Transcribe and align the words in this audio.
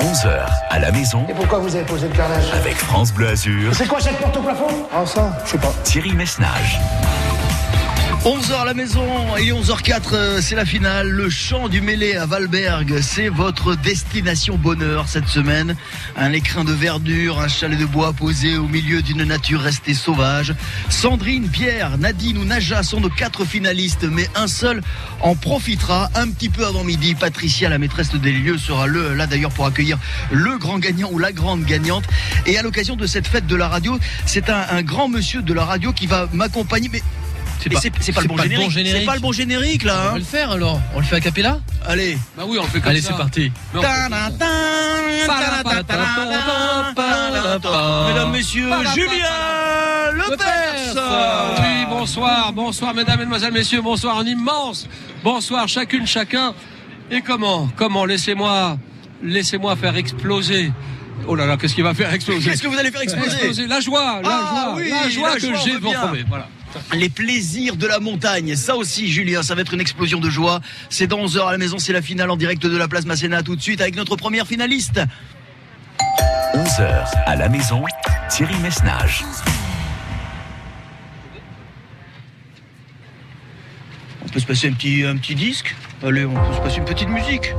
11h 0.00 0.46
à 0.70 0.78
la 0.78 0.92
maison 0.92 1.24
Et 1.28 1.34
pourquoi 1.34 1.58
vous 1.58 1.74
avez 1.74 1.84
posé 1.84 2.08
le 2.08 2.14
carrelage? 2.14 2.44
Avec 2.52 2.76
France 2.76 3.12
Bleu 3.12 3.28
Azur, 3.28 3.74
C'est 3.74 3.86
quoi 3.86 4.00
cette 4.00 4.18
porte 4.18 4.36
au 4.36 4.42
plafond? 4.42 4.66
Ah 4.94 5.04
ça, 5.06 5.36
je 5.44 5.50
sais 5.52 5.58
pas. 5.58 5.72
Thierry 5.84 6.12
Messnage. 6.12 6.78
11h 8.26 8.60
à 8.60 8.64
la 8.64 8.74
maison 8.74 9.06
et 9.36 9.52
11h04, 9.52 10.02
euh, 10.14 10.40
c'est 10.42 10.56
la 10.56 10.64
finale. 10.64 11.08
Le 11.08 11.30
chant 11.30 11.68
du 11.68 11.80
mêlé 11.80 12.16
à 12.16 12.26
Valberg, 12.26 13.00
c'est 13.00 13.28
votre 13.28 13.76
destination 13.76 14.56
bonheur 14.56 15.06
cette 15.06 15.28
semaine. 15.28 15.76
Un 16.16 16.32
écrin 16.32 16.64
de 16.64 16.72
verdure, 16.72 17.38
un 17.38 17.46
chalet 17.46 17.78
de 17.78 17.84
bois 17.84 18.12
posé 18.12 18.56
au 18.56 18.66
milieu 18.66 19.00
d'une 19.00 19.22
nature 19.22 19.60
restée 19.60 19.94
sauvage. 19.94 20.56
Sandrine, 20.88 21.48
Pierre, 21.48 21.98
Nadine 21.98 22.38
ou 22.38 22.44
Naja 22.44 22.82
sont 22.82 22.98
nos 22.98 23.10
quatre 23.10 23.44
finalistes, 23.44 24.08
mais 24.10 24.28
un 24.34 24.48
seul 24.48 24.82
en 25.20 25.36
profitera 25.36 26.10
un 26.16 26.28
petit 26.28 26.48
peu 26.48 26.66
avant 26.66 26.82
midi. 26.82 27.14
Patricia, 27.14 27.68
la 27.68 27.78
maîtresse 27.78 28.12
des 28.12 28.32
lieux, 28.32 28.58
sera 28.58 28.88
là 28.88 29.28
d'ailleurs 29.28 29.52
pour 29.52 29.66
accueillir 29.66 29.98
le 30.32 30.58
grand 30.58 30.80
gagnant 30.80 31.10
ou 31.12 31.20
la 31.20 31.30
grande 31.30 31.62
gagnante. 31.62 32.02
Et 32.46 32.58
à 32.58 32.62
l'occasion 32.62 32.96
de 32.96 33.06
cette 33.06 33.28
fête 33.28 33.46
de 33.46 33.54
la 33.54 33.68
radio, 33.68 33.96
c'est 34.24 34.50
un, 34.50 34.82
grand 34.82 35.08
monsieur 35.08 35.42
de 35.42 35.54
la 35.54 35.64
radio 35.64 35.92
qui 35.92 36.08
va 36.08 36.28
m'accompagner. 36.32 36.90
C'est 37.60 37.70
mais 37.70 37.76
c'est 37.80 37.92
c'est 38.00 38.12
pas, 38.12 38.20
le 38.20 38.28
bon 38.28 38.36
générique. 38.70 39.00
C'est 39.00 39.06
pas 39.06 39.14
le 39.14 39.20
bon 39.20 39.32
générique 39.32 39.84
là. 39.84 39.94
On 39.96 40.08
hein. 40.08 40.12
va 40.12 40.18
le 40.18 40.24
faire 40.24 40.50
alors. 40.52 40.80
On 40.94 41.00
le 41.00 41.04
fait 41.04 41.16
à 41.16 41.20
capella 41.20 41.58
Allez. 41.84 42.18
Bah 42.36 42.44
oui, 42.46 42.58
on 42.60 42.64
le 42.64 42.68
fait 42.68 42.80
comme 42.80 42.90
Allez, 42.90 43.00
ça. 43.00 43.12
c'est 43.12 43.16
parti. 43.16 43.52
Mesdames, 48.08 48.32
messieurs, 48.32 48.70
Julien 48.94 50.12
Lepers. 50.12 51.02
Oui, 51.60 51.86
bonsoir, 51.88 52.52
bonsoir 52.52 52.94
mesdames, 52.94 53.18
mesdemoiselles, 53.18 53.52
messieurs, 53.52 53.82
bonsoir, 53.82 54.18
un 54.18 54.26
immense 54.26 54.88
bonsoir 55.26 55.66
chacune, 55.66 56.06
chacun. 56.06 56.54
Et 57.10 57.20
comment, 57.20 57.68
comment, 57.76 58.04
laissez-moi, 58.04 58.78
laissez-moi 59.22 59.74
faire 59.76 59.96
exploser. 59.96 60.72
Oh 61.26 61.34
là 61.34 61.46
là, 61.46 61.56
qu'est-ce 61.56 61.74
qu'il 61.74 61.84
va 61.84 61.94
faire 61.94 62.12
exploser 62.12 62.50
Qu'est-ce 62.50 62.62
que 62.62 62.68
vous 62.68 62.78
allez 62.78 62.90
faire 62.90 63.02
exploser 63.02 63.66
La 63.66 63.80
joie, 63.80 64.20
la 64.22 64.28
Ah 64.28 64.50
joie, 64.50 64.74
oui, 64.76 64.90
la 64.90 65.10
joie 65.10 65.28
la 65.30 65.34
que 65.36 65.54
j'ai 65.64 65.72
devant. 65.72 65.92
Voilà. 66.28 66.48
Les 66.94 67.08
plaisirs 67.08 67.76
de 67.76 67.86
la 67.86 67.98
montagne, 67.98 68.56
ça 68.56 68.76
aussi 68.76 69.08
Julien, 69.08 69.42
ça 69.42 69.54
va 69.54 69.62
être 69.62 69.74
une 69.74 69.80
explosion 69.80 70.20
de 70.20 70.30
joie. 70.30 70.60
C'est 70.90 71.06
dans 71.06 71.24
11h 71.24 71.48
à 71.48 71.52
la 71.52 71.58
maison, 71.58 71.78
c'est 71.78 71.92
la 71.92 72.02
finale 72.02 72.30
en 72.30 72.36
direct 72.36 72.62
de 72.62 72.76
la 72.76 72.88
place 72.88 73.06
Masséna 73.06 73.42
tout 73.42 73.56
de 73.56 73.62
suite 73.62 73.80
avec 73.80 73.96
notre 73.96 74.16
première 74.16 74.46
finaliste. 74.46 75.00
11h 76.54 77.06
à 77.26 77.36
la 77.36 77.48
maison, 77.48 77.84
Thierry 78.30 78.56
Messnage. 78.60 79.24
On 84.24 84.28
peut 84.28 84.40
se 84.40 84.46
passer 84.46 84.68
un 84.68 84.72
petit, 84.72 85.04
un 85.04 85.16
petit 85.16 85.34
disque 85.34 85.74
Allez, 86.02 86.24
on 86.24 86.34
peut 86.34 86.54
se 86.54 86.60
passer 86.60 86.78
une 86.78 86.84
petite 86.84 87.08
musique. 87.08 87.52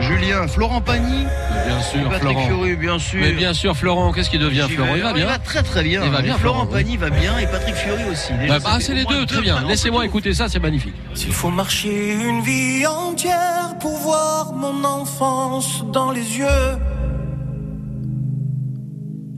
Julien, 0.00 0.46
Florent 0.46 0.80
Pagny, 0.80 1.26
Bien 1.66 1.80
sûr, 1.80 2.02
Patrick 2.04 2.20
Florent. 2.20 2.46
Fiori, 2.46 2.76
bien 2.76 2.98
sûr. 2.98 3.20
Mais 3.20 3.32
bien 3.32 3.54
sûr, 3.54 3.76
Florent, 3.76 4.12
qu'est-ce 4.12 4.30
qui 4.30 4.38
devient 4.38 4.66
Florent. 4.68 4.94
Il 4.94 5.02
va 5.02 5.12
bien. 5.12 5.26
très 5.44 5.62
très 5.62 5.82
bien. 5.82 6.02
Il 6.04 6.10
va 6.10 6.22
bien, 6.22 6.36
Florent 6.36 6.66
Florent, 6.66 6.68
oui. 6.70 6.84
Pagny 6.84 6.96
va 6.96 7.10
bien 7.10 7.38
et 7.38 7.46
Patrick 7.46 7.74
Fiori 7.74 8.04
aussi. 8.10 8.32
Bah, 8.48 8.58
ah, 8.64 8.78
c'est 8.80 8.94
les 8.94 9.04
deux, 9.04 9.26
très 9.26 9.40
bien. 9.40 9.66
Laissez-moi 9.66 10.04
écouter 10.04 10.34
ça, 10.34 10.48
c'est 10.48 10.58
magnifique. 10.58 10.94
S'il 11.14 11.32
faut 11.32 11.50
marcher 11.50 12.14
une 12.14 12.40
vie 12.42 12.86
entière 12.86 13.76
pour 13.80 13.96
voir 13.98 14.52
mon 14.52 14.84
enfance 14.84 15.84
dans 15.92 16.10
les 16.10 16.38
yeux, 16.38 16.78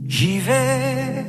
j'y 0.07 0.39
vais. 0.39 1.25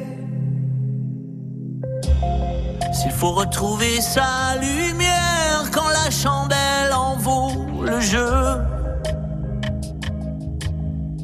S'il 2.92 3.12
faut 3.12 3.32
retrouver 3.32 4.00
sa 4.00 4.56
lumière 4.60 5.70
quand 5.72 5.88
la 5.88 6.10
chandelle 6.10 6.92
en 6.92 7.16
vaut 7.16 7.66
le 7.82 8.00
jeu, 8.00 8.56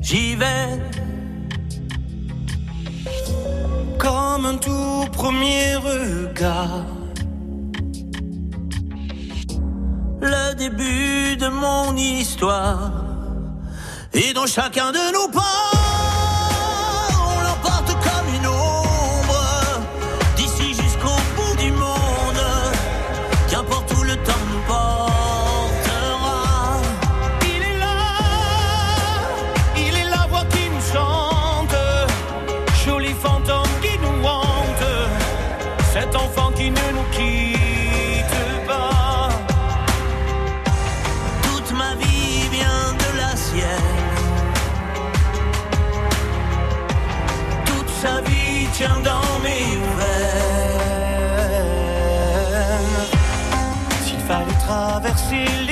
j'y 0.06 0.36
vais. 0.36 0.70
Comme 3.98 4.46
un 4.46 4.56
tout 4.56 5.04
premier 5.12 5.76
regard. 5.76 6.86
le 10.20 10.54
début 10.54 11.36
de 11.36 11.48
mon 11.48 11.96
histoire. 11.96 12.92
Et 14.12 14.32
dans 14.32 14.46
chacun 14.46 14.92
de 14.92 15.12
nos 15.12 15.28
pas, 15.28 15.75
exilio. 55.16 55.65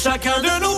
Chacun 0.00 0.40
de 0.40 0.60
nos 0.60 0.69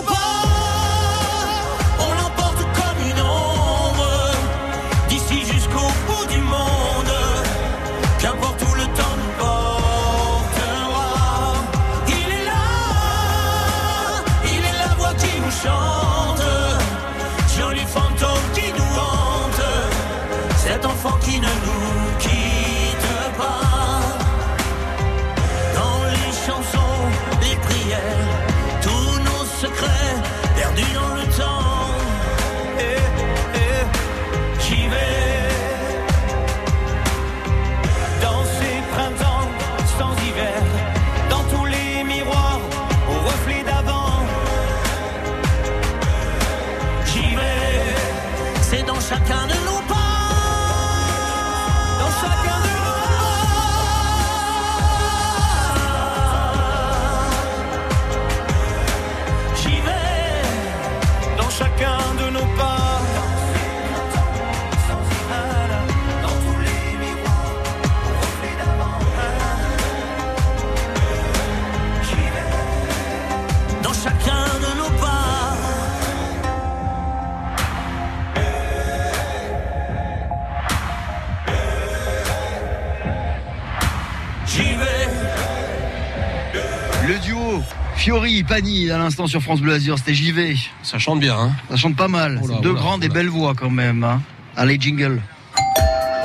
Le 87.07 87.19
duo 87.19 87.61
Fiori, 87.95 88.43
Pani 88.43 88.89
à 88.91 88.97
l'instant 88.97 89.27
sur 89.27 89.41
France 89.41 89.61
Bleu 89.61 89.73
Azur, 89.73 89.97
c'était 89.97 90.13
JV. 90.13 90.57
Ça 90.81 90.97
chante 90.99 91.19
bien, 91.19 91.37
hein 91.37 91.51
Ça 91.69 91.75
chante 91.75 91.95
pas 91.95 92.07
mal. 92.07 92.39
Oula, 92.41 92.55
C'est 92.55 92.61
Deux 92.61 92.71
oula, 92.71 92.79
grandes 92.79 93.03
et 93.03 93.07
oula. 93.07 93.13
belles 93.15 93.29
voix 93.29 93.53
quand 93.55 93.69
même. 93.69 94.03
hein. 94.03 94.21
Allez, 94.55 94.77
jingle. 94.79 95.21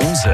11h 0.01 0.29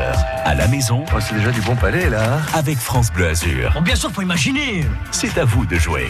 à 0.45 0.53
la 0.53 0.68
maison 0.68 1.03
c'est 1.19 1.36
déjà 1.36 1.51
du 1.51 1.59
bon 1.62 1.75
palais, 1.75 2.07
là. 2.09 2.39
avec 2.53 2.77
France 2.77 3.12
Bleu 3.12 3.27
Azur. 3.30 3.81
bien 3.81 3.95
sûr, 3.95 4.12
faut 4.12 4.21
imaginer. 4.21 4.86
C'est 5.12 5.38
à 5.39 5.45
vous 5.45 5.65
de 5.65 5.75
jouer. 5.77 6.07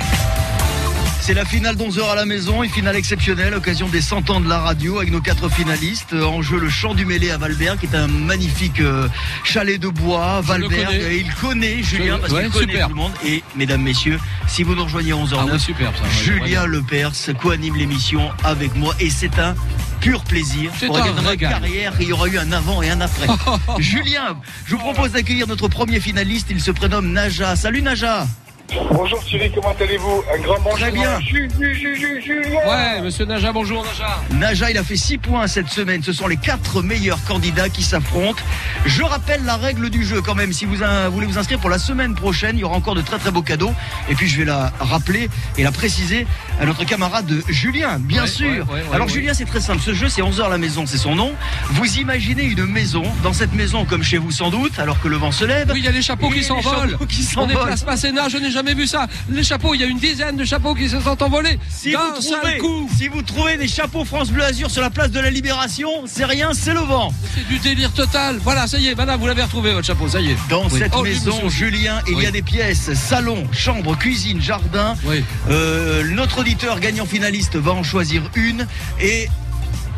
C'est 1.25 1.33
la 1.33 1.43
finale 1.43 1.75
d'11h 1.75 2.07
à 2.11 2.13
la 2.15 2.25
maison, 2.25 2.61
une 2.61 2.69
finale 2.69 2.95
exceptionnelle, 2.95 3.55
occasion 3.55 3.87
des 3.87 3.99
100 4.01 4.29
ans 4.29 4.39
de 4.39 4.47
la 4.47 4.59
radio 4.59 4.99
avec 4.99 5.11
nos 5.11 5.21
quatre 5.21 5.49
finalistes. 5.49 6.13
Euh, 6.13 6.23
En 6.23 6.43
jeu 6.43 6.59
le 6.59 6.69
chant 6.69 6.93
du 6.93 7.03
mêlé 7.03 7.31
à 7.31 7.37
Valberg, 7.39 7.79
qui 7.79 7.87
est 7.87 7.95
un 7.95 8.05
magnifique 8.07 8.79
euh, 8.79 9.07
chalet 9.43 9.79
de 9.81 9.87
bois. 9.87 10.43
Connais. 10.45 11.15
et 11.15 11.17
il 11.21 11.33
connaît 11.33 11.81
Julien 11.81 12.17
Je- 12.17 12.21
parce 12.21 12.31
ouais, 12.33 12.43
qu'il 12.43 12.51
connaît 12.51 12.73
super. 12.73 12.87
tout 12.89 12.93
le 12.93 12.99
monde. 13.01 13.11
Et 13.25 13.43
mesdames, 13.55 13.81
messieurs, 13.81 14.19
si 14.47 14.61
vous 14.61 14.75
nous 14.75 14.83
rejoignez 14.83 15.13
à 15.13 15.15
11h09, 15.15 15.35
Ah 15.39 15.45
ouais, 15.45 15.57
ça. 15.57 15.71
ouais, 16.03 16.11
Julien. 16.11 16.65
Lepers 16.67 17.11
co-anime 17.41 17.75
l'émission 17.75 18.29
avec 18.43 18.75
moi 18.75 18.93
et 18.99 19.09
c'est 19.09 19.39
un 19.39 19.55
pur 20.01 20.23
plaisir. 20.25 20.69
C'est 20.79 20.89
un 20.95 21.35
carrière, 21.37 21.93
il 21.99 22.07
y 22.07 22.13
aura 22.13 22.27
eu 22.27 22.37
un 22.37 22.51
avant 22.51 22.83
et 22.83 22.91
un 22.91 23.01
après. 23.01 23.25
Julien, 23.79 24.37
je 24.67 24.73
vous 24.75 24.77
propose 24.81 25.13
d'accueillir 25.13 25.47
notre 25.47 25.69
premier 25.69 25.99
finaliste. 25.99 26.47
Il 26.51 26.61
se 26.61 26.69
prénomme 26.69 27.11
Naja. 27.11 27.55
Salut 27.55 27.81
Naja. 27.81 28.27
Bonjour 28.91 29.23
Thierry, 29.23 29.51
comment 29.53 29.75
allez-vous? 29.79 30.23
Un 30.35 30.41
grand 30.41 30.55
bonjour. 30.63 30.79
Très 30.79 30.91
bien. 30.91 31.19
Ju- 31.19 31.47
ju- 31.59 31.73
ju- 31.75 31.95
ju- 31.95 32.21
Julien. 32.21 32.59
Ouais, 32.67 33.01
monsieur 33.03 33.25
Naja, 33.25 33.51
bonjour 33.51 33.83
Naja. 33.85 34.19
Naja, 34.31 34.71
il 34.71 34.77
a 34.77 34.83
fait 34.83 34.95
6 34.95 35.17
points 35.19 35.45
cette 35.47 35.69
semaine. 35.69 36.01
Ce 36.01 36.11
sont 36.11 36.27
les 36.27 36.37
quatre 36.37 36.81
meilleurs 36.81 37.23
candidats 37.25 37.69
qui 37.69 37.83
s'affrontent. 37.83 38.41
Je 38.85 39.03
rappelle 39.03 39.43
la 39.45 39.55
règle 39.57 39.89
du 39.91 40.03
jeu 40.03 40.21
quand 40.21 40.33
même. 40.33 40.51
Si 40.51 40.65
vous 40.65 40.75
voulez 41.11 41.27
vous 41.27 41.37
inscrire 41.37 41.59
pour 41.59 41.69
la 41.69 41.77
semaine 41.77 42.15
prochaine, 42.15 42.57
il 42.57 42.61
y 42.61 42.63
aura 42.63 42.75
encore 42.75 42.95
de 42.95 43.01
très 43.01 43.19
très 43.19 43.29
beaux 43.31 43.43
cadeaux. 43.43 43.71
Et 44.09 44.15
puis 44.15 44.27
je 44.27 44.37
vais 44.37 44.45
la 44.45 44.73
rappeler 44.79 45.29
et 45.57 45.63
la 45.63 45.71
préciser 45.71 46.25
à 46.59 46.65
notre 46.65 46.85
camarade 46.85 47.31
Julien, 47.47 47.99
bien 47.99 48.23
Ouais, 48.23 48.27
sûr. 48.27 48.47
ouais, 48.49 48.59
ouais, 48.61 48.81
ouais, 48.81 48.83
Alors 48.95 49.07
ouais. 49.07 49.13
Julien, 49.13 49.33
c'est 49.35 49.45
très 49.45 49.61
simple. 49.61 49.81
Ce 49.81 49.93
jeu, 49.93 50.09
c'est 50.09 50.21
11h 50.23 50.45
à 50.45 50.49
la 50.49 50.57
maison, 50.57 50.85
c'est 50.87 50.97
son 50.97 51.15
nom. 51.15 51.33
Vous 51.69 51.99
imaginez 51.99 52.43
une 52.43 52.65
maison. 52.65 53.03
Dans 53.23 53.33
cette 53.33 53.53
maison, 53.53 53.85
comme 53.85 54.01
chez 54.03 54.17
vous 54.17 54.31
sans 54.31 54.49
doute, 54.49 54.79
alors 54.79 54.99
que 55.01 55.07
le 55.07 55.17
vent 55.17 55.31
se 55.31 55.45
lève. 55.45 55.69
Oui, 55.71 55.79
il 55.79 55.85
y 55.85 55.87
a 55.87 55.91
les 55.91 56.01
chapeaux 56.01 56.29
qui 56.29 56.43
s'envolent. 56.43 56.97
On 56.99 57.05
est 57.05 57.21
s'envolent. 57.21 57.65
place 57.67 57.85
Masséna, 57.85 58.27
je 58.29 58.37
n'ai 58.37 58.54
jamais 58.55 58.73
vu 58.73 58.87
ça. 58.87 59.07
Les 59.29 59.43
chapeaux, 59.43 59.73
il 59.75 59.81
y 59.81 59.83
a 59.83 59.87
une 59.87 59.99
dizaine 59.99 60.37
de 60.37 60.45
chapeaux 60.45 60.73
qui 60.73 60.87
se 60.89 60.99
sont 61.01 61.21
envolés. 61.21 61.59
Si 61.69 61.91
D'un 61.91 61.99
vous, 62.15 62.21
seul 62.21 62.39
trouvez, 62.39 62.57
coup. 62.57 62.89
si 62.97 63.07
vous 63.09 63.21
trouvez 63.21 63.57
des 63.57 63.67
chapeaux 63.67 64.05
France 64.05 64.31
Bleu 64.31 64.43
Azur 64.43 64.71
sur 64.71 64.81
la 64.81 64.89
place 64.89 65.11
de 65.11 65.19
la 65.19 65.29
Libération, 65.29 65.89
c'est 66.05 66.23
rien, 66.25 66.51
c'est 66.53 66.73
le 66.73 66.79
vent. 66.79 67.13
C'est 67.35 67.47
du 67.47 67.59
délire 67.59 67.91
total. 67.91 68.37
Voilà, 68.41 68.65
ça 68.67 68.79
y 68.79 68.87
est, 68.87 68.95
madame, 68.95 69.19
vous 69.19 69.27
l'avez 69.27 69.43
retrouvé 69.43 69.73
votre 69.73 69.85
chapeau, 69.85 70.07
ça 70.07 70.21
y 70.21 70.31
est. 70.31 70.37
Dans 70.49 70.63
Oui. 70.69 70.79
cette 70.79 70.93
Oh, 70.95 71.03
maison, 71.03 71.35
monsieur. 71.43 71.65
Julien, 71.67 72.01
il 72.07 72.21
y 72.21 72.25
a 72.25 72.31
des 72.31 72.41
pièces 72.41 72.93
salon, 72.93 73.45
chambre, 73.51 73.97
cuisine, 73.97 74.41
jardin. 74.41 74.95
Oui. 75.03 75.23
Euh, 75.49 76.03
notre 76.13 76.39
auditeur 76.39 76.79
gagnant 76.79 77.05
finaliste 77.05 77.57
va 77.57 77.71
en 77.73 77.83
choisir 77.83 78.21
une 78.35 78.67
et 79.01 79.27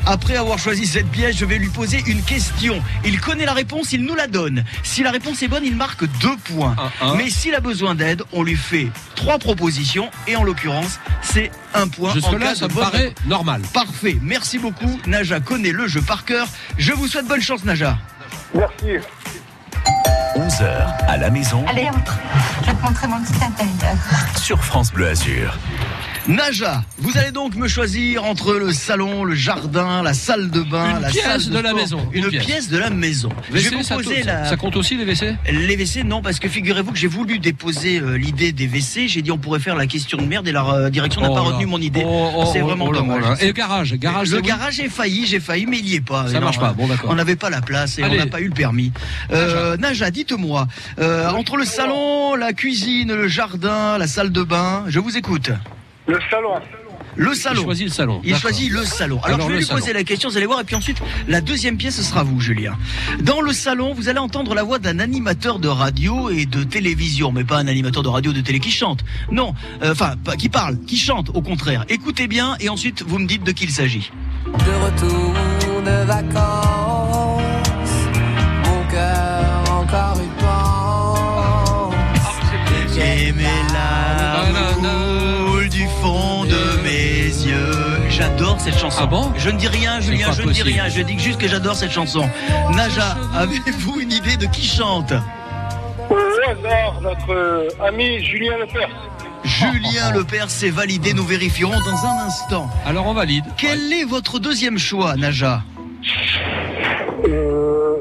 après 0.07 0.35
avoir 0.37 0.57
choisi 0.57 0.87
cette 0.87 1.07
pièce, 1.09 1.35
je 1.37 1.45
vais 1.45 1.57
lui 1.57 1.69
poser 1.69 2.01
une 2.07 2.21
question. 2.23 2.81
Il 3.05 3.19
connaît 3.19 3.45
la 3.45 3.53
réponse, 3.53 3.91
il 3.93 4.03
nous 4.03 4.15
la 4.15 4.27
donne. 4.27 4.63
Si 4.83 5.03
la 5.03 5.11
réponse 5.11 5.43
est 5.43 5.47
bonne, 5.47 5.65
il 5.65 5.75
marque 5.75 6.05
deux 6.19 6.37
points. 6.45 6.75
Un, 7.01 7.07
un. 7.09 7.15
Mais 7.15 7.29
s'il 7.29 7.53
a 7.55 7.59
besoin 7.59 7.93
d'aide, 7.95 8.23
on 8.31 8.43
lui 8.43 8.55
fait 8.55 8.87
trois 9.15 9.37
propositions 9.37 10.09
et 10.27 10.35
en 10.35 10.43
l'occurrence, 10.43 10.99
c'est 11.21 11.51
un 11.73 11.87
point. 11.87 12.11
en 12.11 12.13
Jusque-là, 12.13 12.39
cas 12.39 12.55
ça 12.55 12.67
de 12.67 12.71
me 12.73 12.75
bonne 12.75 12.91
paraît 12.91 13.15
normal. 13.25 13.61
Parfait, 13.73 14.17
merci 14.21 14.57
beaucoup. 14.59 14.99
Naja 15.05 15.39
connaît 15.39 15.71
le 15.71 15.87
jeu 15.87 16.01
par 16.01 16.23
cœur. 16.25 16.47
Je 16.77 16.93
vous 16.93 17.07
souhaite 17.07 17.27
bonne 17.27 17.41
chance, 17.41 17.63
Naja. 17.65 17.97
Merci. 18.55 19.05
11h 20.35 20.87
à 21.07 21.17
la 21.17 21.29
maison 21.29 21.65
Allez, 21.67 21.87
entre. 21.89 22.17
Je 22.61 22.67
vais 22.67 22.73
te 22.77 22.81
montrer 22.83 23.07
mon 23.07 23.21
petit 23.23 23.43
intérieur. 23.43 23.97
sur 24.39 24.63
France 24.63 24.91
Bleu 24.91 25.07
Azur. 25.09 25.57
Naja, 26.27 26.83
vous 26.97 27.17
allez 27.17 27.31
donc 27.31 27.55
me 27.55 27.69
choisir 27.69 28.25
entre 28.25 28.53
le 28.55 28.73
salon, 28.73 29.23
le 29.23 29.33
jardin, 29.33 30.03
la 30.03 30.13
salle 30.13 30.49
de 30.51 30.59
bain, 30.59 30.95
Une 30.97 31.01
la 31.03 31.07
pièce 31.09 31.23
salle 31.23 31.53
de 31.53 31.59
la 31.59 31.69
sport. 31.69 31.79
maison, 31.79 32.09
Une, 32.11 32.23
une 32.25 32.29
pièce. 32.31 32.45
pièce. 32.45 32.69
de 32.69 32.77
la 32.77 32.89
maison. 32.89 33.29
je 33.53 33.69
vais 33.69 33.75
vous 33.77 33.83
ça, 33.83 33.95
la. 34.25 34.43
ça 34.45 34.57
compte 34.57 34.75
aussi 34.75 34.97
les 34.97 35.05
WC? 35.05 35.35
Les 35.49 35.77
WC, 35.77 36.03
non, 36.03 36.21
parce 36.21 36.39
que 36.39 36.49
figurez-vous 36.49 36.91
que 36.91 36.97
j'ai 36.97 37.07
voulu 37.07 37.39
déposer 37.39 37.99
euh, 38.01 38.17
l'idée 38.17 38.51
des 38.51 38.67
WC. 38.67 39.07
J'ai 39.07 39.21
dit 39.21 39.31
on 39.31 39.37
pourrait 39.37 39.61
faire 39.61 39.75
la 39.77 39.87
question 39.87 40.17
de 40.17 40.23
merde 40.25 40.45
et 40.49 40.51
la 40.51 40.65
euh, 40.65 40.89
direction 40.89 41.21
n'a 41.21 41.29
Oh 41.31 41.33
pas 41.33 41.39
là. 41.43 41.47
retenu 41.47 41.65
mon 41.65 41.79
idée. 41.79 42.03
Oh, 42.05 42.31
oh, 42.35 42.49
c'est 42.51 42.59
vraiment 42.59 42.91
là, 42.91 42.99
dommage. 42.99 43.23
là. 43.23 43.35
Et 43.39 43.47
le 43.47 43.53
garage, 43.53 43.93
garage. 43.93 44.29
le 44.31 44.41
garage 44.41 44.81
est 44.81 44.89
failli, 44.89 45.25
j'ai 45.25 45.39
failli, 45.39 45.65
mais 45.65 45.79
il 45.79 45.87
y 45.87 45.95
est 45.95 46.01
pas. 46.01 46.27
Ça 46.27 46.33
Non, 46.33 46.47
marche 46.47 46.59
pas, 46.59 46.73
bon, 46.73 46.87
d'accord. 46.87 47.09
On 47.09 47.15
n'avait 47.15 47.37
pas 47.37 47.49
la 47.49 47.61
place 47.61 47.99
et 47.99 48.03
Allez. 48.03 48.17
on 48.17 48.25
n'a 48.25 48.27
pas 48.29 48.41
eu 48.41 48.47
le 48.49 48.53
permis. 48.53 48.91
Euh, 49.31 49.77
Naja, 49.77 50.11
dites-moi, 50.11 50.67
euh, 50.99 51.29
entre 51.29 51.55
le 51.55 51.63
salon, 51.63 52.35
la 52.35 52.51
cuisine, 52.51 53.13
le 53.13 53.29
jardin, 53.29 53.97
la 53.97 54.07
salle 54.07 54.33
de 54.33 54.43
bain, 54.43 54.83
je 54.89 54.99
vous 54.99 55.15
écoute. 55.15 55.51
Le 56.07 56.19
salon. 56.31 56.53
Le 57.15 57.31
Il 57.31 57.35
salon. 57.35 57.63
choisit 57.63 57.87
le 57.87 57.91
salon. 57.91 58.21
Il 58.23 58.35
choisit 58.35 58.71
le 58.71 58.85
salon. 58.85 59.19
Alors, 59.23 59.35
Alors, 59.35 59.47
je 59.47 59.51
vais 59.53 59.57
lui 59.59 59.65
salon. 59.65 59.79
poser 59.79 59.91
la 59.93 60.03
question, 60.03 60.29
vous 60.29 60.37
allez 60.37 60.45
voir, 60.45 60.59
et 60.61 60.63
puis 60.63 60.75
ensuite, 60.75 61.01
la 61.27 61.41
deuxième 61.41 61.75
pièce, 61.77 61.95
ce 61.95 62.03
sera 62.03 62.23
vous, 62.23 62.39
Julien. 62.39 62.77
Dans 63.21 63.41
le 63.41 63.53
salon, 63.53 63.93
vous 63.93 64.07
allez 64.07 64.19
entendre 64.19 64.53
la 64.53 64.61
voix 64.63 64.77
d'un 64.77 64.99
animateur 64.99 65.57
de 65.57 65.67
radio 65.67 66.29
et 66.29 66.45
de 66.45 66.63
télévision, 66.63 67.31
mais 67.31 67.43
pas 67.43 67.57
un 67.57 67.67
animateur 67.67 68.03
de 68.03 68.07
radio 68.09 68.31
ou 68.31 68.33
de 68.35 68.41
télé 68.41 68.59
qui 68.59 68.69
chante. 68.71 69.03
Non, 69.31 69.55
euh, 69.81 69.93
enfin, 69.93 70.13
pas 70.23 70.35
qui 70.35 70.47
parle, 70.49 70.77
qui 70.85 70.95
chante, 70.97 71.31
au 71.33 71.41
contraire. 71.41 71.85
Écoutez 71.89 72.27
bien, 72.27 72.55
et 72.59 72.69
ensuite, 72.69 73.01
vous 73.05 73.17
me 73.17 73.25
dites 73.27 73.43
de 73.43 73.51
qui 73.51 73.63
il 73.65 73.71
s'agit. 73.71 74.11
de 74.45 74.85
retour 74.85 75.33
de 75.83 76.05
vacances. 76.05 76.96
J'adore 88.57 88.73
cette 88.73 88.79
chanson. 88.79 88.99
Ah 89.01 89.05
bon 89.05 89.31
Je 89.37 89.49
ne 89.49 89.57
dis 89.57 89.67
rien, 89.67 89.99
Julien, 89.99 90.31
je 90.31 90.41
ne 90.41 90.51
dis 90.51 90.63
rien. 90.63 90.89
Je 90.89 91.01
dis 91.01 91.19
juste 91.19 91.39
que 91.39 91.47
j'adore 91.47 91.75
cette 91.75 91.91
chanson. 91.91 92.27
Naja, 92.73 93.15
avez-vous 93.35 93.99
une 93.99 94.11
idée 94.11 94.37
de 94.37 94.45
qui 94.47 94.65
chante 94.65 95.13
Au 96.09 96.15
hasard, 96.15 97.01
notre 97.01 97.31
euh, 97.31 97.67
ami 97.85 98.23
Julien 98.23 98.57
Lepers. 98.57 98.89
Julien 99.43 100.11
Lepers, 100.11 100.49
c'est 100.49 100.69
validé. 100.69 101.13
Nous 101.13 101.23
vérifierons 101.25 101.79
dans 101.79 102.05
un 102.05 102.25
instant. 102.25 102.69
Alors 102.85 103.05
on 103.07 103.13
valide. 103.13 103.45
Quel 103.57 103.93
est 103.93 104.05
votre 104.05 104.39
deuxième 104.39 104.77
choix, 104.77 105.15
Naja? 105.15 105.61
Euh, 107.27 107.95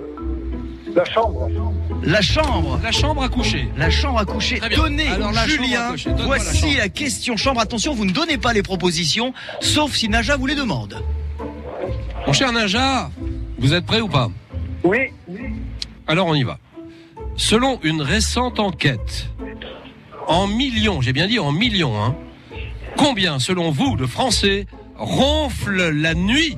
la 0.94 1.05
chambre. 1.05 1.49
La 2.06 2.23
chambre. 2.23 2.79
La 2.85 2.93
chambre 2.93 3.25
à 3.25 3.29
coucher. 3.29 3.69
La 3.76 3.91
chambre 3.91 4.20
à 4.20 4.25
coucher. 4.25 4.60
Donnez, 4.75 5.08
Alors, 5.08 5.32
la 5.32 5.44
chambre 5.44 5.63
à 5.63 5.65
Julien, 5.65 5.91
coucher. 5.91 6.10
Donne-moi 6.10 6.39
la 6.39 6.44
voici 6.44 6.77
la, 6.77 6.89
question 6.89 7.36
chambre. 7.36 7.60
Attention, 7.60 7.94
vous 7.94 8.05
ne 8.05 8.13
donnez 8.13 8.39
pas 8.39 8.53
les 8.53 8.63
propositions, 8.63 9.34
sauf 9.60 9.93
si 9.93 10.08
Naja 10.08 10.36
vous 10.36 10.46
les 10.46 10.55
demande. 10.55 11.03
Mon 12.25 12.32
cher 12.32 12.53
Naja, 12.53 13.10
vous 13.58 13.75
êtes 13.75 13.84
prêt 13.84 14.01
ou 14.01 14.08
pas? 14.08 14.31
Oui. 14.84 14.98
Alors 16.06 16.29
on 16.29 16.34
y 16.34 16.44
va. 16.44 16.60
Selon 17.36 17.81
une 17.82 18.03
récente 18.03 18.60
enquête, 18.60 19.29
en 20.29 20.46
millions, 20.46 21.01
j'ai 21.01 21.13
bien 21.13 21.27
dit 21.27 21.41
en 21.41 21.51
millions, 21.51 22.01
hein, 22.01 22.15
combien, 22.96 23.41
selon 23.41 23.72
vous, 23.72 23.96
de 23.96 24.06
Français 24.06 24.67
ronflent 24.96 25.91
la 25.91 26.15
nuit 26.15 26.56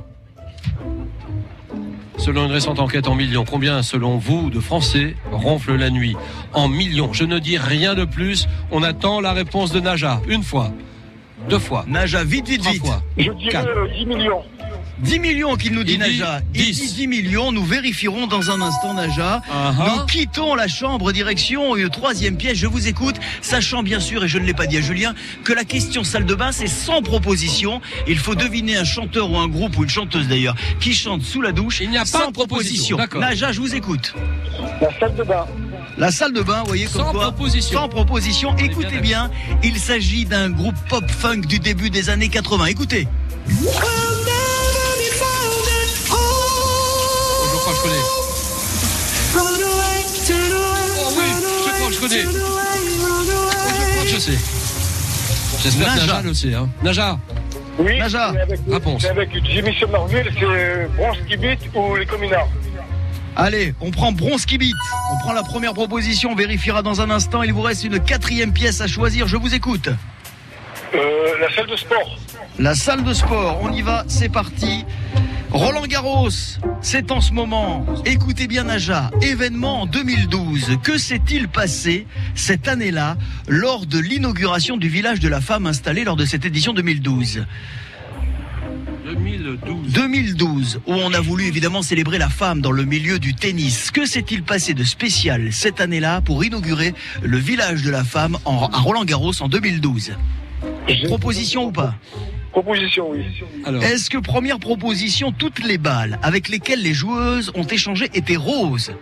Selon 2.18 2.46
une 2.46 2.52
récente 2.52 2.78
enquête 2.80 3.06
en 3.08 3.14
millions, 3.14 3.44
combien, 3.44 3.82
selon 3.82 4.18
vous, 4.18 4.50
de 4.50 4.60
Français 4.60 5.14
ronflent 5.32 5.76
la 5.76 5.88
nuit 5.90 6.16
En 6.52 6.68
millions. 6.68 7.12
Je 7.12 7.25
ne 7.25 7.38
dis 7.38 7.56
rien 7.58 7.94
de 7.94 8.04
plus. 8.04 8.48
On 8.70 8.82
attend 8.82 9.20
la 9.20 9.32
réponse 9.32 9.72
de 9.72 9.80
Naja. 9.80 10.20
Une 10.28 10.42
fois. 10.42 10.70
Deux 11.48 11.58
fois. 11.60 11.84
Naja, 11.87 12.25
vite, 12.25 12.48
vite, 12.48 12.60
Trois 12.60 12.72
vite. 12.72 12.84
fois. 12.84 13.02
Je 13.16 13.30
dirais 13.32 13.50
Quatre. 13.52 13.68
euh, 13.68 13.88
10 13.96 14.06
millions. 14.06 14.42
10 15.02 15.19
millions 15.21 15.57
qu'il 15.57 15.73
nous 15.75 15.85
dit 15.85 15.93
Il 15.95 15.99
dit 16.02 16.19
Naja. 16.19 16.40
Il 16.55 16.64
10. 16.64 16.81
dit 16.81 16.93
10 16.95 17.07
millions. 17.07 17.52
Nous 17.52 17.64
vérifierons 17.64 18.26
dans 18.26 18.50
un 18.50 18.61
instant, 18.61 18.95
Naja. 18.95 19.43
Ah 19.50 19.73
Nous 19.97 20.07
quittons 20.07 20.55
la 20.55 20.69
chambre 20.69 21.12
direction 21.12 21.76
une 21.76 21.88
troisième 21.90 22.37
pièce. 22.37 22.59
Je 22.59 22.67
vous 22.67 22.88
écoute, 22.88 23.17
sachant 23.40 23.83
bien 23.83 24.00
sûr, 24.00 24.25
et 24.25 24.28
je 24.28 24.38
ne 24.38 24.45
l'ai 24.45 24.55
pas 24.55 24.67
dit 24.67 24.78
à 24.78 24.81
Julien, 24.81 25.14
que 25.45 25.52
la 25.52 25.64
question 25.64 26.05
salle 26.05 26.25
de 26.26 26.35
bain, 26.35 26.52
c'est 26.52 26.67
sans 26.67 27.02
proposition. 27.02 27.81
Il 28.07 28.19
faut 28.19 28.35
deviner 28.35 28.76
un 28.76 28.85
chanteur 28.85 29.31
ou 29.31 29.37
un 29.38 29.49
groupe 29.49 29.76
ou 29.78 29.85
une 29.85 29.90
chanteuse 29.90 30.28
d'ailleurs 30.28 30.55
qui 30.81 30.95
chante 30.95 31.23
sous 31.23 31.43
la 31.43 31.52
douche. 31.52 31.81
Il 31.81 31.90
n'y 31.90 31.97
a 31.99 32.00
pas 32.00 32.07
sans 32.07 32.28
de 32.28 32.33
proposition. 32.33 32.99
Naja, 33.17 33.52
je 33.52 33.61
vous 33.61 33.75
écoute. 33.75 34.14
La 34.81 34.90
salle 34.99 35.14
de 35.14 35.23
bain. 35.23 35.47
La 35.97 36.11
salle 36.12 36.33
de 36.33 36.43
bain, 36.43 36.61
vous 36.61 36.69
voyez 36.69 36.87
comme 36.87 37.02
Sans 37.02 37.11
quoi. 37.12 37.21
proposition. 37.33 37.81
Sans 37.81 37.88
proposition. 37.88 38.57
Écoutez 38.59 39.00
bien 39.00 39.09
bien, 39.09 39.31
il 39.62 39.78
s'agit 39.78 40.26
d'un 40.26 40.50
groupe 40.50 40.75
pop 40.88 41.09
funk 41.11 41.40
du 41.47 41.59
début 41.61 41.88
des 41.88 42.11
années 42.11 42.28
80. 42.28 42.67
Écoutez. 42.67 43.09
Je 52.00 52.07
connais. 52.07 52.25
Oh, 52.26 52.31
je 53.69 53.90
crois 53.93 54.02
que 54.05 54.09
je 54.09 54.19
sais. 54.19 54.38
J'espère 55.62 55.95
que 55.95 56.00
Naja. 56.00 56.23
Le 56.23 56.35
sait. 56.35 56.55
Hein. 56.55 56.69
Naja, 56.83 57.19
Oui. 57.78 57.99
Naja. 57.99 58.28
Avec, 58.28 58.61
Réponse. 58.71 59.02
c'est 59.02 59.09
avec 59.09 59.31
Jimmy 59.45 59.75
Somerville, 59.78 60.31
c'est 60.38 60.88
Bronze 60.97 61.17
qui 61.28 61.37
bite 61.37 61.61
ou 61.75 61.97
les 61.97 62.07
communards? 62.07 62.49
Allez, 63.37 63.75
on 63.81 63.90
prend 63.90 64.11
Bronze 64.12 64.47
Kibit. 64.47 64.73
On 65.12 65.19
prend 65.19 65.33
la 65.33 65.43
première 65.45 65.73
proposition, 65.75 66.31
on 66.33 66.35
vérifiera 66.35 66.83
dans 66.83 67.00
un 67.00 67.11
instant. 67.11 67.43
Il 67.43 67.52
vous 67.52 67.62
reste 67.62 67.85
une 67.85 68.00
quatrième 68.00 68.52
pièce 68.52 68.81
à 68.81 68.87
choisir. 68.88 69.28
Je 69.28 69.37
vous 69.37 69.55
écoute. 69.55 69.88
Euh, 70.95 70.99
la 71.40 71.55
salle 71.55 71.67
de 71.67 71.76
sport. 71.76 72.19
La 72.59 72.75
salle 72.75 73.05
de 73.05 73.12
sport, 73.12 73.61
on 73.62 73.73
y 73.73 73.83
va, 73.83 74.05
c'est 74.09 74.28
parti. 74.28 74.85
Roland 75.50 75.87
Garros, 75.87 76.28
c'est 76.83 77.11
en 77.11 77.21
ce 77.21 77.33
moment. 77.33 77.87
Écoutez 78.05 78.47
bien 78.47 78.64
Naja, 78.64 79.11
événement 79.23 79.83
en 79.83 79.87
2012. 79.87 80.76
Que 80.83 80.99
s'est-il 80.99 81.49
passé 81.49 82.07
cette 82.35 82.69
année-là 82.69 83.17
lors 83.49 83.87
de 83.87 83.99
l'inauguration 83.99 84.76
du 84.76 84.88
village 84.88 85.21
de 85.21 85.28
la 85.28 85.40
femme 85.40 85.67
installé 85.67 86.05
lors 86.05 86.17
de 86.17 86.25
cette 86.26 86.45
édition 86.45 86.75
2012 86.75 87.47
2012. 89.07 89.90
2012, 89.95 90.81
où 90.87 90.93
on 90.93 91.14
a 91.14 91.21
voulu 91.21 91.45
évidemment 91.45 91.81
célébrer 91.81 92.19
la 92.19 92.28
femme 92.28 92.61
dans 92.61 92.73
le 92.73 92.85
milieu 92.85 93.19
du 93.19 93.35
tennis. 93.35 93.90
Que 93.90 94.05
s'est-il 94.05 94.43
passé 94.43 94.75
de 94.75 94.85
spécial 94.85 95.50
cette 95.50 95.81
année-là 95.81 96.21
pour 96.21 96.45
inaugurer 96.45 96.93
le 97.23 97.38
village 97.38 97.83
de 97.83 97.90
la 97.90 98.05
femme 98.05 98.37
en- 98.45 98.67
à 98.67 98.78
Roland 98.78 99.07
Garros 99.07 99.33
en 99.40 99.49
2012 99.49 100.12
Proposition 101.05 101.64
ou 101.69 101.73
pas? 101.73 101.95
Proposition, 102.62 103.11
oui. 103.11 103.25
Alors, 103.65 103.85
Est-ce 103.85 104.11
que 104.11 104.19
première 104.19 104.59
proposition, 104.59 105.31
toutes 105.31 105.62
les 105.65 105.79
balles 105.79 106.19
avec 106.25 106.49
lesquelles 106.49 106.83
les 106.83 106.93
joueuses 106.93 107.53
ont 107.55 107.62
échangé 107.62 108.11
étaient 108.15 108.35
roses? 108.35 108.93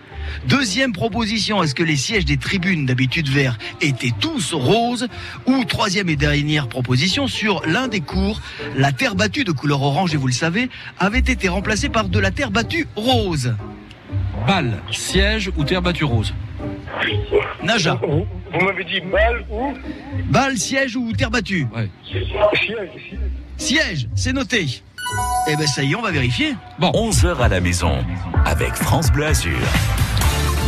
Deuxième 0.47 0.93
proposition, 0.93 1.63
est-ce 1.63 1.75
que 1.75 1.83
les 1.83 1.97
sièges 1.97 2.27
des 2.27 2.37
tribunes 2.37 2.85
d'habitude 2.85 3.29
verts 3.31 3.57
étaient 3.81 4.13
tous 4.21 4.53
roses? 4.53 5.09
Ou 5.47 5.65
troisième 5.65 6.11
et 6.11 6.17
dernière 6.17 6.69
proposition, 6.69 7.29
sur 7.29 7.63
l'un 7.67 7.89
des 7.89 8.01
cours, 8.01 8.43
la 8.77 8.93
terre 8.93 9.15
battue 9.15 9.45
de 9.45 9.53
couleur 9.53 9.81
orange, 9.81 10.13
et 10.13 10.19
vous 10.19 10.27
le 10.27 10.35
savez, 10.35 10.69
avait 10.99 11.21
été 11.21 11.49
remplacée 11.49 11.89
par 11.89 12.11
de 12.11 12.19
la 12.19 12.31
terre 12.33 12.51
battue 12.51 12.87
rose. 12.95 13.55
Balle, 14.47 14.83
siège 14.93 15.51
ou 15.57 15.65
terre 15.65 15.81
battue 15.81 16.05
rose? 16.05 16.35
Naja, 17.63 17.99
Vous, 18.07 18.27
vous 18.53 18.65
m'avez 18.65 18.85
dit 18.85 19.01
balle 19.01 19.45
ou? 19.51 19.73
Balle, 20.31 20.57
siège 20.59 20.95
ou 20.97 21.13
terre 21.13 21.31
battue? 21.31 21.67
Ouais. 21.75 21.89
siège 22.05 22.27
Siège, 22.55 22.91
c'est 23.59 24.33
noté. 24.33 24.83
Eh 25.49 25.57
ben 25.57 25.67
ça 25.67 25.83
y 25.83 25.93
est, 25.93 25.95
on 25.95 26.03
va 26.03 26.11
vérifier. 26.11 26.55
11h 26.81 27.39
à 27.39 27.49
la 27.49 27.61
maison 27.61 28.05
avec 28.45 28.75
France 28.75 29.11
Bleu 29.11 29.27
Azur. 29.27 29.59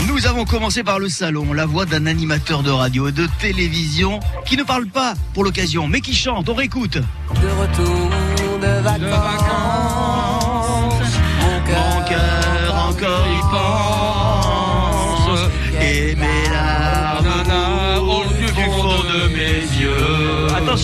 Nous 0.07 0.27
avons 0.27 0.45
commencé 0.45 0.83
par 0.85 0.99
le 0.99 1.09
salon, 1.09 1.53
la 1.53 1.67
voix 1.67 1.85
d'un 1.85 2.07
animateur 2.07 2.63
de 2.63 2.71
radio 2.71 3.09
et 3.09 3.13
de 3.13 3.27
télévision 3.41 4.21
qui 4.47 4.57
ne 4.57 4.63
parle 4.63 4.87
pas 4.87 5.15
pour 5.35 5.45
l'occasion, 5.45 5.89
mais 5.89 6.01
qui 6.01 6.15
chante. 6.15 6.49
On 6.49 6.55
réécoute. 6.55 6.97
De 6.97 7.49
retour 7.61 8.11
de 8.61 8.83
vacances. 8.83 9.98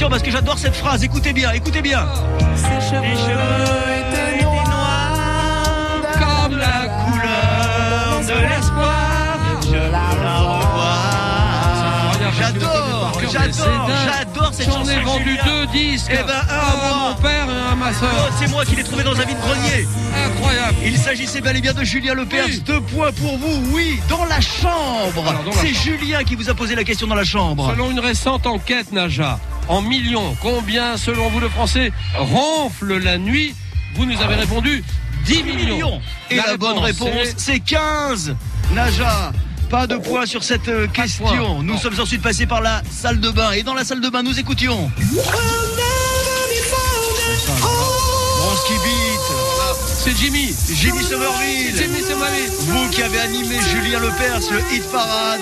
Attention 0.05 0.11
parce 0.11 0.23
que 0.23 0.31
j'adore 0.31 0.59
cette 0.59 0.77
phrase. 0.77 1.03
Écoutez 1.03 1.33
bien, 1.33 1.51
écoutez 1.53 1.81
bien. 1.81 2.07
Ses 2.57 2.65
cheveux 2.91 3.01
Les 3.01 3.17
cheveux 3.17 4.01
étaient 4.11 4.37
étaient 4.37 4.45
noirs. 4.45 6.03
Comme 6.13 6.59
la 6.59 6.89
couleur 7.07 8.21
de 8.21 8.49
l'espoir, 8.49 9.61
je 9.63 9.91
la 9.91 10.09
revois. 10.11 11.01
J'adore, 12.39 13.21
j'adore, 13.33 13.91
j'adore 14.05 14.51
cette 14.53 14.67
J'en 14.67 14.79
chanson. 14.81 14.91
ai 14.91 15.01
vendu 15.03 15.39
deux 15.47 15.67
disques. 15.69 16.11
Eh 16.11 16.17
ben, 16.17 16.35
un 16.51 16.55
à 16.55 17.09
mon 17.09 17.15
père 17.23 17.47
et 17.49 17.53
un 17.53 17.73
à 17.73 17.75
ma 17.75 17.91
Oh, 17.91 17.95
soeur. 18.01 18.29
C'est 18.39 18.51
moi 18.51 18.65
qui 18.67 18.77
l'ai 18.77 18.85
trouvé 18.85 19.05
dans 19.05 19.19
un 19.19 19.25
vide-grenier. 19.25 19.87
Incroyable. 20.27 20.77
Il 20.85 20.99
s'agissait 20.99 21.41
bel 21.41 21.57
et 21.57 21.61
bien 21.63 21.73
de 21.73 21.83
Julien 21.85 22.13
Lepers. 22.15 22.45
Oui. 22.47 22.63
Deux 22.67 22.81
points 22.83 23.13
pour 23.13 23.39
vous, 23.39 23.73
oui, 23.73 24.01
dans 24.11 24.25
la 24.27 24.41
chambre. 24.43 25.25
C'est. 25.53 25.73
Julien 25.73 26.25
qui 26.25 26.35
vous 26.35 26.51
a 26.51 26.55
posé 26.55 26.75
la 26.75 26.85
question 26.85 27.07
dans 27.07 27.15
la 27.15 27.25
chambre. 27.25 27.71
Selon 27.71 27.91
une 27.91 28.01
récente 28.01 28.47
enquête, 28.47 28.93
Naja, 28.93 29.39
en 29.69 29.83
millions, 29.83 30.37
combien, 30.41 30.97
selon 30.97 31.29
vous, 31.31 31.41
le 31.41 31.49
Français 31.49 31.93
ronfle 32.17 32.99
la 32.99 33.19
nuit 33.19 33.55
Vous 33.97 34.05
nous 34.07 34.21
avez 34.21 34.35
répondu 34.35 34.83
10 35.27 35.43
millions. 35.45 36.01
Et 36.31 36.37
la, 36.37 36.57
bonne 36.57 36.79
réponse, 36.79 37.11
c'est- 37.25 37.39
c'est 37.41 37.61
15. 37.61 38.35
Naja. 38.75 39.33
Pas 39.71 39.87
de 39.87 39.97
points 39.97 40.27
sur 40.27 40.45
cette 40.45 40.69
euh, 40.69 40.87
question. 40.87 41.63
Nous 41.63 41.79
sommes 41.79 41.99
ensuite 41.99 42.23
passés 42.23 42.47
par 42.47 42.61
la 42.61 42.83
salle 42.91 43.19
de 43.21 43.31
bain. 43.31 43.53
Et 43.53 43.63
dans 43.63 43.75
la 43.75 43.85
salle 43.85 44.01
de 44.01 44.09
bain, 44.09 44.23
nous 44.23 44.39
écoutions. 44.39 44.91
C'est 50.05 50.15
Jimmy. 50.19 50.55
Jimmy 50.71 51.03
Somerville. 51.03 51.75
Jimmy 51.75 52.03
Somerville. 52.03 52.51
Vous 52.67 52.91
qui 52.91 53.03
avez 53.03 53.21
animé 53.21 53.57
Julien 53.71 54.01
Lepers, 54.01 54.41
le 54.53 54.59
hit 54.77 54.83
parade. 54.93 55.41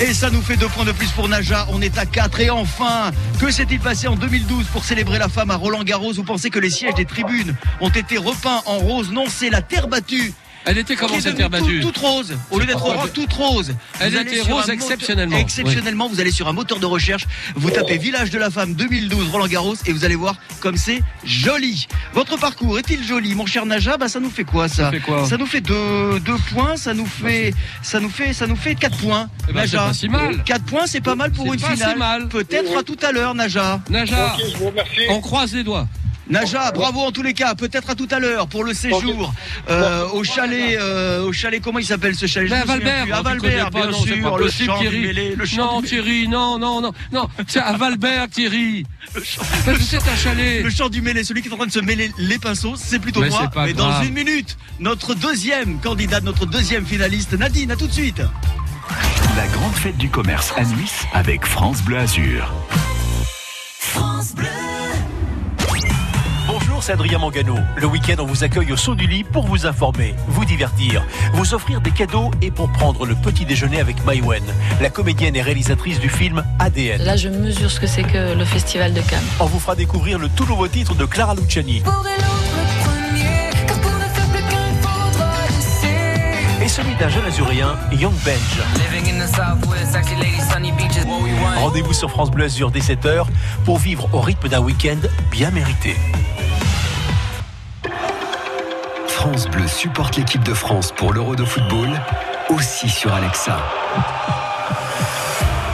Et 0.00 0.14
ça 0.14 0.30
nous 0.30 0.40
fait 0.40 0.56
deux 0.56 0.68
points 0.68 0.84
de 0.84 0.92
plus 0.92 1.10
pour 1.10 1.28
Naja. 1.28 1.66
On 1.70 1.82
est 1.82 1.98
à 1.98 2.06
4. 2.06 2.38
Et 2.38 2.48
enfin, 2.48 3.10
que 3.40 3.50
s'est-il 3.50 3.80
passé 3.80 4.06
en 4.06 4.14
2012 4.14 4.66
pour 4.66 4.84
célébrer 4.84 5.18
la 5.18 5.28
femme 5.28 5.50
à 5.50 5.56
Roland 5.56 5.82
Garros? 5.82 6.12
Vous 6.12 6.22
pensez 6.22 6.48
que 6.48 6.60
les 6.60 6.70
sièges 6.70 6.94
des 6.94 7.06
tribunes 7.06 7.56
ont 7.80 7.88
été 7.88 8.16
repeints 8.16 8.62
en 8.66 8.78
rose? 8.78 9.10
Non, 9.10 9.24
c'est 9.28 9.50
la 9.50 9.62
terre 9.62 9.88
battue. 9.88 10.32
Elle 10.66 10.78
était 10.78 10.96
comment 10.96 11.20
cette 11.20 11.36
terre 11.36 11.50
battue 11.50 11.80
toute, 11.80 11.96
rose. 11.98 12.36
Au 12.50 12.58
lieu 12.58 12.66
d'être 12.66 12.84
orange, 12.84 13.12
toute 13.12 13.32
rose. 13.32 13.74
Elle 14.00 14.16
était 14.16 14.40
rose 14.40 14.70
exceptionnellement. 14.70 15.36
Exceptionnellement, 15.36 16.08
vous 16.08 16.20
allez 16.20 16.30
sur 16.30 16.48
un 16.48 16.52
moteur 16.52 16.78
de 16.80 16.86
recherche, 16.86 17.26
vous 17.54 17.70
tapez 17.70 17.98
Village 17.98 18.30
de 18.30 18.38
la 18.38 18.50
Femme 18.50 18.74
2012 18.74 19.28
Roland 19.30 19.46
Garros 19.46 19.74
et 19.86 19.92
vous 19.92 20.04
allez 20.04 20.14
voir 20.16 20.36
comme 20.60 20.76
c'est 20.76 21.02
joli. 21.24 21.86
Votre 22.14 22.38
parcours 22.38 22.78
est-il 22.78 23.04
joli, 23.04 23.34
mon 23.34 23.46
cher 23.46 23.66
Naja? 23.66 23.96
Bah 23.96 24.08
ça 24.08 24.20
nous 24.20 24.30
fait 24.30 24.44
quoi 24.44 24.68
ça? 24.68 24.84
Ça 24.84 24.90
fait 24.90 25.00
quoi? 25.00 25.26
Ça 25.28 25.36
nous 25.36 25.46
fait 25.46 25.60
deux, 25.60 26.18
deux 26.20 26.36
points, 26.52 26.76
ça 26.76 26.94
nous 26.94 27.06
fait, 27.06 27.52
ça 27.82 28.00
nous 28.00 28.10
fait, 28.10 28.32
ça 28.32 28.46
nous 28.46 28.56
fait 28.56 28.74
quatre 28.74 28.96
points. 28.98 29.28
Eh 29.48 29.52
ben, 29.52 29.66
c'est 29.66 29.76
pas 29.76 29.92
si 29.92 30.08
mal. 30.08 30.42
4 30.44 30.64
points, 30.64 30.86
c'est 30.86 31.00
pas 31.00 31.14
mal 31.14 31.30
pour 31.32 31.52
une 31.52 31.60
pas 31.60 31.68
si 31.70 31.76
finale. 31.76 31.98
mal. 31.98 32.28
Peut-être 32.28 32.76
à 32.78 32.82
tout 32.82 32.96
à 33.02 33.12
l'heure, 33.12 33.34
Naja. 33.34 33.80
Naja, 33.90 34.34
Ok, 34.34 34.42
je 34.52 34.56
vous 34.56 34.66
remercie. 34.66 35.00
on 35.10 35.20
croise 35.20 35.54
les 35.54 35.62
doigts. 35.64 35.86
Naja, 36.28 36.70
bravo 36.72 37.00
en 37.00 37.12
tous 37.12 37.22
les 37.22 37.34
cas. 37.34 37.54
Peut-être 37.54 37.90
à 37.90 37.94
tout 37.94 38.08
à 38.10 38.18
l'heure 38.18 38.46
pour 38.48 38.64
le 38.64 38.72
séjour 38.74 39.32
euh, 39.68 40.08
au 40.12 40.24
chalet, 40.24 40.78
euh, 40.80 41.22
au 41.24 41.32
chalet. 41.32 41.60
Comment 41.62 41.78
il 41.78 41.84
s'appelle 41.84 42.14
ce 42.14 42.26
chalet? 42.26 42.48
Ben, 42.50 42.64
Valbert, 42.64 43.02
à 43.02 43.22
connais 43.22 43.22
Valbert, 43.22 43.70
pas, 43.70 43.80
bien 43.82 43.90
non, 43.90 43.98
sûr. 43.98 44.30
pas 44.30 44.36
le 44.38 44.44
possible, 44.44 44.66
chant 44.72 44.78
du 44.80 44.88
Thierry. 44.88 45.00
mêlé, 45.00 45.34
le 45.36 45.44
chant 45.46 45.56
Non, 45.74 45.80
du- 45.80 45.86
Thierry, 45.88 46.28
non, 46.28 46.58
non, 46.58 46.80
non, 46.80 46.92
non. 47.12 47.28
C'est 47.46 47.60
à 47.60 47.72
Valbert, 47.72 48.28
Thierry. 48.30 48.86
Parce 49.12 49.78
que 49.78 49.82
c'est 49.84 49.96
un 50.08 50.16
chalet. 50.16 50.62
Le 50.62 50.70
chant 50.70 50.88
du 50.88 51.02
mêlé, 51.02 51.24
celui 51.24 51.42
qui 51.42 51.48
est 51.48 51.52
en 51.52 51.56
train 51.56 51.66
de 51.66 51.72
se 51.72 51.80
mêler 51.80 52.10
les 52.18 52.38
pinceaux, 52.38 52.74
c'est 52.76 52.98
plutôt 52.98 53.20
Mais 53.20 53.28
moi. 53.28 53.50
Mais 53.56 53.72
dans 53.72 54.02
une 54.02 54.14
minute, 54.14 54.56
notre 54.80 55.14
deuxième 55.14 55.78
candidate, 55.80 56.24
notre 56.24 56.46
deuxième 56.46 56.86
finaliste, 56.86 57.32
Nadine, 57.34 57.70
à 57.70 57.76
tout 57.76 57.86
de 57.86 57.92
suite. 57.92 58.22
La 59.36 59.46
grande 59.48 59.74
fête 59.74 59.96
du 59.96 60.08
commerce 60.08 60.52
à 60.56 60.64
Nuis 60.64 60.90
avec 61.12 61.44
France 61.44 61.82
Bleu 61.82 61.98
Azur. 61.98 62.52
Bonjour, 63.94 64.73
c'est 66.84 66.92
Adrien 66.92 67.18
Mangano. 67.18 67.56
Le 67.76 67.86
week-end, 67.86 68.16
on 68.18 68.26
vous 68.26 68.44
accueille 68.44 68.70
au 68.70 68.76
saut 68.76 68.94
du 68.94 69.06
lit 69.06 69.24
pour 69.24 69.46
vous 69.46 69.64
informer, 69.64 70.14
vous 70.28 70.44
divertir, 70.44 71.02
vous 71.32 71.54
offrir 71.54 71.80
des 71.80 71.90
cadeaux 71.90 72.30
et 72.42 72.50
pour 72.50 72.70
prendre 72.70 73.06
le 73.06 73.14
petit 73.14 73.46
déjeuner 73.46 73.80
avec 73.80 74.04
Maïwen, 74.04 74.44
la 74.82 74.90
comédienne 74.90 75.34
et 75.34 75.40
réalisatrice 75.40 75.98
du 75.98 76.10
film 76.10 76.44
ADN. 76.58 77.02
Là, 77.02 77.16
je 77.16 77.30
mesure 77.30 77.70
ce 77.70 77.80
que 77.80 77.86
c'est 77.86 78.02
que 78.02 78.36
le 78.36 78.44
festival 78.44 78.92
de 78.92 79.00
Cannes. 79.00 79.24
On 79.40 79.46
vous 79.46 79.60
fera 79.60 79.76
découvrir 79.76 80.18
le 80.18 80.28
tout 80.28 80.44
nouveau 80.44 80.68
titre 80.68 80.94
de 80.94 81.06
Clara 81.06 81.34
Luciani 81.34 81.82
et 86.62 86.68
celui 86.68 86.94
d'un 86.96 87.08
jeune 87.08 87.24
azurien, 87.24 87.78
Young 87.92 88.14
Benj. 88.26 88.60
Rendez-vous 91.56 91.94
sur 91.94 92.10
France 92.10 92.30
Bleu 92.30 92.44
Azur 92.44 92.70
dès 92.70 92.80
7h 92.80 93.24
pour 93.64 93.78
vivre 93.78 94.06
au 94.12 94.20
rythme 94.20 94.48
d'un 94.48 94.60
week-end 94.60 94.98
bien 95.30 95.50
mérité. 95.50 95.96
France 99.24 99.48
Bleu 99.48 99.66
supporte 99.66 100.16
l'équipe 100.16 100.44
de 100.44 100.52
France 100.52 100.92
pour 100.92 101.14
l'Euro 101.14 101.34
de 101.34 101.46
football, 101.46 101.88
aussi 102.50 102.90
sur 102.90 103.10
Alexa. 103.14 103.56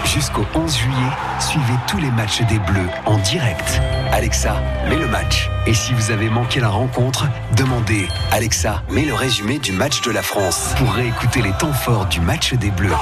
Jusqu'au 0.04 0.46
11 0.54 0.76
juillet, 0.76 1.10
suivez 1.40 1.74
tous 1.88 1.98
les 1.98 2.12
matchs 2.12 2.42
des 2.42 2.60
Bleus 2.60 2.88
en 3.06 3.18
direct. 3.18 3.80
Alexa, 4.12 4.54
mets 4.88 4.94
le 4.94 5.08
match. 5.08 5.50
Et 5.66 5.74
si 5.74 5.92
vous 5.94 6.12
avez 6.12 6.30
manqué 6.30 6.60
la 6.60 6.68
rencontre, 6.68 7.26
demandez 7.56 8.06
Alexa, 8.30 8.84
mets 8.88 9.04
le 9.04 9.14
résumé 9.14 9.58
du 9.58 9.72
match 9.72 10.00
de 10.02 10.12
la 10.12 10.22
France 10.22 10.72
pour 10.78 10.92
réécouter 10.92 11.42
les 11.42 11.52
temps 11.54 11.72
forts 11.72 12.06
du 12.06 12.20
match 12.20 12.54
des 12.54 12.70
Bleus. 12.70 12.94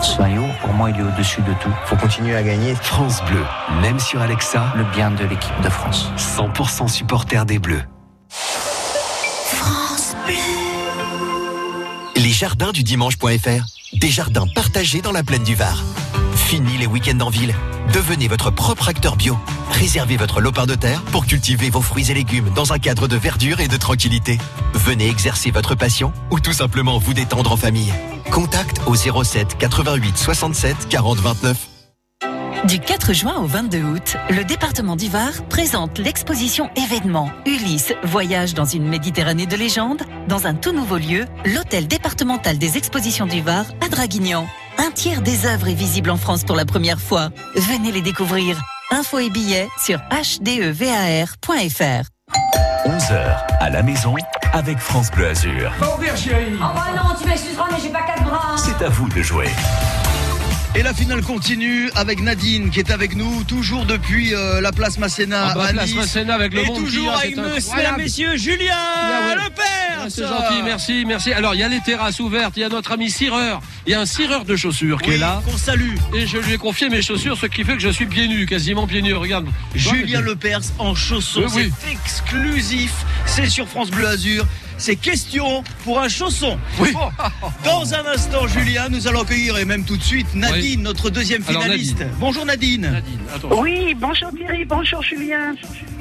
Ce 0.00 0.22
maillot, 0.22 0.46
pour 0.62 0.72
moi, 0.72 0.88
il 0.88 0.98
est 0.98 1.02
au-dessus 1.02 1.42
de 1.42 1.52
tout. 1.60 1.74
Faut 1.84 1.96
continuer 1.96 2.34
à 2.34 2.42
gagner. 2.42 2.74
France 2.76 3.22
Bleu, 3.26 3.44
même 3.82 4.00
sur 4.00 4.22
Alexa, 4.22 4.72
Le 4.74 4.84
bien 4.84 5.10
de 5.10 5.24
l'équipe 5.26 5.60
de 5.62 5.68
France. 5.68 6.10
100% 6.16 6.88
supporter 6.88 7.44
des 7.44 7.58
Bleus. 7.58 7.82
Les 12.16 12.30
jardins 12.30 12.72
du 12.72 12.82
dimanche.fr, 12.82 13.64
des 13.92 14.10
jardins 14.10 14.46
partagés 14.54 15.02
dans 15.02 15.12
la 15.12 15.22
plaine 15.22 15.42
du 15.42 15.54
Var. 15.54 15.82
Fini 16.36 16.78
les 16.78 16.86
week-ends 16.86 17.20
en 17.20 17.30
ville. 17.30 17.54
Devenez 17.92 18.28
votre 18.28 18.50
propre 18.50 18.88
acteur 18.88 19.16
bio. 19.16 19.38
Réservez 19.70 20.16
votre 20.16 20.40
lopin 20.40 20.66
de 20.66 20.74
terre 20.74 21.02
pour 21.02 21.26
cultiver 21.26 21.70
vos 21.70 21.82
fruits 21.82 22.10
et 22.10 22.14
légumes 22.14 22.50
dans 22.54 22.72
un 22.72 22.78
cadre 22.78 23.08
de 23.08 23.16
verdure 23.16 23.60
et 23.60 23.68
de 23.68 23.76
tranquillité. 23.76 24.38
Venez 24.74 25.08
exercer 25.08 25.50
votre 25.50 25.74
passion 25.74 26.12
ou 26.30 26.40
tout 26.40 26.52
simplement 26.52 26.98
vous 26.98 27.14
détendre 27.14 27.52
en 27.52 27.56
famille. 27.56 27.92
Contact 28.30 28.80
au 28.86 28.94
07 28.94 29.58
88 29.58 30.16
67 30.16 30.88
40 30.88 31.18
29. 31.18 31.73
Du 32.66 32.78
4 32.80 33.12
juin 33.12 33.36
au 33.36 33.46
22 33.46 33.82
août, 33.82 34.16
le 34.30 34.42
département 34.42 34.96
du 34.96 35.10
Var 35.10 35.44
présente 35.50 35.98
l'exposition 35.98 36.70
événement 36.76 37.30
Ulysse 37.44 37.92
Voyage 38.04 38.54
dans 38.54 38.64
une 38.64 38.88
Méditerranée 38.88 39.46
de 39.46 39.54
légende 39.54 40.02
dans 40.28 40.46
un 40.46 40.54
tout 40.54 40.72
nouveau 40.72 40.96
lieu, 40.96 41.26
l'hôtel 41.44 41.86
départemental 41.86 42.56
des 42.56 42.78
expositions 42.78 43.26
du 43.26 43.42
Var 43.42 43.66
à 43.84 43.88
Draguignan. 43.90 44.46
Un 44.78 44.90
tiers 44.90 45.20
des 45.20 45.44
œuvres 45.44 45.68
est 45.68 45.74
visible 45.74 46.08
en 46.08 46.16
France 46.16 46.44
pour 46.44 46.56
la 46.56 46.64
première 46.64 47.00
fois. 47.00 47.28
Venez 47.54 47.92
les 47.92 48.02
découvrir. 48.02 48.58
Infos 48.90 49.18
et 49.18 49.28
billets 49.28 49.68
sur 49.78 50.00
hdevar.fr. 50.10 52.08
11h 52.86 53.46
à 53.60 53.70
la 53.70 53.82
maison 53.82 54.14
avec 54.54 54.78
France 54.78 55.10
Bleu 55.10 55.28
Azur. 55.28 55.70
Oh 55.82 55.98
bah 56.00 56.86
non, 56.96 57.14
tu 57.20 57.28
m'excuseras, 57.28 57.66
mais 57.70 57.78
j'ai 57.82 57.90
pas 57.90 58.02
quatre 58.02 58.24
bras. 58.24 58.56
C'est 58.56 58.82
à 58.82 58.88
vous 58.88 59.08
de 59.10 59.20
jouer. 59.20 59.48
Et 60.76 60.82
la 60.82 60.92
finale 60.92 61.22
continue 61.22 61.88
avec 61.94 62.20
Nadine 62.20 62.70
qui 62.70 62.80
est 62.80 62.90
avec 62.90 63.14
nous 63.14 63.44
toujours 63.44 63.86
depuis 63.86 64.34
euh, 64.34 64.60
la 64.60 64.72
place 64.72 64.98
Masséna 64.98 65.50
Ah 65.50 65.54
bah, 65.54 65.66
à 65.68 65.72
place. 65.72 65.94
Masséna 65.94 66.34
avec 66.34 66.52
le 66.52 66.62
Et 66.62 66.66
toujours 66.66 67.12
monsieur, 67.12 67.58
incroyable. 67.68 67.98
messieurs 68.02 68.36
Julien 68.36 68.74
Ah 68.76 69.20
ouais. 69.28 69.34
le 69.36 69.50
père. 69.50 69.98
Ah, 70.00 70.06
C'est 70.08 70.22
gentil, 70.26 70.62
merci, 70.64 71.04
merci. 71.06 71.32
Alors, 71.32 71.54
il 71.54 71.60
y 71.60 71.62
a 71.62 71.68
les 71.68 71.80
terrasses 71.80 72.18
ouvertes, 72.18 72.54
il 72.56 72.60
y 72.60 72.64
a 72.64 72.68
notre 72.68 72.90
ami 72.92 73.08
cireur. 73.08 73.60
Il 73.86 73.92
y 73.92 73.94
a 73.94 74.00
un 74.00 74.06
cireur 74.06 74.44
de 74.44 74.56
chaussures 74.56 75.00
qui 75.00 75.12
est 75.12 75.16
là. 75.16 75.40
qu'on 75.46 75.56
salue. 75.56 75.94
Et 76.12 76.26
je 76.26 76.38
lui 76.38 76.54
ai 76.54 76.58
confié 76.58 76.88
mes 76.88 77.02
chaussures, 77.02 77.38
ce 77.38 77.46
qui 77.46 77.62
fait 77.62 77.74
que 77.74 77.78
je 77.82 77.88
suis 77.90 78.06
pieds 78.06 78.26
nus, 78.26 78.44
quasiment 78.46 78.86
pieds 78.88 79.00
nus. 79.00 79.14
Regarde. 79.14 79.46
Julien 79.76 80.20
Lepers 80.22 80.60
en 80.80 80.94
chaussons. 80.96 81.44
Oui, 81.54 81.66
oui. 81.66 81.72
C'est 81.86 81.92
exclusif. 81.92 82.92
C'est 83.26 83.48
sur 83.48 83.68
France 83.68 83.90
Bleu 83.92 84.06
Azur. 84.08 84.44
C'est 84.76 84.96
question 84.96 85.62
pour 85.84 86.00
un 86.00 86.08
chausson. 86.08 86.58
Oui. 86.80 86.92
Bon, 86.92 87.08
dans 87.64 87.94
un 87.94 88.04
instant, 88.06 88.46
Julien, 88.48 88.88
nous 88.90 89.06
allons 89.06 89.22
accueillir 89.22 89.56
et 89.56 89.64
même 89.64 89.84
tout 89.84 89.96
de 89.96 90.02
suite 90.02 90.34
Nadine, 90.34 90.82
notre 90.82 91.10
deuxième 91.10 91.42
Alors, 91.46 91.62
finaliste. 91.62 91.98
Nadine. 92.00 92.14
Bonjour 92.18 92.44
Nadine. 92.44 92.80
Nadine, 92.90 93.18
attends. 93.34 93.60
Oui, 93.62 93.94
bonjour 93.98 94.30
Thierry, 94.36 94.64
bonjour 94.64 95.02
Julien. 95.02 95.54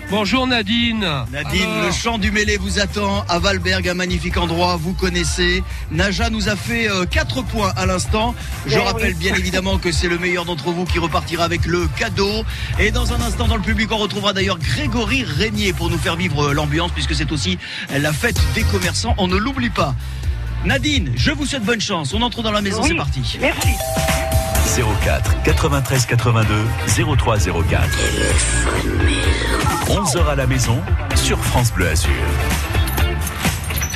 Bonjour 0.10 0.48
Nadine. 0.48 1.08
Nadine, 1.32 1.62
Alors, 1.64 1.86
le 1.86 1.92
chant 1.92 2.18
du 2.18 2.32
mêlé 2.32 2.58
vous 2.58 2.80
attend 2.80 3.24
à 3.30 3.40
Valberg, 3.40 3.88
un 3.88 3.94
magnifique 3.94 4.38
endroit, 4.38 4.76
vous 4.76 4.94
connaissez. 4.94 5.64
Naja 5.92 6.30
nous 6.30 6.50
a 6.50 6.56
fait 6.56 6.88
4 7.10 7.44
points 7.44 7.72
à 7.78 7.86
l'instant. 7.86 8.36
Je 8.66 8.76
Eh 8.76 8.80
rappelle 8.80 9.14
oui. 9.14 9.20
bien 9.20 9.36
évidemment 9.36 9.78
que 9.78 9.92
c'est 9.92 10.10
le 10.10 10.18
meilleur 10.18 10.46
d'entre 10.46 10.72
vous 10.72 10.86
qui 10.86 11.00
repartira 11.00 11.46
avec 11.46 11.66
le 11.66 11.88
cadeau. 11.98 12.44
Et 12.80 12.92
dans 12.92 13.14
un 13.14 13.22
instant 13.22 13.48
dans 13.48 13.56
le 13.56 13.62
public, 13.62 13.92
on 13.92 13.98
retrouvera 13.98 14.34
d'ailleurs 14.34 14.58
Grégory 14.60 15.24
Régnier 15.24 15.74
pour 15.74 15.90
nous 15.90 15.98
faire 15.98 16.16
vivre 16.16 16.48
euh, 16.50 16.54
l'ambiance 16.54 16.92
puisque 16.92 17.16
c'est 17.16 17.32
aussi 17.32 17.58
la 17.96 18.12
fête 18.12 18.40
des 18.56 18.64
commerçants. 18.78 19.14
On 19.18 19.28
ne 19.28 19.38
l'oublie 19.38 19.70
pas. 19.70 19.94
Nadine, 20.66 21.12
je 21.16 21.32
vous 21.32 21.46
souhaite 21.46 21.64
bonne 21.64 21.82
chance. 21.82 22.14
On 22.14 22.22
entre 22.22 22.42
dans 22.42 22.52
la 22.52 22.62
maison, 22.62 22.82
Oui, 22.82 22.90
c'est 22.90 22.96
parti. 22.96 23.38
Merci. 23.40 23.70
04 25.04 25.44
93 25.44 26.06
82 26.08 26.56
03 27.18 27.38
04. 27.38 27.88
11h 29.88 30.28
à 30.32 30.36
la 30.36 30.48
maison 30.48 30.80
sur 31.16 31.38
France 31.38 31.72
Bleu 31.74 31.90
Azur. 31.90 32.10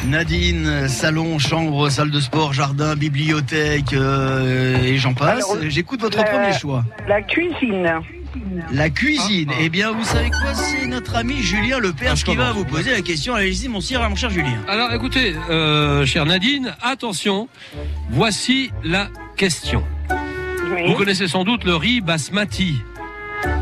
Nadine, 0.06 0.88
salon, 0.88 1.40
chambre, 1.40 1.90
salle 1.90 2.12
de 2.12 2.20
sport, 2.20 2.54
jardin, 2.54 2.96
bibliothèque 2.96 3.94
euh, 3.94 4.78
et 4.84 4.98
j'en 4.98 5.14
passe. 5.14 5.44
J'écoute 5.68 6.02
votre 6.02 6.18
la- 6.20 6.24
premier 6.26 6.54
choix. 6.54 6.84
La 7.08 7.22
cuisine. 7.24 7.90
La 8.72 8.90
cuisine. 8.90 9.50
Ah, 9.52 9.58
Eh 9.62 9.70
bien, 9.70 9.92
vous 9.92 10.04
savez 10.04 10.30
quoi 10.30 10.54
C'est 10.54 10.86
notre 10.88 11.16
ami 11.16 11.38
Julien 11.42 11.80
Lepers 11.80 12.14
Ah, 12.18 12.24
qui 12.26 12.36
va 12.36 12.52
vous 12.52 12.66
poser 12.66 12.92
la 12.92 13.02
question. 13.02 13.34
Allez-y, 13.36 13.68
mon 13.68 13.82
cher, 13.82 14.08
mon 14.10 14.16
cher 14.16 14.30
Julien. 14.30 14.60
Alors 14.68 14.92
écoutez, 14.94 15.36
euh, 15.50 16.06
chère 16.06 16.26
Nadine, 16.26 16.76
attention, 16.82 17.48
voici 18.10 18.72
la 18.84 19.10
question. 19.36 19.84
Oui. 20.76 20.84
Vous 20.88 20.94
connaissez 20.96 21.28
sans 21.28 21.44
doute 21.44 21.64
le 21.64 21.76
riz 21.76 22.02
basmati. 22.02 22.76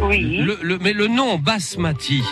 Oui. 0.01 0.37
Le- 0.37 0.57
le- 0.61 0.77
mais 0.79 0.93
le 0.93 1.07
nom 1.07 1.37
basmati, 1.37 2.23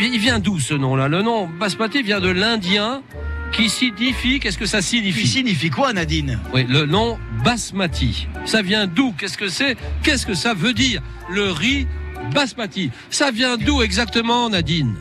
il 0.00 0.18
vient 0.18 0.38
d'où 0.38 0.58
ce 0.58 0.74
nom-là? 0.74 1.08
Le 1.08 1.22
nom 1.22 1.46
basmati 1.46 2.02
vient 2.02 2.20
de 2.20 2.30
l'indien 2.30 3.02
qui 3.52 3.68
signifie, 3.68 4.40
qu'est-ce 4.40 4.58
que 4.58 4.66
ça 4.66 4.82
signifie 4.82 5.26
signifie 5.26 5.70
quoi, 5.70 5.92
Nadine 5.92 6.38
Oui, 6.52 6.64
le 6.68 6.86
nom 6.86 7.18
basmati. 7.44 8.28
Ça 8.44 8.62
vient 8.62 8.86
d'où 8.86 9.12
Qu'est-ce 9.18 9.38
que 9.38 9.48
c'est 9.48 9.76
Qu'est-ce 10.02 10.26
que 10.26 10.34
ça 10.34 10.54
veut 10.54 10.72
dire 10.72 11.02
Le 11.30 11.50
riz 11.50 11.86
basmati? 12.34 12.90
Ça 13.10 13.30
vient 13.30 13.56
d'où 13.56 13.82
exactement, 13.82 14.48
Nadine? 14.50 14.96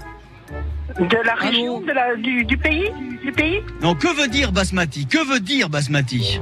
De 1.00 1.18
la 1.26 1.36
région, 1.36 1.82
de 1.82 1.92
la, 1.92 2.16
du, 2.16 2.44
du 2.46 2.58
pays 2.58 2.90
Du 3.24 3.32
pays? 3.32 3.62
Non, 3.82 3.94
que 3.96 4.08
veut 4.20 4.28
dire 4.28 4.52
basmati? 4.52 5.06
Que 5.06 5.24
veut 5.32 5.40
dire 5.40 5.70
basmati? 5.70 6.40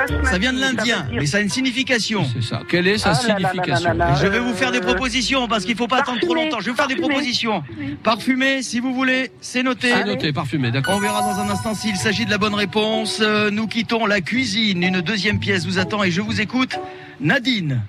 Basmati, 0.00 0.26
Ça 0.30 0.38
vient 0.38 0.52
de 0.52 0.60
l'indien, 0.60 1.06
mais 1.12 1.26
ça 1.26 1.38
a 1.38 1.40
une 1.40 1.48
signification. 1.48 2.24
C'est 2.32 2.42
ça. 2.42 2.62
Quelle 2.68 2.86
est 2.88 2.98
sa 2.98 3.10
Ah 3.10 3.12
là 3.12 3.18
là 3.20 3.38
là 3.38 3.48
signification 3.50 3.88
là 3.88 3.94
là 3.94 4.10
là. 4.10 4.14
Je 4.20 4.26
vais 4.26 4.38
vous 4.38 4.54
faire 4.54 4.72
des 4.72 4.80
propositions 4.80 5.48
parce 5.48 5.64
qu'il 5.64 5.76
faut 5.76 5.86
pas 5.88 5.98
attendre 5.98 6.20
trop 6.20 6.34
longtemps. 6.34 6.60
Je 6.60 6.66
vais 6.66 6.70
vous 6.72 6.76
faire 6.76 6.86
des 6.88 6.96
propositions. 6.96 7.62
Parfumé, 8.02 8.62
si 8.62 8.80
vous 8.80 8.94
voulez, 8.94 9.30
c'est 9.40 9.62
noté. 9.62 9.90
C'est 9.90 10.04
noté, 10.04 10.32
parfumé, 10.32 10.70
d'accord. 10.70 10.94
On 10.96 11.00
verra 11.00 11.20
dans 11.22 11.40
un 11.40 11.50
instant 11.50 11.74
s'il 11.74 11.96
s'agit 11.96 12.24
de 12.24 12.30
la 12.30 12.38
bonne 12.38 12.54
réponse. 12.54 13.20
Euh, 13.22 13.50
nous 13.50 13.66
quittons 13.66 14.06
la 14.06 14.20
cuisine. 14.20 14.82
Une 14.82 15.00
deuxième 15.00 15.38
pièce 15.40 15.66
vous 15.66 15.78
attend 15.78 16.02
et 16.04 16.10
je 16.10 16.20
vous 16.20 16.40
écoute. 16.40 16.78
Nadine. 17.20 17.82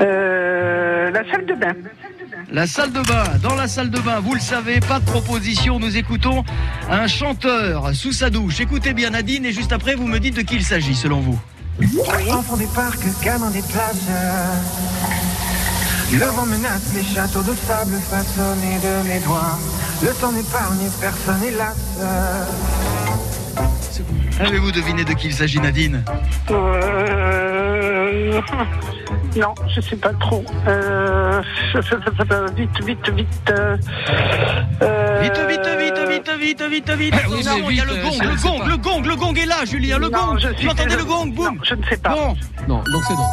euh, 0.00 1.10
la 1.10 1.30
salle 1.30 1.46
de 1.46 1.54
bain. 1.54 1.74
La 2.52 2.66
salle 2.66 2.92
de 2.92 3.00
bain. 3.00 3.24
Dans 3.42 3.56
la 3.56 3.66
salle 3.66 3.90
de 3.90 3.98
bain, 3.98 4.20
vous 4.20 4.34
le 4.34 4.40
savez, 4.40 4.78
pas 4.78 5.00
de 5.00 5.04
proposition. 5.04 5.80
Nous 5.80 5.96
écoutons 5.96 6.44
un 6.88 7.08
chanteur 7.08 7.92
sous 7.92 8.12
sa 8.12 8.30
douche. 8.30 8.60
Écoutez 8.60 8.92
bien 8.92 9.10
Nadine 9.10 9.44
et 9.44 9.52
juste 9.52 9.72
après, 9.72 9.96
vous 9.96 10.06
me 10.06 10.20
dites 10.20 10.36
de 10.36 10.42
qui 10.42 10.54
il 10.54 10.64
s'agit 10.64 10.94
selon 10.94 11.20
vous. 11.20 11.38
Enfants 12.30 12.56
des 12.56 12.68
parcs, 12.68 13.00
gamins 13.22 13.50
des 13.50 13.62
plages. 13.62 13.96
Le 16.12 16.24
vent 16.24 16.46
menace 16.46 16.92
les 16.94 17.02
châteaux 17.02 17.42
de 17.42 17.54
sable 17.66 17.98
façonnés 18.08 18.78
de 18.78 19.08
mes 19.08 19.18
doigts. 19.20 19.58
Le 20.02 20.10
temps 20.10 20.30
n'épargne 20.30 20.88
personne, 21.00 21.42
hélas. 21.42 21.76
Avez-vous 24.40 24.70
deviné 24.72 25.04
de 25.04 25.12
qui 25.14 25.28
il 25.28 25.32
s'agit 25.34 25.60
Nadine 25.60 26.04
Euh... 26.50 28.40
Non, 29.36 29.54
je 29.74 29.80
sais 29.80 29.96
pas 29.96 30.12
trop. 30.14 30.44
Euh... 30.66 31.42
Vite, 32.56 32.84
vite, 32.84 33.10
vite. 33.14 33.28
euh, 33.50 33.76
euh, 34.82 35.20
Vite, 35.22 35.40
vite, 35.48 35.68
vite, 35.78 36.08
vite, 36.08 36.30
vite, 36.40 36.62
vite, 36.70 36.90
vite. 36.98 37.14
Ah 37.16 37.28
oui, 37.28 37.36
il 37.70 37.76
y 37.76 37.80
a 37.80 37.84
vite, 37.84 37.92
le 37.94 37.98
euh, 37.98 38.02
gong, 38.02 38.18
le 38.22 38.28
ne 38.30 38.36
gong, 38.36 38.66
le 38.66 38.76
gong, 38.76 39.02
le 39.06 39.16
gong 39.16 39.34
est 39.36 39.46
là, 39.46 39.64
Julien, 39.64 39.98
le 39.98 40.08
Non, 40.08 40.26
gong. 40.34 40.38
je 40.38 40.48
Vous 40.64 40.68
entendez 40.70 40.96
le 40.96 41.04
gong, 41.04 41.26
boum. 41.34 41.56
Non, 41.56 41.60
je 41.62 41.74
ne 41.74 41.82
sais 41.84 41.96
pas. 41.98 42.10
Bon, 42.10 42.34
Non, 42.68 42.82
donc 42.90 43.02
c'est 43.06 43.14
non. 43.14 43.26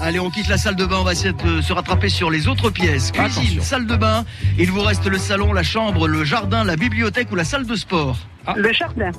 allez, 0.00 0.20
on 0.20 0.30
quitte 0.30 0.48
la 0.48 0.58
salle 0.58 0.76
de 0.76 0.84
bain, 0.86 0.98
on 1.00 1.04
va 1.04 1.12
essayer 1.12 1.32
de 1.32 1.60
se 1.60 1.72
rattraper 1.72 2.08
sur 2.08 2.30
les 2.30 2.46
autres 2.46 2.70
pièces. 2.70 3.10
Cuisine, 3.10 3.42
Attention. 3.42 3.62
salle 3.62 3.86
de 3.86 3.96
bain, 3.96 4.24
il 4.58 4.70
vous 4.70 4.82
reste 4.82 5.06
le 5.06 5.18
salon, 5.18 5.52
la 5.52 5.62
chambre, 5.64 6.06
le 6.06 6.22
jardin, 6.24 6.62
la 6.62 6.76
bibliothèque 6.76 7.32
ou 7.32 7.34
la 7.36 7.44
salle 7.44 7.66
de 7.66 7.74
sport. 7.74 8.16
Le 8.56 8.72
jardin. 8.72 9.10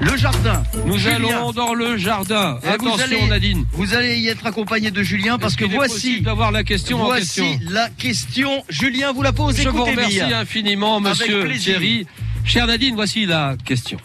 Le 0.00 0.16
jardin. 0.16 0.62
Nous 0.86 0.98
Julien. 0.98 1.14
allons 1.16 1.52
dans 1.52 1.74
le 1.74 1.96
jardin. 1.96 2.58
Et 2.62 2.66
vous 2.78 2.88
Attention, 2.88 3.04
allez- 3.04 3.28
Nadine. 3.28 3.64
Vous 3.72 3.94
allez 3.94 4.18
y 4.18 4.28
être 4.28 4.46
accompagné 4.46 4.90
de 4.90 5.02
Julien 5.02 5.38
parce 5.38 5.56
que 5.56 5.64
voici, 5.64 5.92
possible 5.94 6.24
d'avoir 6.24 6.50
la 6.52 6.64
question 6.64 7.02
en 7.02 7.14
question. 7.14 7.44
voici 7.44 7.64
la 7.72 7.88
question. 7.90 8.64
Julien 8.68 9.12
vous 9.12 9.22
la 9.22 9.32
pose. 9.32 9.56
Je 9.60 9.68
vous 9.68 9.84
remercie 9.84 10.16
bien. 10.24 10.40
infiniment, 10.40 11.00
monsieur. 11.00 11.48
Thierry. 11.58 12.06
Chère 12.44 12.66
Nadine, 12.66 12.94
voici 12.94 13.26
la 13.26 13.56
question. 13.64 13.98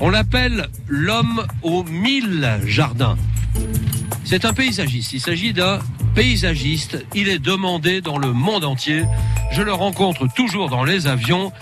On 0.00 0.10
l'appelle 0.10 0.68
l'homme 0.88 1.46
aux 1.62 1.84
mille 1.84 2.58
jardins. 2.66 3.16
C'est 4.24 4.44
un 4.44 4.52
paysagiste. 4.52 5.12
Il 5.12 5.20
s'agit 5.20 5.52
d'un 5.52 5.78
paysagiste. 6.14 7.04
Il 7.14 7.28
est 7.28 7.38
demandé 7.38 8.00
dans 8.00 8.18
le 8.18 8.32
monde 8.32 8.64
entier. 8.64 9.04
Je 9.52 9.62
le 9.62 9.72
rencontre 9.72 10.26
toujours 10.34 10.68
dans 10.68 10.84
les 10.84 11.06
avions. 11.06 11.52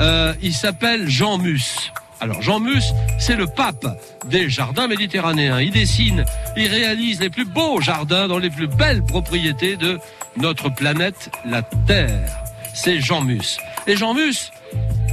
Euh, 0.00 0.34
il 0.42 0.54
s'appelle 0.54 1.08
Jean 1.08 1.38
Mus. 1.38 1.92
Alors 2.20 2.40
Jean 2.42 2.60
Mus, 2.60 2.84
c'est 3.18 3.36
le 3.36 3.46
pape 3.46 3.86
des 4.26 4.48
jardins 4.48 4.88
méditerranéens. 4.88 5.60
Il 5.60 5.72
dessine, 5.72 6.24
il 6.56 6.68
réalise 6.68 7.20
les 7.20 7.30
plus 7.30 7.44
beaux 7.44 7.80
jardins 7.80 8.28
dans 8.28 8.38
les 8.38 8.50
plus 8.50 8.66
belles 8.66 9.04
propriétés 9.04 9.76
de 9.76 9.98
notre 10.36 10.68
planète, 10.68 11.30
la 11.44 11.62
Terre. 11.62 12.44
C'est 12.74 13.00
Jean 13.00 13.22
Mus. 13.22 13.58
Et 13.86 13.96
Jean 13.96 14.14
Mus, 14.14 14.50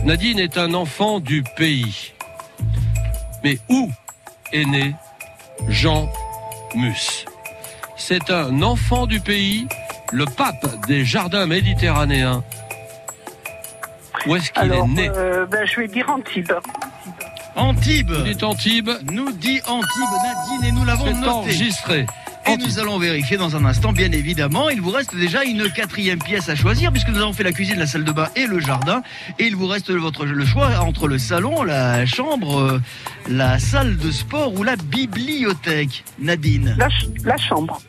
Nadine 0.04 0.40
est 0.40 0.58
un 0.58 0.74
enfant 0.74 1.20
du 1.20 1.44
pays. 1.58 2.14
Mais 3.44 3.58
où 3.70 3.92
est 4.54 4.66
né 4.66 4.96
Jean 5.68 6.10
Mus? 6.76 7.26
C'est 7.98 8.32
un 8.32 8.62
enfant 8.62 9.06
du 9.06 9.20
pays, 9.20 9.68
le 10.12 10.26
pape 10.26 10.88
des 10.88 11.06
jardins 11.06 11.46
méditerranéens. 11.46 12.44
Où 14.28 14.36
est-ce 14.36 14.52
qu'il 14.52 14.72
est 14.72 14.88
né 14.88 15.10
euh, 15.16 15.46
ben, 15.46 15.66
je 15.66 15.80
vais 15.80 15.88
dire 15.88 16.10
Antibes. 16.10 16.52
Antibes. 17.56 18.12
Vous 18.12 18.24
dites 18.24 18.44
Antibes, 18.44 18.90
Nous 19.12 19.32
dit 19.34 19.60
Antibes 19.68 19.88
Nadine 20.24 20.68
et 20.70 20.72
nous 20.72 20.86
l'avons 20.86 21.14
noté. 21.14 21.28
enregistré. 21.28 22.06
Et 22.48 22.58
nous 22.58 22.80
allons 22.80 22.98
vérifier 22.98 23.38
dans 23.38 23.56
un 23.56 23.66
instant, 23.66 23.92
bien 23.94 24.12
évidemment. 24.12 24.70
Il 24.70 24.82
vous 24.82 24.90
reste 24.90 25.16
déjà 25.16 25.44
une 25.44 25.70
quatrième 25.72 26.18
pièce 26.18 26.50
à 26.50 26.56
choisir, 26.56 26.92
puisque 26.92 27.10
nous 27.10 27.20
avons 27.22 27.34
fait 27.34 27.44
la 27.44 27.52
cuisine, 27.52 27.78
la 27.78 27.86
salle 27.86 28.04
de 28.04 28.12
bain 28.12 28.30
et 28.36 28.48
le 28.48 28.60
jardin. 28.60 29.04
Et 29.38 29.46
il 29.46 29.56
vous 29.56 29.68
reste 29.68 29.92
votre, 29.92 30.26
le 30.26 30.46
choix 30.46 30.80
entre 30.80 31.08
le 31.08 31.20
salon, 31.20 31.62
la 31.62 32.06
chambre, 32.08 32.60
euh, 32.60 32.82
la 33.30 33.60
salle 33.60 33.96
de 33.98 34.10
sport 34.12 34.54
ou 34.56 34.64
la 34.64 34.76
bibliothèque. 34.76 36.04
Nadine. 36.20 36.76
La, 36.80 36.90
ch- 36.90 37.06
la 37.24 37.38
chambre. 37.38 37.80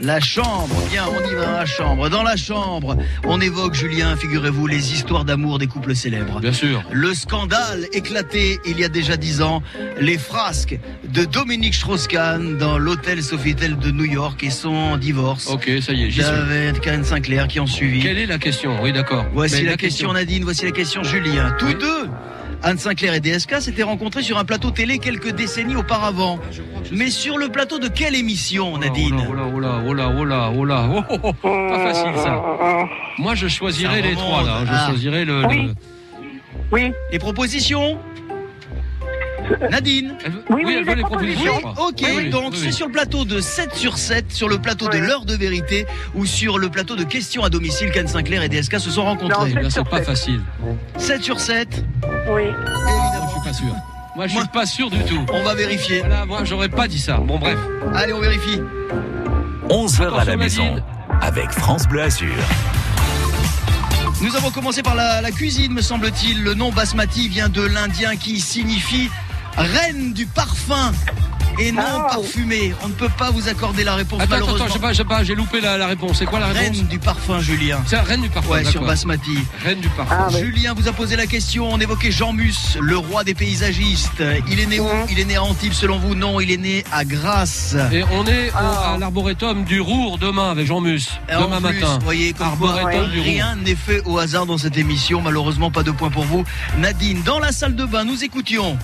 La 0.00 0.18
chambre, 0.18 0.74
bien, 0.90 1.04
on 1.08 1.30
y 1.30 1.34
va 1.34 1.46
dans 1.46 1.52
la 1.52 1.66
chambre. 1.66 2.08
Dans 2.08 2.22
la 2.24 2.36
chambre, 2.36 2.96
on 3.24 3.40
évoque, 3.40 3.74
Julien, 3.74 4.16
figurez-vous, 4.16 4.66
les 4.66 4.92
histoires 4.92 5.24
d'amour 5.24 5.58
des 5.58 5.68
couples 5.68 5.94
célèbres. 5.94 6.40
Bien 6.40 6.52
sûr. 6.52 6.82
Le 6.90 7.14
scandale 7.14 7.86
éclaté 7.92 8.58
il 8.66 8.80
y 8.80 8.84
a 8.84 8.88
déjà 8.88 9.16
dix 9.16 9.40
ans, 9.40 9.62
les 10.00 10.18
frasques 10.18 10.78
de 11.08 11.24
Dominique 11.24 11.74
Strauss-Kahn 11.74 12.58
dans 12.58 12.76
l'hôtel 12.76 13.22
Sofitel 13.22 13.78
de 13.78 13.92
New 13.92 14.04
York 14.04 14.42
et 14.42 14.50
son 14.50 14.96
divorce. 14.96 15.48
Ok, 15.48 15.70
ça 15.80 15.92
y 15.92 16.04
est, 16.04 16.10
j'y. 16.10 16.20
David 16.20 16.80
Kahn 16.80 17.04
Sinclair 17.04 17.46
qui 17.46 17.60
ont 17.60 17.66
suivi. 17.66 18.00
Quelle 18.00 18.18
est 18.18 18.26
la 18.26 18.38
question? 18.38 18.82
Oui, 18.82 18.92
d'accord. 18.92 19.26
Voici 19.32 19.62
la, 19.62 19.76
question 19.76 20.12
Nadine, 20.12 20.42
voici 20.42 20.64
la 20.64 20.72
question 20.72 21.04
Julien. 21.04 21.54
Tous 21.58 21.74
deux, 21.74 22.08
Anne 22.64 22.78
Sinclair 22.78 23.12
et 23.14 23.20
DSK, 23.20 23.60
s'étaient 23.60 23.82
rencontrés 23.82 24.22
sur 24.22 24.38
un 24.38 24.44
plateau 24.46 24.70
télé 24.70 24.98
quelques 24.98 25.32
décennies 25.34 25.76
auparavant. 25.76 26.38
Mais 26.92 27.10
sur 27.10 27.36
le 27.36 27.48
plateau 27.50 27.78
de 27.78 27.88
quelle 27.88 28.14
émission, 28.16 28.78
Nadine 28.78 29.22
Oh 29.28 29.34
là, 29.34 29.42
oh 29.54 29.60
là, 29.60 29.80
oh 29.86 29.92
là, 29.92 30.10
oh 30.18 30.24
là, 30.24 30.50
oh 30.56 30.64
là, 30.64 30.88
oh, 30.90 31.02
oh, 31.10 31.18
oh, 31.22 31.32
pas 31.42 31.92
facile 31.92 32.12
ça. 32.16 32.42
Moi, 33.18 33.34
je 33.34 33.48
choisirais 33.48 34.00
les 34.00 34.14
trois 34.14 34.42
là. 34.42 34.60
Je 34.64 34.70
Ah. 34.72 34.86
choisirais 34.88 35.24
le. 35.26 35.46
Oui. 35.46 35.62
le- 35.66 35.74
Oui. 36.72 36.92
Les 37.12 37.18
propositions 37.18 37.98
Nadine 39.70 40.16
Oui, 40.26 40.34
oui, 40.50 40.62
oui, 40.66 40.74
elle 40.78 40.84
veut 40.84 40.94
les 40.94 41.02
propositions. 41.02 41.44
propositions. 41.44 41.68
je 41.70 41.74
crois. 41.74 41.88
Ok, 41.88 41.96
Oui, 42.02 42.08
oui, 42.16 42.30
donc 42.30 42.52
oui, 42.52 42.60
c'est 42.62 42.72
sur 42.72 42.86
le 42.86 42.92
plateau 42.92 43.24
de 43.24 43.40
7 43.40 43.74
sur 43.74 43.98
7, 43.98 44.32
sur 44.32 44.48
le 44.48 44.58
plateau 44.58 44.88
de 44.88 44.98
l'heure 44.98 45.24
de 45.24 45.34
vérité 45.34 45.86
ou 46.14 46.26
sur 46.26 46.58
le 46.58 46.68
plateau 46.68 46.96
de 46.96 47.04
questions 47.04 47.42
à 47.44 47.50
domicile 47.50 47.90
qu'Anne 47.90 48.08
Sinclair 48.08 48.42
et 48.42 48.48
DSK 48.48 48.78
se 48.80 48.90
sont 48.90 49.04
rencontrés. 49.04 49.50
Non, 49.50 49.56
Là, 49.56 49.64
c'est 49.64 49.70
sur 49.70 49.84
pas 49.84 49.98
sept. 49.98 50.06
facile. 50.06 50.40
7 50.96 51.22
sur 51.22 51.40
7, 51.40 51.84
Oui. 52.30 52.42
Je 52.46 53.30
suis 53.30 53.40
pas 53.44 53.52
sûr. 53.52 53.74
Moi, 54.16 54.26
je 54.26 54.30
suis 54.30 54.38
Moi- 54.38 54.48
pas 54.52 54.66
sûr 54.66 54.90
du 54.90 55.02
tout. 55.04 55.24
on 55.32 55.42
va 55.42 55.54
vérifier. 55.54 55.98
Voilà, 56.00 56.24
moi, 56.24 56.44
j'aurais 56.44 56.68
pas 56.68 56.86
dit 56.86 57.00
ça. 57.00 57.16
Bon, 57.18 57.38
bref. 57.38 57.58
Allez, 57.94 58.12
on 58.12 58.20
vérifie. 58.20 58.60
11h 59.68 60.14
à 60.20 60.24
la 60.24 60.36
maison 60.36 60.62
Nadine. 60.64 60.82
avec 61.20 61.50
France 61.50 61.86
Bleu 61.88 62.02
Azur. 62.02 62.28
Nous 64.20 64.36
avons 64.36 64.50
commencé 64.50 64.82
par 64.82 64.94
la, 64.94 65.20
la 65.20 65.30
cuisine, 65.32 65.72
me 65.72 65.82
semble-t-il. 65.82 66.42
Le 66.42 66.54
nom 66.54 66.70
basmati 66.70 67.28
vient 67.28 67.48
de 67.48 67.60
l'indien 67.62 68.16
qui 68.16 68.40
signifie 68.40 69.10
reine 69.56 70.12
du 70.12 70.26
parfum 70.26 70.92
et 71.58 71.72
non 71.72 71.82
Ah. 71.86 72.06
parfumé. 72.10 72.74
On 72.82 72.88
ne 72.88 72.92
peut 72.94 73.08
pas 73.16 73.30
vous 73.30 73.48
accorder 73.48 73.84
la 73.84 73.94
réponse 73.94 74.20
Attends, 74.20 74.34
attends, 74.36 74.46
malheureusement. 74.46 74.64
attends, 74.66 74.68
je 74.68 74.72
sais 74.74 74.78
pas, 74.80 74.92
je 74.92 74.96
sais 74.98 75.04
pas, 75.04 75.24
j'ai 75.24 75.34
loupé 75.34 75.60
la, 75.60 75.76
la 75.78 75.86
réponse. 75.86 76.18
C'est 76.18 76.26
quoi 76.26 76.40
la 76.40 76.46
réponse 76.48 76.76
reine 76.78 76.86
du 76.86 76.98
parfum, 76.98 77.40
Julien. 77.40 77.82
C'est 77.86 77.96
la 77.96 78.02
reine 78.02 78.22
du 78.22 78.28
parfum. 78.30 78.50
Ouais, 78.50 78.64
sur 78.64 78.82
basmati. 78.84 79.38
Reine 79.64 79.80
du 79.80 79.88
parfum. 79.90 80.16
Ah, 80.28 80.32
ouais. 80.32 80.40
Julien 80.44 80.74
vous 80.74 80.88
a 80.88 80.92
posé 80.92 81.16
la 81.16 81.26
question. 81.26 81.68
On 81.72 81.78
évoquait 81.78 82.10
Jean 82.10 82.32
Mus, 82.32 82.76
le 82.80 82.96
roi 82.96 83.24
des 83.24 83.34
paysagistes. 83.34 84.22
Il 84.50 84.60
est 84.60 84.66
né 84.66 84.80
où 84.80 84.84
Mhm. 84.84 85.06
Il 85.10 85.18
est 85.20 85.24
né 85.24 85.36
à 85.36 85.42
Antibes, 85.42 85.72
selon 85.72 85.98
vous 85.98 86.14
Non, 86.14 86.40
il 86.40 86.50
est 86.50 86.56
né 86.56 86.84
à 86.92 87.04
Grasse. 87.04 87.76
Et 87.92 88.02
on 88.12 88.26
est 88.26 88.50
au- 88.50 88.54
Ah. 88.56 88.94
à 88.94 88.98
l'arboretum 88.98 89.64
du 89.64 89.80
Rour 89.80 90.18
demain 90.18 90.50
avec 90.50 90.66
Jean 90.66 90.80
Mus. 90.80 91.08
Et 91.28 91.34
en 91.34 91.42
Demain 91.46 91.60
plus, 91.60 91.80
matin. 91.80 91.98
Vous 91.98 92.04
voyez, 92.04 92.32
comme 92.32 92.56
quoi, 92.58 92.70
Arboretum 92.70 93.10
du 93.10 93.18
Rour. 93.18 93.26
rien 93.26 93.56
n'est 93.56 93.74
fait 93.74 94.02
au 94.04 94.18
hasard 94.18 94.46
dans 94.46 94.58
cette 94.58 94.76
émission. 94.76 95.20
Malheureusement, 95.20 95.70
pas 95.70 95.82
de 95.82 95.90
points 95.90 96.10
pour 96.10 96.24
vous. 96.24 96.44
Nadine, 96.78 97.22
dans 97.22 97.38
la 97.38 97.52
salle 97.52 97.74
de 97.76 97.84
bain, 97.84 98.04
nous 98.04 98.22
écoutions. 98.24 98.76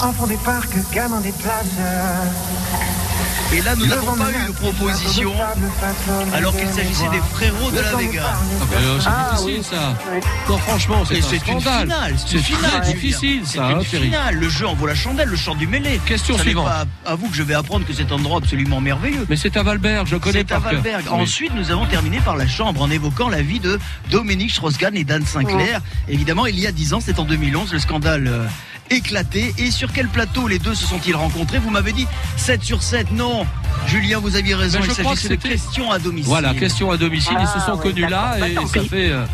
Enfants 0.00 0.26
des 0.26 0.36
parcs, 0.38 0.70
gamins 0.92 1.20
des 1.20 1.32
plages. 1.32 1.66
Et 3.52 3.62
là, 3.62 3.74
nous 3.76 3.86
n'avons 3.86 4.14
pas 4.16 4.30
eu 4.30 4.46
de 4.48 4.52
proposition, 4.52 5.32
alors 6.34 6.52
de 6.52 6.58
qu'il 6.58 6.68
s'agissait 6.68 7.08
des 7.10 7.20
frérots 7.32 7.70
de 7.70 7.78
la 7.80 7.94
Vega. 7.94 8.24
Ah, 8.26 8.36
c'est 9.00 9.06
Ah, 9.08 9.30
difficile 9.36 9.58
oui. 9.60 9.64
ça. 9.64 9.94
Non, 10.48 10.58
franchement, 10.58 11.04
c'est 11.06 11.18
un 11.18 11.22
c'est 11.22 11.36
une 11.36 11.60
scandale. 11.60 11.82
finale, 11.88 12.14
c'est 12.18 12.36
une 12.36 12.42
finale. 12.42 12.80
difficile 12.84 13.42
C'est 13.44 13.58
une 13.58 13.84
finale. 13.84 14.34
Le 14.34 14.48
jeu 14.48 14.66
en 14.66 14.74
vaut 14.74 14.86
la 14.88 14.96
chandelle, 14.96 15.28
le 15.28 15.36
chant 15.36 15.54
du 15.54 15.66
mêlé. 15.68 16.00
Question 16.04 16.36
suivante. 16.36 16.66
pas 16.66 16.84
à, 17.06 17.14
vous 17.14 17.28
que 17.28 17.36
je 17.36 17.42
vais 17.44 17.54
apprendre 17.54 17.86
que 17.86 17.92
c'est 17.94 18.10
un 18.10 18.16
endroit 18.16 18.38
absolument 18.38 18.80
merveilleux. 18.80 19.24
Mais 19.28 19.36
c'est 19.36 19.56
à 19.56 19.62
Valberg, 19.62 20.06
je 20.08 20.16
connais 20.16 20.40
C'est 20.46 20.52
à. 20.52 20.58
Valberg. 20.58 21.04
Oui. 21.06 21.20
Ensuite, 21.22 21.54
nous 21.54 21.70
avons 21.70 21.86
terminé 21.86 22.18
par 22.18 22.36
la 22.36 22.48
chambre 22.48 22.82
en 22.82 22.90
évoquant 22.90 23.28
la 23.28 23.42
vie 23.42 23.60
de 23.60 23.78
Dominique 24.10 24.50
Strauss-Kahn 24.50 24.96
et 24.96 25.04
d'Anne 25.04 25.24
Sinclair. 25.24 25.80
Évidemment, 26.08 26.46
il 26.46 26.58
y 26.58 26.66
a 26.66 26.72
10 26.72 26.94
ans, 26.94 27.00
c'est 27.00 27.18
en 27.20 27.24
2011, 27.24 27.72
le 27.72 27.78
scandale 27.78 28.26
euh, 28.26 28.44
éclaté. 28.90 29.54
Et 29.58 29.70
sur 29.70 29.92
quel 29.92 30.08
plateau 30.08 30.48
les 30.48 30.58
deux 30.58 30.74
se 30.74 30.86
sont-ils 30.86 31.14
rencontrés? 31.16 31.58
Vous 31.58 31.70
m'avez 31.70 31.92
dit 31.92 32.06
7 32.36 32.62
sur 32.62 32.82
7. 32.82 33.12
Non, 33.12 33.46
Julien, 33.86 34.18
vous 34.18 34.36
aviez 34.36 34.54
raison. 34.54 34.78
Il 34.82 34.86
je 34.86 34.92
crois 35.00 35.14
s'agissait 35.14 35.28
de 35.28 35.34
que 35.36 35.42
c'était- 35.42 35.54
questions 35.54 35.90
à 35.90 35.98
domicile. 35.98 36.28
Voilà, 36.28 36.54
question 36.54 36.90
à 36.90 36.96
domicile, 36.96 37.36
ils 37.40 37.46
se 37.46 37.52
Ah, 37.56 37.66
sont 37.66 37.72
ouais, 37.76 37.82
connus 37.82 38.06
là 38.08 38.36
et 38.46 38.54
Bah, 38.54 38.62
ça 38.72 38.82
fait. 38.82 39.10
euh, 39.10 39.24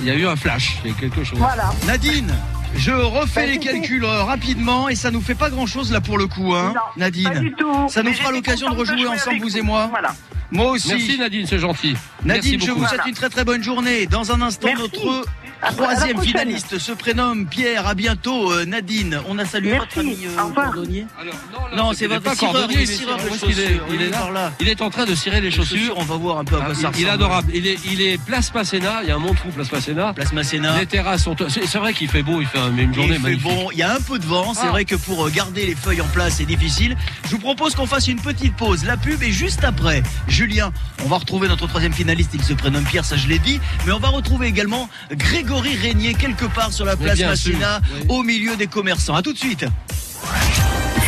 Il 0.00 0.06
y 0.06 0.10
a 0.10 0.14
eu 0.14 0.26
un 0.28 0.36
flash, 0.36 0.76
il 0.84 0.90
y 0.92 0.94
a 0.94 0.96
quelque 0.96 1.24
chose. 1.24 1.38
Voilà. 1.40 1.72
Nadine, 1.84 2.32
je 2.76 2.90
refais 2.92 3.46
les 3.46 3.58
calculs 3.58 4.04
euh, 4.04 4.22
rapidement 4.24 4.88
et 4.88 4.94
ça 4.94 5.10
nous 5.10 5.20
fait 5.20 5.34
pas 5.34 5.50
grand-chose 5.50 5.92
là 5.92 6.00
pour 6.00 6.18
le 6.18 6.26
coup, 6.26 6.54
hein, 6.54 6.72
Non, 6.74 6.80
Nadine. 6.96 7.28
Pas 7.32 7.38
du 7.40 7.52
tout. 7.52 7.88
Ça 7.88 8.02
nous 8.02 8.10
Mais 8.10 8.14
fera 8.14 8.26
j'étais 8.26 8.36
l'occasion 8.36 8.66
de 8.68 8.74
contente 8.74 8.88
rejouer 8.88 9.02
jouer 9.02 9.08
ensemble, 9.14 9.30
avec 9.36 9.42
vous 9.42 9.56
et 9.58 9.62
moi. 9.62 9.86
Voilà. 9.90 10.14
Moi 10.50 10.70
aussi. 10.70 10.88
Merci 10.88 11.18
Nadine, 11.18 11.46
c'est 11.46 11.58
gentil. 11.58 11.94
Nadine, 12.24 12.52
Merci 12.52 12.66
je 12.66 12.72
vous 12.72 12.86
souhaite 12.86 13.00
une 13.06 13.14
très 13.14 13.28
très 13.28 13.44
bonne 13.44 13.62
journée. 13.62 14.06
Dans 14.06 14.32
un 14.32 14.40
instant, 14.40 14.68
Merci. 14.68 14.82
notre 14.82 15.24
À- 15.60 15.66
à 15.66 15.70
la 15.70 15.76
troisième 15.76 16.12
prochaine. 16.16 16.30
finaliste 16.32 16.78
se 16.78 16.92
prénomme 16.92 17.46
Pierre. 17.46 17.86
À 17.86 17.94
bientôt, 17.94 18.52
euh, 18.52 18.64
Nadine. 18.64 19.20
On 19.28 19.38
a 19.38 19.44
salué 19.44 19.72
Merci. 19.72 19.86
votre 19.88 19.98
ami 19.98 20.16
euh, 20.26 20.40
Au 20.42 20.46
revoir. 20.46 20.72
cordonnier. 20.72 21.06
Alors, 21.20 21.34
non, 21.52 21.66
là, 21.66 21.76
Non, 21.76 21.88
c'est 21.90 21.98
c'est 21.98 22.04
il 22.04 22.12
est 22.12 22.14
votre 22.14 22.22
pas 22.30 22.34
cireur, 22.36 22.52
cordonnier, 22.54 22.74
il 22.76 22.80
est 22.80 22.84
il 22.84 22.90
est 22.90 22.96
cireur 22.96 23.16
de 23.16 23.22
qu'il 23.22 23.32
est, 23.32 23.52
chaussures. 23.66 23.84
il 23.92 24.02
est 24.02 24.08
là. 24.10 24.18
par 24.18 24.30
là. 24.32 24.52
Il 24.60 24.68
est 24.68 24.80
en 24.82 24.88
train 24.90 25.04
de 25.04 25.14
cirer 25.16 25.40
les 25.42 25.50
chaussures. 25.50 25.94
On 25.98 26.04
va 26.04 26.16
voir 26.16 26.38
un 26.38 26.44
peu 26.44 26.54
à 26.56 26.60
Ah, 26.62 26.64
quoi 26.66 26.74
ça 26.74 26.80
il, 26.80 26.86
ressemble. 26.86 27.00
il 27.00 27.06
est 27.06 27.10
adorable. 27.10 27.52
Il 27.54 27.66
est, 27.66 27.78
il 27.84 28.00
est 28.00 28.22
place 28.24 28.54
Masséna. 28.54 29.00
Il 29.02 29.08
y 29.08 29.10
a 29.12 29.16
un 29.16 29.18
Montrou 29.18 29.50
place 29.50 29.70
Masséna. 29.72 30.12
Place 30.14 30.32
Masséna. 30.32 30.78
Les 30.78 30.86
terrasses 30.86 31.24
sont. 31.24 31.36
C'est 31.48 31.66
c'est 31.66 31.78
vrai 31.78 31.92
qu'il 31.92 32.08
fait 32.08 32.22
beau. 32.22 32.40
Il 32.40 32.46
fait 32.46 32.57
un- 32.58 32.76
une 32.76 32.94
journée 32.94 33.14
Il 33.16 33.22
magnifique. 33.22 33.42
bon, 33.44 33.68
il 33.72 33.78
y 33.78 33.82
a 33.82 33.94
un 33.94 34.00
peu 34.00 34.18
de 34.18 34.26
vent, 34.26 34.52
c'est 34.54 34.66
Ah. 34.66 34.70
vrai 34.70 34.84
que 34.84 34.96
pour 34.96 35.26
euh, 35.26 35.30
garder 35.30 35.66
les 35.66 35.74
feuilles 35.74 36.00
en 36.00 36.06
place 36.08 36.34
c'est 36.38 36.44
difficile. 36.46 36.96
Je 37.24 37.30
vous 37.30 37.38
propose 37.38 37.74
qu'on 37.74 37.86
fasse 37.86 38.08
une 38.08 38.20
petite 38.20 38.54
pause, 38.56 38.84
la 38.84 38.96
pub 38.96 39.22
et 39.22 39.32
juste 39.32 39.64
après, 39.64 40.02
Julien, 40.28 40.72
on 41.04 41.08
va 41.08 41.16
retrouver 41.18 41.48
notre 41.48 41.66
troisième 41.66 41.92
finaliste, 41.92 42.30
il 42.34 42.42
se 42.42 42.52
prénomme 42.54 42.84
Pierre, 42.84 43.04
ça 43.04 43.16
je 43.16 43.26
l'ai 43.28 43.38
dit, 43.38 43.60
mais 43.86 43.92
on 43.92 43.98
va 43.98 44.08
retrouver 44.08 44.46
également 44.48 44.88
Grégory 45.12 45.76
Régnier 45.76 46.14
quelque 46.14 46.44
part 46.46 46.72
sur 46.72 46.84
la 46.84 46.96
place 46.96 47.18
Masséna, 47.20 47.80
oui. 47.94 48.06
au 48.08 48.22
milieu 48.22 48.56
des 48.56 48.66
commerçants. 48.66 49.14
À 49.14 49.22
tout 49.22 49.32
de 49.32 49.38
suite. 49.38 49.64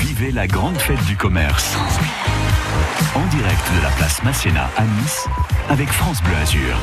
Vivez 0.02 0.32
la 0.32 0.46
grande 0.46 0.78
fête 0.78 1.04
du 1.06 1.16
commerce. 1.16 1.76
En 3.14 3.26
direct 3.26 3.60
de 3.76 3.82
la 3.82 3.90
place 3.90 4.22
Masséna 4.22 4.70
à 4.76 4.82
Nice 4.84 5.26
avec 5.68 5.88
France 5.90 6.22
Bleu 6.22 6.34
Azur. 6.42 6.76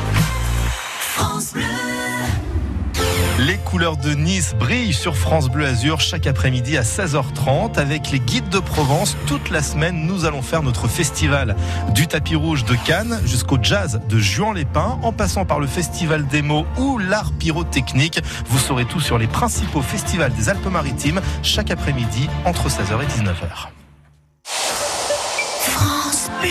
Les 3.38 3.56
couleurs 3.56 3.96
de 3.96 4.14
Nice 4.14 4.52
brillent 4.58 4.92
sur 4.92 5.16
France 5.16 5.48
Bleu 5.48 5.64
Azur 5.64 6.00
chaque 6.00 6.26
après-midi 6.26 6.76
à 6.76 6.82
16h30 6.82 7.78
avec 7.78 8.10
les 8.10 8.18
guides 8.18 8.48
de 8.48 8.58
Provence. 8.58 9.16
Toute 9.28 9.50
la 9.50 9.62
semaine, 9.62 10.06
nous 10.06 10.24
allons 10.24 10.42
faire 10.42 10.64
notre 10.64 10.88
festival 10.88 11.54
du 11.94 12.08
tapis 12.08 12.34
rouge 12.34 12.64
de 12.64 12.74
Cannes 12.74 13.20
jusqu'au 13.24 13.56
jazz 13.62 14.00
de 14.08 14.18
Juan-les-Pins 14.18 14.98
en 15.02 15.12
passant 15.12 15.44
par 15.44 15.60
le 15.60 15.68
festival 15.68 16.26
des 16.26 16.42
mots 16.42 16.66
ou 16.78 16.98
l'art 16.98 17.30
pyrotechnique. 17.30 18.20
Vous 18.46 18.58
saurez 18.58 18.86
tout 18.86 19.00
sur 19.00 19.18
les 19.18 19.28
principaux 19.28 19.82
festivals 19.82 20.32
des 20.32 20.48
Alpes-Maritimes 20.48 21.20
chaque 21.44 21.70
après-midi 21.70 22.28
entre 22.44 22.68
16h 22.68 23.00
et 23.02 23.06
19h. 23.06 23.68
France 25.62 26.28
Bleu. 26.40 26.48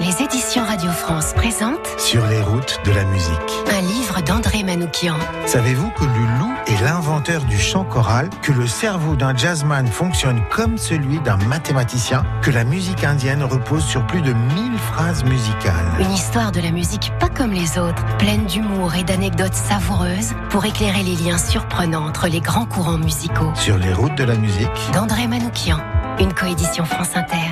Les 0.00 0.22
éditions 0.24 0.64
Radio 0.64 0.90
France 0.90 1.34
présentent 1.34 1.94
Sur 1.98 2.26
les 2.26 2.40
routes 2.40 2.80
de 2.86 2.90
la 2.90 3.04
musique. 3.04 3.52
un 3.70 3.82
livre 3.82 4.09
d'André 4.22 4.62
Manoukian. 4.62 5.16
Savez-vous 5.46 5.90
que 5.90 6.04
Loulou 6.04 6.52
est 6.66 6.82
l'inventeur 6.82 7.42
du 7.44 7.58
chant 7.58 7.84
choral, 7.84 8.28
que 8.42 8.52
le 8.52 8.66
cerveau 8.66 9.16
d'un 9.16 9.36
jazzman 9.36 9.86
fonctionne 9.86 10.40
comme 10.50 10.78
celui 10.78 11.18
d'un 11.20 11.36
mathématicien, 11.48 12.24
que 12.42 12.50
la 12.50 12.64
musique 12.64 13.04
indienne 13.04 13.42
repose 13.42 13.84
sur 13.84 14.06
plus 14.06 14.22
de 14.22 14.32
1000 14.32 14.78
phrases 14.78 15.24
musicales? 15.24 15.86
Une 15.98 16.12
histoire 16.12 16.52
de 16.52 16.60
la 16.60 16.70
musique 16.70 17.12
pas 17.18 17.28
comme 17.28 17.52
les 17.52 17.78
autres, 17.78 18.04
pleine 18.18 18.46
d'humour 18.46 18.94
et 18.94 19.04
d'anecdotes 19.04 19.54
savoureuses 19.54 20.34
pour 20.50 20.64
éclairer 20.64 21.02
les 21.02 21.16
liens 21.16 21.38
surprenants 21.38 22.06
entre 22.06 22.28
les 22.28 22.40
grands 22.40 22.66
courants 22.66 22.98
musicaux. 22.98 23.52
Sur 23.54 23.78
les 23.78 23.92
routes 23.92 24.16
de 24.16 24.24
la 24.24 24.36
musique. 24.36 24.68
D'André 24.92 25.26
Manoukian, 25.26 25.78
une 26.18 26.32
coédition 26.32 26.84
France 26.84 27.16
Inter. 27.16 27.50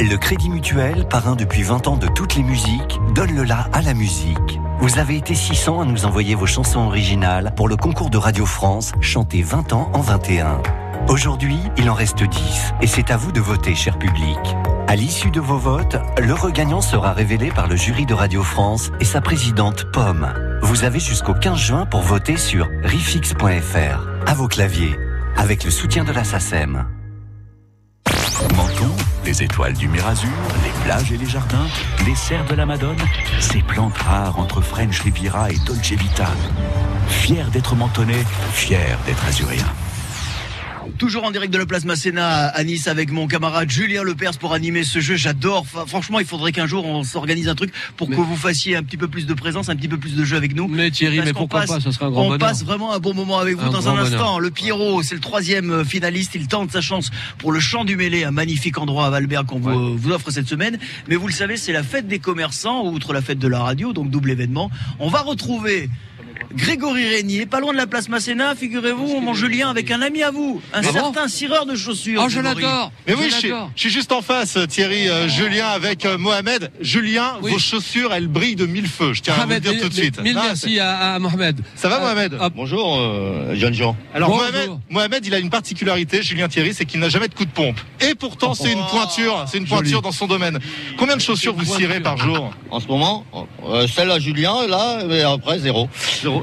Le 0.00 0.16
Crédit 0.16 0.50
Mutuel, 0.50 1.06
parrain 1.08 1.36
depuis 1.36 1.62
20 1.62 1.86
ans 1.86 1.96
de 1.96 2.08
toutes 2.08 2.34
les 2.34 2.42
musiques, 2.42 2.98
donne 3.14 3.34
le 3.34 3.44
la 3.44 3.68
à 3.72 3.80
la 3.80 3.94
musique. 3.94 4.60
Vous 4.84 4.98
avez 4.98 5.16
été 5.16 5.34
600 5.34 5.80
à 5.80 5.84
nous 5.86 6.04
envoyer 6.04 6.34
vos 6.34 6.44
chansons 6.44 6.80
originales 6.80 7.54
pour 7.56 7.68
le 7.68 7.76
concours 7.76 8.10
de 8.10 8.18
Radio 8.18 8.44
France, 8.44 8.92
chanté 9.00 9.40
20 9.40 9.72
ans 9.72 9.90
en 9.94 10.02
21. 10.02 10.60
Aujourd'hui, 11.08 11.56
il 11.78 11.88
en 11.88 11.94
reste 11.94 12.22
10 12.22 12.74
et 12.82 12.86
c'est 12.86 13.10
à 13.10 13.16
vous 13.16 13.32
de 13.32 13.40
voter, 13.40 13.74
cher 13.74 13.98
public. 13.98 14.38
À 14.86 14.94
l'issue 14.94 15.30
de 15.30 15.40
vos 15.40 15.56
votes, 15.56 15.96
le 16.22 16.34
regagnant 16.34 16.82
sera 16.82 17.14
révélé 17.14 17.48
par 17.48 17.66
le 17.66 17.76
jury 17.76 18.04
de 18.04 18.12
Radio 18.12 18.42
France 18.42 18.90
et 19.00 19.06
sa 19.06 19.22
présidente 19.22 19.90
Pomme. 19.90 20.28
Vous 20.60 20.84
avez 20.84 21.00
jusqu'au 21.00 21.32
15 21.32 21.58
juin 21.58 21.86
pour 21.86 22.02
voter 22.02 22.36
sur 22.36 22.68
rifix.fr. 22.82 24.06
À 24.26 24.34
vos 24.34 24.48
claviers, 24.48 24.98
avec 25.38 25.64
le 25.64 25.70
soutien 25.70 26.04
de 26.04 26.12
la 26.12 26.24
SACEM. 26.24 26.84
Les 29.24 29.42
étoiles 29.42 29.74
du 29.74 29.88
Mirazur, 29.88 30.30
les 30.64 30.84
plages 30.84 31.12
et 31.12 31.16
les 31.16 31.26
jardins, 31.26 31.66
les 32.06 32.14
serres 32.14 32.44
de 32.46 32.54
la 32.54 32.66
Madone, 32.66 32.98
ces 33.40 33.62
plantes 33.62 33.96
rares 33.96 34.38
entre 34.38 34.60
French 34.60 35.00
Riviera 35.00 35.50
et 35.50 35.58
Dolce 35.66 35.92
Vita. 35.92 36.28
Fier 37.08 37.50
d'être 37.50 37.74
mentonné, 37.74 38.16
fier 38.52 38.98
d'être 39.06 39.24
azurien. 39.24 39.66
Toujours 40.98 41.24
en 41.24 41.30
direct 41.30 41.52
de 41.52 41.58
la 41.58 41.66
place 41.66 41.84
Masséna 41.84 42.46
à 42.48 42.64
Nice 42.64 42.86
avec 42.88 43.10
mon 43.10 43.26
camarade 43.26 43.70
Julien 43.70 44.02
Lepers 44.02 44.38
pour 44.38 44.52
animer 44.54 44.84
ce 44.84 45.00
jeu. 45.00 45.16
J'adore. 45.16 45.66
Franchement, 45.86 46.20
il 46.20 46.26
faudrait 46.26 46.52
qu'un 46.52 46.66
jour 46.66 46.84
on 46.86 47.02
s'organise 47.02 47.48
un 47.48 47.54
truc 47.54 47.72
pour 47.96 48.08
Mais- 48.08 48.16
que 48.16 48.20
vous 48.20 48.36
fassiez 48.36 48.76
un 48.76 48.82
petit 48.82 48.96
peu 48.96 49.08
plus 49.08 49.26
de 49.26 49.34
présence, 49.34 49.68
un 49.68 49.76
petit 49.76 49.88
peu 49.88 49.98
plus 49.98 50.14
de 50.14 50.24
jeu 50.24 50.36
avec 50.36 50.54
nous. 50.54 50.68
Mais 50.68 50.90
Thierry, 50.90 51.16
Parce 51.16 51.26
mais 51.28 51.32
pourquoi 51.32 51.60
passe- 51.60 51.70
pas 51.70 51.80
Ça 51.80 51.92
serait 51.92 52.06
un 52.06 52.10
grand 52.10 52.22
On 52.22 52.24
bonheur. 52.26 52.38
passe 52.38 52.64
vraiment 52.64 52.92
un 52.92 52.98
bon 52.98 53.14
moment 53.14 53.38
avec 53.38 53.56
vous 53.56 53.66
Un 53.66 53.70
dans 53.70 53.88
un 53.88 53.96
instant. 53.98 54.16
bonheur. 54.18 54.40
Le 54.40 54.50
Pierrot, 54.50 55.02
c'est 55.02 55.14
le 55.14 55.20
troisième 55.20 55.70
euh, 55.70 55.84
finaliste. 55.84 56.32
Il 56.34 56.46
tente 56.48 56.70
sa 56.70 56.80
chance 56.80 57.10
pour 57.38 57.52
le 57.52 57.60
Champ 57.60 57.84
du 57.84 57.96
Mêlé, 57.96 58.24
un 58.24 58.30
magnifique 58.30 58.78
endroit 58.78 59.06
à 59.06 59.10
Valbert 59.10 59.44
qu'on 59.46 59.58
vous, 59.60 59.96
vous 59.96 60.10
offre 60.12 60.30
cette 60.30 60.48
semaine. 60.48 60.78
Mais 61.08 61.16
vous 61.16 61.26
le 61.26 61.32
savez, 61.32 61.56
c'est 61.56 61.72
la 61.72 61.82
fête 61.82 62.08
des 62.08 62.18
commerçants, 62.18 62.86
outre 62.86 63.12
la 63.12 63.22
fête 63.22 63.38
de 63.38 63.48
la 63.48 63.60
radio, 63.60 63.92
donc 63.92 64.10
double 64.10 64.30
événement. 64.30 64.70
On 64.98 65.08
va 65.08 65.20
retrouver 65.22 65.88
Grégory 66.54 67.08
Régnier, 67.08 67.46
pas 67.46 67.60
loin 67.60 67.72
de 67.72 67.76
la 67.78 67.86
place 67.86 68.08
Masséna, 68.08 68.54
figurez-vous, 68.54 69.20
mon 69.20 69.34
Julien, 69.34 69.70
avec 69.70 69.90
un 69.90 70.00
ami 70.02 70.22
à 70.22 70.30
vous, 70.30 70.60
un 70.72 70.78
Ah 70.78 70.82
bon 70.82 70.92
certain 70.92 71.28
cireur 71.28 71.66
de 71.66 71.74
chaussures. 71.74 72.22
Oh, 72.24 72.28
je 72.28 72.40
l'adore. 72.40 72.92
Mais 73.06 73.14
oui, 73.14 73.26
je 73.30 73.34
suis, 73.36 73.48
je 73.74 73.80
suis 73.80 73.90
juste 73.90 74.12
en 74.12 74.22
face, 74.22 74.56
Thierry, 74.68 75.08
euh, 75.08 75.28
Julien 75.28 75.66
avec 75.68 76.04
euh, 76.04 76.16
Mohamed. 76.18 76.70
Julien, 76.80 77.34
Oui. 77.42 77.50
vos 77.52 77.58
chaussures, 77.58 78.12
elles 78.12 78.28
brillent 78.28 78.54
de 78.56 78.66
mille 78.66 78.86
feux. 78.88 79.12
Je 79.14 79.22
tiens 79.22 79.34
à 79.34 79.44
vous 79.46 79.50
le 79.50 79.60
dire 79.60 79.80
tout 79.80 79.88
de 79.88 79.94
suite. 79.94 80.20
Mille 80.22 80.36
Ah, 80.38 80.44
merci 80.46 80.78
à, 80.78 81.14
à 81.14 81.18
Mohamed. 81.18 81.60
Ça 81.74 81.88
va, 81.88 81.96
Euh, 81.96 82.00
Mohamed 82.00 82.34
hop. 82.40 82.52
Bonjour, 82.54 82.98
euh, 82.98 83.54
jeunes 83.56 83.74
gens. 83.74 83.96
Alors 84.14 84.28
Bonjour. 84.30 84.44
Mohamed, 84.52 84.70
Mohamed, 84.90 85.26
il 85.26 85.34
a 85.34 85.38
une 85.38 85.50
particularité, 85.50 86.22
Julien 86.22 86.48
Thierry, 86.48 86.72
c'est 86.74 86.84
qu'il 86.84 87.00
n'a 87.00 87.08
jamais 87.08 87.28
de 87.28 87.34
coup 87.34 87.44
de 87.44 87.50
pompe. 87.50 87.80
Et 88.00 88.14
pourtant, 88.14 88.54
c'est 88.54 88.72
une 88.72 88.84
pointure, 88.90 89.44
c'est 89.50 89.58
une 89.58 89.66
pointure 89.66 90.02
dans 90.02 90.12
son 90.12 90.26
domaine. 90.26 90.58
Combien 90.98 91.16
de 91.16 91.20
chaussures 91.22 91.54
vous 91.54 91.64
cirez 91.64 92.00
par 92.00 92.16
jour? 92.16 92.52
En 92.70 92.80
ce 92.80 92.86
moment, 92.86 93.24
euh, 93.68 93.86
celle 93.88 94.10
à 94.10 94.18
Julien, 94.18 94.66
là, 94.68 95.00
et 95.10 95.22
après, 95.22 95.58
zéro. 95.58 95.88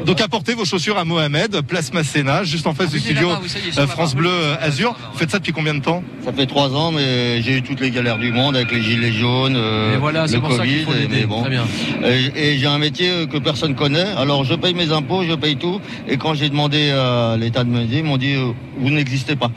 Donc 0.06 0.22
apportez 0.22 0.54
vos 0.54 0.66
chaussures 0.66 0.98
à 0.98 1.06
Mohamed, 1.06 1.62
place 1.62 1.92
Masséna, 1.94 2.44
juste 2.44 2.68
en 2.68 2.74
face 2.74 2.88
Ah, 2.90 2.94
du 2.94 3.00
c'est 3.00 3.06
studio 3.14 3.30
oui, 3.42 3.50
est, 3.76 3.80
euh, 3.80 3.88
France. 3.88 4.16
Bleu 4.16 4.30
euh, 4.30 4.56
Azur. 4.62 4.96
Vous 5.14 5.18
faites 5.20 5.32
ça 5.32 5.40
depuis 5.40 5.54
combien 5.54 5.74
de 5.74 5.80
temps 5.82 6.04
Ça 6.24 6.32
fait 6.34 6.46
trois 6.46 6.74
ans, 6.76 6.92
mais 6.92 7.42
j'ai 7.42 7.58
eu 7.58 7.62
toutes 7.62 7.80
les 7.80 7.92
galères 7.92 8.18
du 8.18 8.32
monde 8.32 8.56
avec 8.56 8.72
les 8.72 8.82
gilets 8.82 9.12
jaunes, 9.14 9.56
euh, 9.56 9.96
Et 9.96 9.98
voilà, 9.98 10.28
c'est 10.28 10.36
le 10.36 10.42
Covid, 10.42 10.84
faut 10.84 10.94
l'aider. 10.94 11.08
mais 11.12 11.26
bon. 11.26 11.42
Très 11.42 11.50
bien. 11.50 11.66
Et, 12.04 12.54
et 12.54 12.58
j'ai 12.58 12.68
un 12.68 12.78
métier 12.78 13.10
euh, 13.10 13.26
que 13.28 13.38
personne 13.38 13.76
connaît, 13.76 14.06
alors 14.18 14.44
je 14.44 14.54
paye 14.56 14.74
mes 14.74 14.92
impôts, 14.92 15.24
je 15.24 15.34
paye 15.34 15.56
tout, 15.58 15.80
et 16.08 16.18
quand 16.18 16.34
j'ai 16.34 16.50
demandé 16.50 16.92
à 16.92 17.36
l'État 17.38 17.64
de 17.64 17.70
m'aider, 17.70 17.98
ils 18.00 18.04
m'ont 18.04 18.18
dit, 18.18 18.34
euh, 18.36 18.52
vous 18.78 18.90
n'existez 18.90 19.36
pas. 19.36 19.52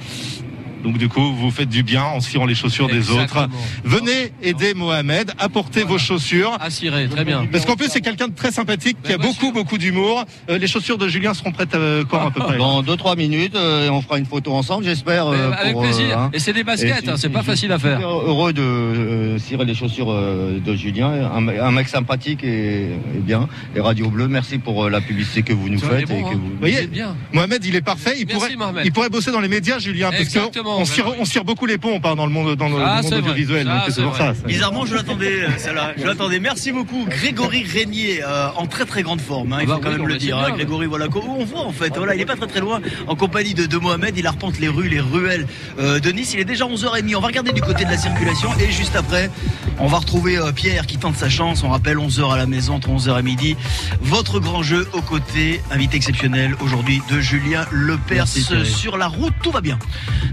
Donc 0.84 0.98
du 0.98 1.08
coup, 1.08 1.34
vous 1.34 1.50
faites 1.50 1.68
du 1.68 1.82
bien 1.82 2.02
en 2.04 2.20
cirant 2.20 2.44
les 2.46 2.54
chaussures 2.54 2.86
des 2.88 3.10
autres. 3.10 3.22
Exactement. 3.22 3.48
Venez 3.84 4.32
aider 4.42 4.74
Mohamed, 4.74 5.32
apportez 5.38 5.82
vos 5.82 5.98
chaussures. 5.98 6.56
À 6.60 6.70
cirer, 6.70 7.08
très 7.08 7.24
bien. 7.24 7.46
Parce 7.50 7.64
qu'en 7.64 7.74
plus, 7.76 7.88
c'est 7.88 8.00
quelqu'un 8.02 8.28
de 8.28 8.34
très 8.34 8.52
sympathique, 8.52 8.98
qui 9.02 9.12
a 9.12 9.18
beaucoup, 9.18 9.50
beaucoup 9.50 9.78
d'humour. 9.78 10.24
Euh, 10.50 10.58
les 10.58 10.66
chaussures 10.66 10.98
de 10.98 11.08
Julien 11.08 11.32
seront 11.34 11.52
prêtes 11.52 11.74
euh, 11.74 12.04
quand 12.08 12.20
à 12.26 12.30
peu 12.30 12.40
près 12.40 12.58
Dans 12.58 12.82
deux 12.82 12.96
trois 12.96 13.16
minutes, 13.16 13.56
euh, 13.56 13.86
et 13.86 13.90
on 13.90 14.02
fera 14.02 14.18
une 14.18 14.26
photo 14.26 14.52
ensemble, 14.52 14.84
j'espère. 14.84 15.26
euh, 15.28 15.50
avec 15.52 15.76
plaisir. 15.78 16.18
hein. 16.18 16.30
Et 16.32 16.38
c'est 16.38 16.52
des 16.52 16.64
baskets, 16.64 17.04
Et 17.06 17.08
hein, 17.10 17.14
c'est 17.16 17.30
pas 17.30 17.42
facile 17.42 17.72
à 17.72 17.78
faire. 17.78 18.00
Heureux 18.00 18.52
de 18.52 18.62
euh, 18.62 19.38
cirer 19.38 19.64
les 19.64 19.74
chaussures 19.74 20.10
euh, 20.12 20.60
de 20.64 20.74
Julien, 20.74 21.08
un, 21.34 21.48
un 21.48 21.70
mec 21.72 21.88
sympathique 21.88 22.44
et, 22.44 22.84
et 22.90 23.20
bien. 23.20 23.48
Et 23.74 23.80
Radio 23.80 24.08
Bleu, 24.10 24.28
merci 24.28 24.58
pour 24.58 24.84
euh, 24.84 24.90
la 24.90 25.00
publicité 25.00 25.42
que 25.42 25.52
vous 25.52 25.68
nous 25.68 25.78
faites. 25.78 26.06
bon, 26.08 26.18
et 26.18 26.22
que 26.22 26.26
hein. 26.28 26.30
vous... 26.34 26.50
Vous 26.50 26.58
voyez. 26.60 26.88
Mohamed, 27.32 27.64
il 27.64 27.74
est 27.76 27.80
parfait. 27.80 28.14
Il 28.18 28.26
Merci, 28.26 28.34
pourrait, 28.34 28.56
Mohamed. 28.56 28.82
il 28.84 28.92
pourrait 28.92 29.08
bosser 29.08 29.30
dans 29.32 29.40
les 29.40 29.48
médias, 29.48 29.78
Julien, 29.78 30.10
parce 30.10 30.22
Exactement, 30.22 30.73
on 30.78 31.24
cire 31.24 31.44
beaucoup 31.44 31.66
les 31.66 31.78
pompes 31.78 32.04
hein, 32.06 32.14
dans 32.16 32.26
le 32.26 32.32
monde, 32.32 32.54
dans 32.56 32.68
le, 32.68 32.76
Ah, 32.84 32.98
le 33.02 33.02
monde 33.04 33.14
audiovisuel. 33.14 33.70
C'est 33.90 34.02
pour 34.02 34.16
ça. 34.16 34.32
Bizarrement, 34.46 34.86
je 34.86 34.94
l'attendais, 34.94 35.42
euh, 35.44 35.48
celle-là. 35.58 35.92
Je 35.96 36.04
l'attendais. 36.06 36.40
Merci 36.40 36.72
beaucoup, 36.72 37.06
Grégory 37.08 37.64
Régnier, 37.64 38.22
euh, 38.24 38.48
en 38.56 38.66
très 38.66 38.84
très 38.84 39.02
grande 39.02 39.20
forme. 39.20 39.52
hein, 39.52 39.58
il 39.62 39.68
Ah 39.70 39.74
faut 39.74 39.80
bah 39.80 39.80
quand 39.84 39.92
oui, 39.92 39.98
même 39.98 40.08
le 40.08 40.16
dire. 40.18 40.38
hein, 40.38 40.50
Grégory, 40.50 40.86
voilà, 40.86 41.06
on 41.14 41.44
voit 41.44 41.60
en 41.66 41.72
fait. 41.72 41.92
Voilà, 41.96 42.14
il 42.14 42.20
est 42.20 42.26
pas 42.26 42.36
très 42.36 42.46
très 42.46 42.60
loin, 42.60 42.80
en 43.06 43.14
compagnie 43.16 43.54
de, 43.54 43.66
de 43.66 43.76
Mohamed. 43.78 44.16
Il 44.16 44.26
arpente 44.26 44.58
les 44.58 44.68
rues, 44.68 44.88
les 44.88 45.00
ruelles 45.00 45.46
euh, 45.78 46.00
de 46.00 46.10
Nice. 46.10 46.32
Il 46.34 46.40
est 46.40 46.44
déjà 46.44 46.64
11h30. 46.66 47.14
On 47.16 47.20
va 47.20 47.26
regarder 47.28 47.52
du 47.52 47.60
côté 47.62 47.84
de 47.84 47.90
la 47.90 47.98
circulation 47.98 48.50
et 48.60 48.70
juste 48.70 48.96
après, 48.96 49.30
on 49.78 49.86
va 49.86 49.98
retrouver 49.98 50.36
euh, 50.38 50.52
Pierre 50.52 50.86
qui 50.86 50.98
tente 50.98 51.16
sa 51.16 51.28
chance. 51.28 51.62
On 51.62 51.68
rappelle 51.70 51.96
11h 51.98 52.32
à 52.32 52.36
la 52.36 52.46
maison, 52.46 52.74
entre 52.74 52.88
11h 52.90 53.18
et 53.18 53.22
midi. 53.22 53.56
Votre 54.00 54.40
grand 54.40 54.62
jeu 54.62 54.86
aux 54.92 55.02
côtés, 55.02 55.60
invité 55.70 55.96
exceptionnel 55.96 56.54
aujourd'hui 56.60 57.00
de 57.10 57.20
Julien 57.20 57.64
Lepers 57.70 58.26
Merci, 58.26 58.44
sur 58.64 58.96
la 58.96 59.06
route. 59.08 59.34
Tout 59.42 59.50
va 59.50 59.60
bien. 59.60 59.78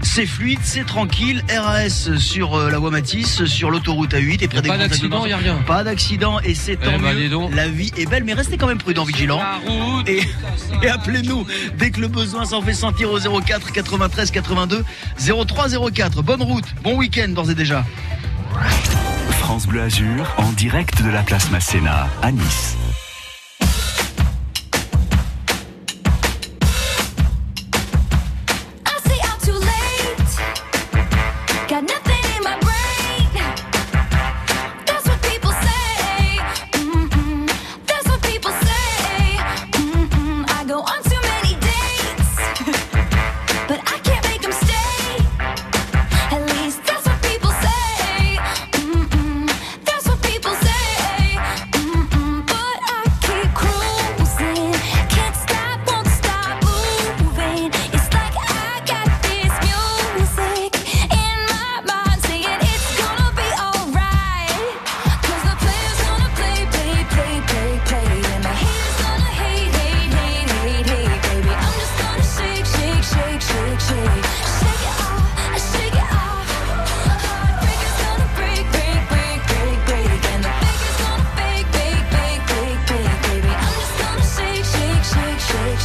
C'est 0.02 0.26
fluide, 0.32 0.58
c'est 0.62 0.86
tranquille. 0.86 1.42
RAS 1.54 2.10
sur 2.18 2.54
euh, 2.54 2.70
la 2.70 2.78
voie 2.78 2.90
Matisse, 2.90 3.44
sur 3.44 3.70
l'autoroute 3.70 4.12
A8 4.14 4.42
et 4.42 4.48
près 4.48 4.56
Y 4.56 4.58
a 4.58 4.62
des 4.62 4.68
pas 4.68 4.78
d'accident, 4.78 5.16
axes 5.18 5.24
de 5.24 5.30
y 5.30 5.32
a 5.32 5.36
rien. 5.36 5.56
Pas 5.66 5.84
d'accident 5.84 6.40
et 6.40 6.54
c'est 6.54 6.76
tant 6.76 6.92
Eh 6.94 6.98
ben, 6.98 7.14
mieux. 7.14 7.28
donc. 7.28 7.54
La 7.54 7.68
vie 7.68 7.92
est 7.96 8.06
belle, 8.06 8.24
mais 8.24 8.32
restez 8.32 8.56
quand 8.56 8.66
même 8.66 8.78
prudent, 8.78 9.04
vigilant. 9.04 9.40
Et, 10.06 10.22
et 10.82 10.88
appelez-nous 10.88 11.46
dès 11.78 11.90
que 11.90 12.00
le 12.00 12.08
besoin 12.08 12.44
s'en 12.44 12.62
fait 12.62 12.74
sentir 12.74 13.10
au 13.12 13.18
04 13.40 13.72
93 13.72 14.30
82 14.30 14.84
03 15.46 15.90
04. 15.92 16.22
Bonne 16.22 16.42
route, 16.42 16.64
bon 16.82 16.96
week-end 16.96 17.28
d'ores 17.28 17.50
et 17.50 17.54
déjà. 17.54 17.84
France 19.40 19.66
Bleu 19.66 19.82
Azur, 19.82 20.26
en 20.38 20.50
direct 20.52 21.02
de 21.02 21.10
la 21.10 21.22
place 21.22 21.50
Masséna, 21.50 22.08
à 22.22 22.32
Nice. 22.32 22.76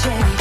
change. 0.04 0.37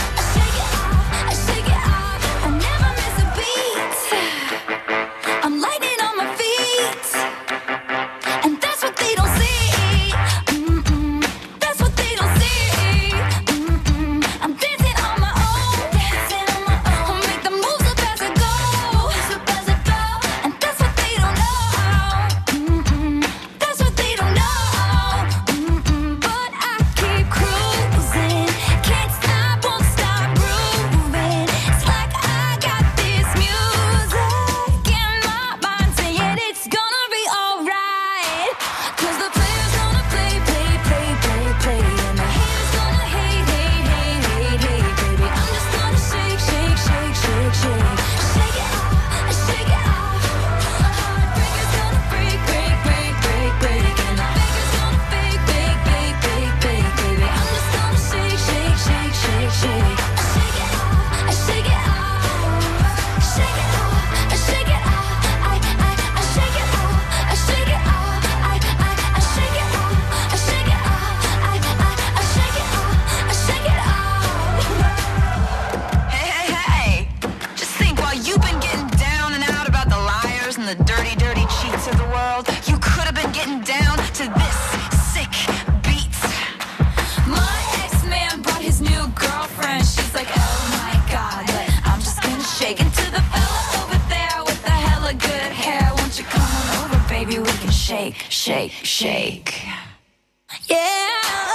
Yeah. 100.69 101.46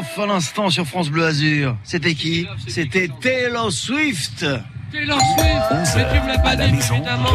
Off 0.00 0.18
à 0.18 0.24
l'instant 0.24 0.70
sur 0.70 0.86
France 0.86 1.10
Bleu 1.10 1.26
Azur. 1.26 1.76
C'était 1.84 2.14
qui? 2.14 2.46
C'était 2.66 3.08
Taylor 3.20 3.70
Swift. 3.70 4.46
Taylor 4.92 5.18
Swift, 5.20 5.96
mais 5.96 6.06
tu 6.12 6.20
me 6.22 6.28
l'as 6.28 6.38
pas 6.38 6.56
dit, 6.56 6.62
évidemment. 6.64 7.30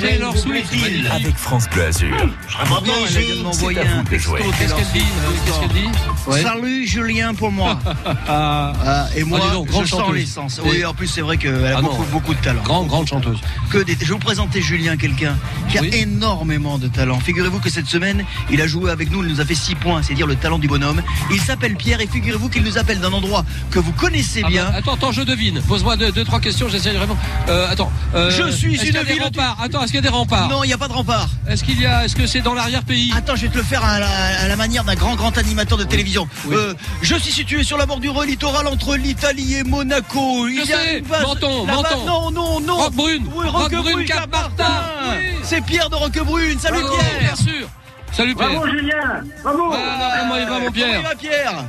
Taylor 0.00 0.36
Swift. 0.36 0.72
Avec 1.10 1.36
France 1.36 1.64
Bleu 1.70 1.84
Azur. 1.86 2.08
Elle 2.18 3.22
vient 3.22 3.36
de 3.36 3.42
m'envoyer 3.42 3.80
un 3.80 3.96
vous 3.96 4.02
de 4.02 4.08
texto. 4.10 4.30
jouer. 4.36 4.40
Qu'est-ce 4.58 4.74
qu'elle 4.74 4.84
dit 4.92 5.06
Qu'est-ce 5.46 5.60
qu'elle 5.60 5.68
dit 5.70 5.88
Ouais. 6.26 6.42
Salut 6.42 6.86
Julien 6.86 7.34
pour 7.34 7.50
moi. 7.50 7.78
Ah, 8.28 9.06
et 9.16 9.24
moi, 9.24 9.40
Ah, 9.42 9.54
grande 9.66 9.84
je 9.86 9.90
sens 9.90 10.00
chanteuse. 10.00 10.14
l'essence. 10.14 10.60
Et- 10.64 10.68
Oui, 10.68 10.84
en 10.84 10.94
plus, 10.94 11.06
c'est 11.06 11.20
vrai 11.22 11.36
qu'elle 11.36 11.64
a 11.64 11.78
Ah 11.78 11.82
beaucoup, 11.82 12.04
beaucoup 12.12 12.34
de 12.34 12.40
talent. 12.40 12.62
Grande, 12.62 12.86
grande 12.86 13.08
chanteuse. 13.08 13.38
Que 13.70 13.78
des... 13.78 13.94
Je 13.94 13.98
vais 14.06 14.12
vous 14.12 14.18
présenter 14.18 14.60
Julien, 14.62 14.96
quelqu'un 14.96 15.36
qui 15.68 15.78
a 15.78 15.82
énormément 15.82 16.78
de 16.78 16.86
talent. 16.88 17.18
Figurez-vous 17.18 17.58
que 17.60 17.70
cette 17.70 17.86
semaine, 17.86 18.24
il 18.50 18.60
a 18.60 18.66
joué 18.66 18.90
avec 18.90 19.10
nous, 19.10 19.24
il 19.24 19.30
nous 19.30 19.40
a 19.40 19.44
fait 19.44 19.54
6 19.54 19.74
points, 19.74 20.02
c'est 20.02 20.14
dire 20.14 20.26
le 20.26 20.36
talent 20.36 20.58
du 20.58 20.68
bonhomme. 20.68 21.02
Il 21.32 21.40
s'appelle 21.40 21.76
Pierre 21.76 22.00
et 22.00 22.06
figurez-vous 22.06 22.48
qu'il 22.50 22.62
nous 22.62 22.78
appelle 22.78 23.00
d'un 23.00 23.12
endroit 23.12 23.44
que 23.70 23.78
vous 23.78 23.92
connaissez 23.92 24.42
bien. 24.44 24.66
bah, 24.66 24.76
attends, 24.78 24.94
attends, 24.94 25.12
je 25.12 25.22
devine. 25.22 25.60
Pose-moi 25.62 25.96
deux, 25.96 26.12
deux, 26.12 26.24
trois 26.24 26.40
questions, 26.40 26.68
j'essaie 26.68 26.89
vraiment. 26.98 27.16
Euh, 27.48 27.70
attends. 27.70 27.90
euh, 28.14 28.30
Je 28.30 28.50
suis 28.50 28.74
est-ce 28.74 28.82
une 28.84 28.86
qu'il 28.86 28.94
y 28.94 28.98
a 28.98 29.04
des 29.04 29.12
ville- 29.14 29.22
remparts 29.22 29.56
Attends, 29.62 29.80
est-ce 29.82 29.86
qu'il 29.92 29.96
y 29.96 30.06
a 30.06 30.10
des 30.10 30.16
remparts 30.16 30.48
Non, 30.48 30.64
il 30.64 30.68
n'y 30.68 30.72
a 30.72 30.78
pas 30.78 30.88
de 30.88 30.92
rempart. 30.92 31.28
Est-ce 31.48 31.64
qu'il 31.64 31.80
y 31.80 31.86
a, 31.86 32.04
est-ce 32.04 32.14
que 32.16 32.26
c'est 32.26 32.40
dans 32.40 32.54
l'arrière-pays 32.54 33.12
Attends, 33.16 33.36
je 33.36 33.42
vais 33.42 33.48
te 33.48 33.56
le 33.58 33.62
faire 33.64 33.84
à 33.84 33.98
la, 33.98 34.08
à 34.08 34.48
la 34.48 34.56
manière 34.56 34.84
d'un 34.84 34.94
grand 34.94 35.14
grand 35.16 35.36
animateur 35.38 35.78
de 35.78 35.84
télévision. 35.84 36.28
Oui. 36.46 36.54
Euh, 36.56 36.74
je 37.02 37.14
suis 37.16 37.32
situé 37.32 37.62
sur 37.64 37.76
la 37.78 37.86
bordure 37.86 38.20
littorale 38.22 38.66
entre 38.66 38.96
l'Italie 38.96 39.54
et 39.56 39.64
Monaco. 39.64 40.46
Il 40.48 40.62
Je 40.64 40.68
y 40.68 40.72
a 40.72 40.78
sais, 40.78 40.98
une 40.98 41.04
base- 41.06 41.22
Menton, 41.22 41.66
là-bas- 41.66 41.82
Menton. 41.82 42.06
Non, 42.06 42.30
non, 42.30 42.60
non. 42.60 42.76
Roquebrune, 42.76 43.26
Oui, 43.34 43.46
Roquebrune. 43.48 44.04
Cap-Martin. 44.06 44.64
Oui. 45.10 45.16
C'est 45.42 45.60
Pierre 45.64 45.90
de 45.90 45.96
Roquebrune. 45.96 46.58
Salut 46.58 46.80
Bravo, 46.82 46.96
Pierre. 46.96 47.20
Bien 47.20 47.36
sûr. 47.36 47.68
Salut 48.12 48.34
Pierre. 48.34 48.50
Bravo 48.50 48.66
Julien 48.66 49.22
Bravo 49.44 49.68
Voilà, 49.68 50.16
comment 50.20 50.36
il 50.36 50.44
va 50.44 50.50
mon 50.50 50.56
Comment 50.56 50.66
il 50.66 50.72
Pierre 50.72 51.02
va 51.02 51.14
Pierre? 51.14 51.64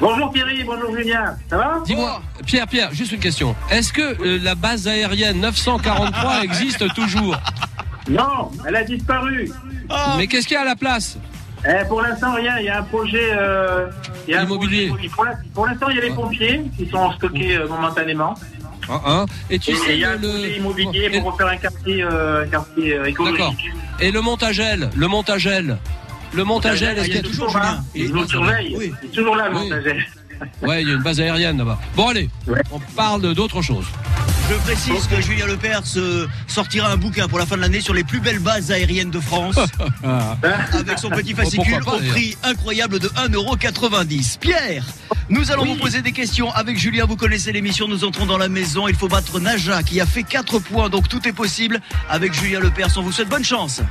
Bonjour 0.00 0.32
Thierry, 0.32 0.64
bonjour 0.64 0.96
Julien. 0.96 1.36
Ça 1.48 1.56
va 1.58 1.80
Dis-moi, 1.84 2.22
Pierre, 2.46 2.66
Pierre, 2.66 2.88
juste 2.92 3.12
une 3.12 3.20
question. 3.20 3.54
Est-ce 3.70 3.92
que 3.92 4.00
euh, 4.22 4.38
la 4.42 4.54
base 4.54 4.88
aérienne 4.88 5.40
943 5.40 6.40
existe 6.44 6.92
toujours? 6.94 7.36
Non, 8.08 8.50
elle 8.66 8.76
a 8.76 8.84
disparu. 8.84 9.50
Mais 10.16 10.26
qu'est-ce 10.26 10.46
qu'il 10.46 10.54
y 10.54 10.58
a 10.58 10.62
à 10.62 10.64
la 10.64 10.76
place? 10.76 11.18
Eh, 11.68 11.84
pour 11.86 12.00
l'instant, 12.00 12.34
rien. 12.34 12.58
Il 12.58 12.64
y 12.64 12.68
a 12.70 12.78
un 12.78 12.82
projet. 12.82 13.28
euh, 13.36 13.88
il 14.26 14.32
y 14.32 14.36
a 14.36 14.40
un 14.40 14.44
Immobilier. 14.44 14.88
projet- 14.88 15.08
Pour 15.10 15.24
l'in- 15.26 15.38
pour 15.54 15.66
l'instant, 15.66 15.88
il 15.90 15.96
y 15.96 15.98
a 15.98 16.02
les 16.02 16.10
pompiers 16.10 16.62
qui 16.78 16.88
sont 16.88 17.12
stockés 17.12 17.56
euh, 17.56 17.68
momentanément. 17.68 18.34
Hein, 18.88 19.00
hein 19.04 19.26
Et 19.50 19.58
tu 19.58 19.72
Et 19.72 19.74
sais 19.74 19.94
il 19.94 20.00
y 20.00 20.04
a 20.04 20.12
un 20.12 20.16
le, 20.16 20.20
projet 20.28 20.48
le- 20.48 20.56
immobilier 20.56 21.10
et- 21.12 21.20
pour 21.20 21.32
refaire 21.32 21.48
un 21.48 21.56
quartier, 21.58 22.02
euh, 22.02 22.44
un 22.44 22.48
quartier 22.48 22.94
euh, 22.94 23.04
D'accord. 23.04 23.28
écologique. 23.28 23.70
Et 24.00 24.10
le 24.10 24.20
montagel, 24.22 24.88
le 24.96 25.06
montagel, 25.08 25.76
le 26.32 26.44
montagel, 26.44 26.96
est-ce 26.98 27.06
il 27.06 27.12
qu'il 27.12 27.14
y 27.14 27.16
a 27.18 27.20
est 27.20 27.22
toujours. 27.22 27.50
Julien 27.50 27.84
Il 27.94 28.12
nous 28.12 28.28
surveille. 28.28 28.74
Oui. 28.76 28.92
Il 29.02 29.08
est 29.08 29.12
toujours 29.12 29.36
là, 29.36 29.48
le 29.48 29.56
Oui. 29.56 29.62
montagel. 29.64 30.06
Ouais, 30.62 30.82
il 30.82 30.88
y 30.88 30.90
a 30.90 30.94
une 30.94 31.02
base 31.02 31.20
aérienne 31.20 31.58
là-bas. 31.58 31.78
Bon 31.94 32.08
allez, 32.08 32.30
on 32.72 32.78
parle 32.96 33.34
d'autre 33.34 33.60
chose. 33.60 33.84
Je 34.48 34.54
précise 34.56 35.06
que 35.06 35.20
Julien 35.20 35.46
Lepers 35.46 35.82
euh, 35.96 36.26
sortira 36.48 36.90
un 36.90 36.96
bouquin 36.96 37.28
pour 37.28 37.38
la 37.38 37.46
fin 37.46 37.56
de 37.56 37.60
l'année 37.60 37.80
sur 37.80 37.94
les 37.94 38.02
plus 38.04 38.20
belles 38.20 38.38
bases 38.40 38.72
aériennes 38.72 39.10
de 39.10 39.20
France. 39.20 39.56
avec 40.02 40.98
son 40.98 41.10
petit 41.10 41.34
fascicule 41.34 41.84
pas, 41.84 41.92
au 41.94 41.98
prix 41.98 42.36
incroyable 42.42 42.98
de 42.98 43.08
1,90€. 43.08 44.38
Pierre, 44.38 44.84
nous 45.28 45.52
allons 45.52 45.66
vous 45.66 45.76
poser 45.76 46.02
des 46.02 46.12
questions 46.12 46.50
avec 46.52 46.78
Julien. 46.78 47.04
Vous 47.04 47.16
connaissez 47.16 47.52
l'émission, 47.52 47.86
nous 47.86 48.04
entrons 48.04 48.26
dans 48.26 48.38
la 48.38 48.48
maison. 48.48 48.88
Il 48.88 48.96
faut 48.96 49.08
battre 49.08 49.38
Naja 49.40 49.82
qui 49.82 50.00
a 50.00 50.06
fait 50.06 50.24
4 50.24 50.58
points, 50.58 50.88
donc 50.88 51.08
tout 51.08 51.28
est 51.28 51.32
possible 51.32 51.80
avec 52.08 52.32
Julien 52.32 52.60
Lepers. 52.60 52.88
On 52.96 53.02
vous 53.02 53.12
souhaite 53.12 53.28
bonne 53.28 53.44
chance. 53.44 53.82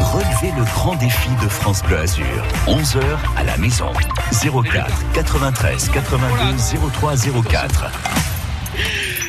Relevez 0.00 0.52
le 0.56 0.64
grand 0.64 0.94
défi 0.96 1.30
de 1.42 1.48
France 1.48 1.82
Bleu 1.82 1.98
Azur. 1.98 2.24
11h 2.66 3.02
à 3.36 3.44
la 3.44 3.56
maison. 3.56 3.90
04 4.32 5.12
93 5.14 5.88
82 5.88 6.78
03 6.92 7.14
04. 7.50 7.90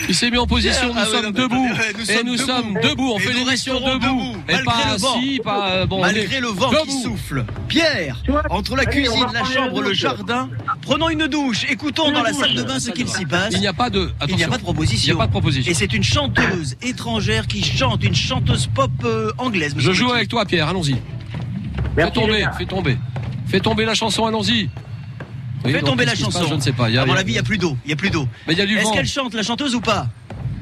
Il 0.10 0.16
s'est 0.16 0.30
mis 0.30 0.38
en 0.38 0.46
position, 0.48 0.88
nous 0.88 0.94
Ah 0.98 1.04
ouais, 1.06 1.12
sommes 1.12 1.26
non, 1.26 1.32
debout. 1.32 1.68
nous 1.98 2.02
et 2.12 2.16
sommes 2.16 2.26
nous 2.28 2.36
debout. 2.36 2.46
sommes 2.46 2.74
debout, 2.84 3.12
on 3.14 3.18
Et 3.18 3.22
fait 3.22 3.34
l'émission 3.34 3.76
debout. 3.80 4.00
debout, 4.00 4.36
Et 4.50 4.54
malgré 4.54 4.64
pas 4.66 4.94
le 4.94 4.98
vent. 5.00 5.16
assis, 5.18 5.42
pas 5.44 5.70
euh, 5.72 5.86
bon. 5.86 5.98
on 5.98 6.02
Malgré 6.02 6.40
le 6.42 6.48
vent 6.48 6.72
qui 6.86 7.02
souffle. 7.02 7.46
Pierre, 7.68 8.22
entre 8.50 8.76
la 8.76 8.86
cuisine, 8.86 9.26
la 9.34 9.44
chambre, 9.44 9.82
le 9.82 9.94
jardin, 9.94 10.50
prenons 10.82 11.10
une 11.10 11.28
douche. 11.28 11.66
Écoutons 11.70 12.08
Une 12.10 12.16
dans 12.16 12.24
la 12.24 12.34
salle 12.34 12.54
de 12.54 12.64
bain 12.64 12.80
ce 12.80 12.92
qu'il 12.92 13.08
s'y 13.08 13.26
passe. 13.26 13.54
Il 13.54 13.60
n'y 13.62 13.68
a 13.68 13.74
pas 13.74 13.90
de. 13.90 14.12
Il 14.28 14.36
n'y 14.36 14.44
a 14.44 14.48
pas 14.50 14.58
de 14.58 14.64
proposition. 14.64 15.14
Il 15.14 15.16
n'y 15.16 15.22
a 15.22 15.24
pas 15.24 15.28
de 15.28 15.32
proposition. 15.32 15.72
Et 15.72 15.74
c'est 15.74 15.94
une 15.94 16.04
chanteuse 16.04 16.76
étrangère 16.82 17.48
qui 17.48 17.64
chante, 17.64 18.04
une 18.04 18.16
chanteuse 18.16 18.68
pop 18.68 18.92
euh, 19.06 19.32
anglaise. 19.38 19.74
Je 19.78 19.92
joue 19.94 20.12
avec 20.12 20.28
toi, 20.28 20.46
Pierre, 20.46 20.68
allons-y. 20.68 20.98
Fais 21.96 22.12
tomber, 22.12 22.46
fais 22.58 22.66
tomber. 22.66 22.98
Fais 23.48 23.60
tomber 23.60 23.86
la 23.86 23.94
chanson, 23.94 24.26
allons-y. 24.26 24.70
Fais 25.72 25.80
donc, 25.80 25.90
tomber 25.92 26.06
la 26.06 26.16
chanson. 26.16 26.40
passe? 26.40 26.50
Je 26.50 26.54
ne 26.56 26.60
sais 26.62 26.72
pas. 26.74 26.90
Il 26.90 26.96
y 26.96 26.98
a- 26.98 27.04
à 27.04 27.06
mon 27.06 27.14
avis, 27.14 27.32
il 27.32 27.34
n'y 27.34 27.40
a 27.40 27.44
plus 27.44 27.58
d'eau. 27.58 27.78
Il 27.86 27.90
y 27.90 27.94
a 27.94 27.96
plus 27.96 28.10
d'eau. 28.10 28.28
Mais 28.48 28.54
il 28.54 28.60
y 28.60 28.62
a 28.62 28.66
du 28.66 28.78
Est-ce 28.78 28.92
qu'elle 28.92 29.06
chante, 29.08 29.34
la 29.34 29.44
chanteuse 29.44 29.76
ou 29.76 29.82
pas? 29.82 30.08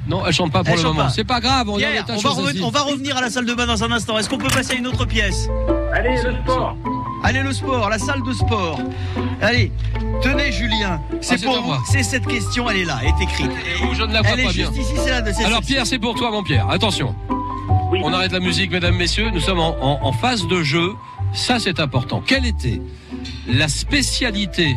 Non, 0.08 0.24
elle 0.26 0.34
chante 0.34 0.52
pas 0.52 0.64
pour 0.64 0.74
Elle 0.74 0.82
le 0.82 0.88
moment. 0.90 1.04
pas. 1.04 1.10
C'est 1.10 1.24
pas 1.24 1.40
grave, 1.40 1.70
on 1.70 1.78
Pierre, 1.78 2.06
va, 2.06 2.16
on 2.16 2.70
va 2.72 2.82
revenir 2.82 3.16
à 3.18 3.22
la 3.22 3.30
salle 3.30 3.46
de 3.46 3.54
bain 3.54 3.66
dans 3.68 3.84
un 3.84 3.92
instant. 3.92 4.18
Est-ce 4.18 4.30
qu'on 4.30 4.38
peut 4.38 4.48
passer 4.50 4.74
à 4.74 4.76
une 4.76 4.88
autre 4.88 5.06
pièce? 5.06 5.48
Allez, 5.94 6.16
le 6.24 6.34
sport. 6.44 6.76
Allez, 7.24 7.42
le 7.44 7.54
sport, 7.54 7.88
la 7.88 8.00
salle 8.00 8.24
de 8.24 8.34
sport. 8.34 8.80
Allez, 9.42 9.72
tenez, 10.24 10.52
Julien. 10.52 11.00
C'est 11.22 11.36
Ah, 11.42 11.46
pour 11.46 11.62
vous. 11.62 11.68
moi. 11.68 11.80
C'est 11.88 12.02
cette 12.04 12.26
question, 12.26 12.68
elle 12.70 12.78
est 12.78 12.86
là, 12.86 12.98
elle 13.04 13.10
est 13.10 13.24
écrite. 13.24 13.52
Je 13.94 14.04
ne 14.04 14.12
la 14.12 14.22
vois 14.22 14.32
Elle 14.32 14.44
pas 14.46 14.50
est 14.50 14.54
bien. 14.54 14.66
juste 14.74 14.78
ici, 14.82 14.94
c'est 15.04 15.12
là. 15.12 15.22
c'est 15.34 15.46
Alors. 15.46 15.62
Pierre, 15.62 15.86
c'est 15.86 16.00
pour 16.00 16.16
toi, 16.16 16.32
mon 16.32 16.42
Pierre. 16.44 16.68
Attention. 16.70 17.16
Oui. 17.92 18.00
On 18.04 18.12
arrête 18.12 18.32
la 18.32 18.40
musique, 18.40 18.72
mesdames, 18.72 18.96
messieurs. 18.96 19.30
Nous 19.32 19.40
sommes 19.42 19.60
en, 19.60 19.76
en- 19.82 20.00
en 20.04 20.12
phase 20.14 20.48
de 20.48 20.64
jeu. 20.64 20.94
Ça, 21.34 21.60
c'est 21.60 21.80
important. 21.80 22.24
Quelle 22.26 22.46
était 22.46 22.82
la 23.48 23.68
spécialité, 23.68 24.76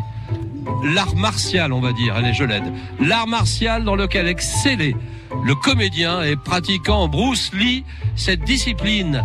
l'art 0.83 1.15
martial, 1.15 1.71
on 1.73 1.79
va 1.81 1.91
dire, 1.93 2.15
allez, 2.15 2.33
je 2.33 2.43
l'aide, 2.43 2.63
l'art 2.99 3.27
martial 3.27 3.83
dans 3.83 3.95
lequel 3.95 4.27
excellait 4.27 4.95
le 5.43 5.55
comédien 5.55 6.21
et 6.23 6.35
pratiquant 6.35 7.07
Bruce 7.07 7.51
Lee 7.53 7.83
cette 8.15 8.41
discipline 8.43 9.23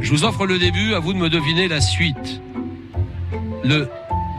Je 0.00 0.10
vous 0.10 0.24
offre 0.24 0.46
le 0.46 0.58
début, 0.58 0.94
à 0.94 0.98
vous 0.98 1.12
de 1.12 1.18
me 1.18 1.28
deviner 1.28 1.68
la 1.68 1.80
suite. 1.80 2.40
Le 3.64 3.88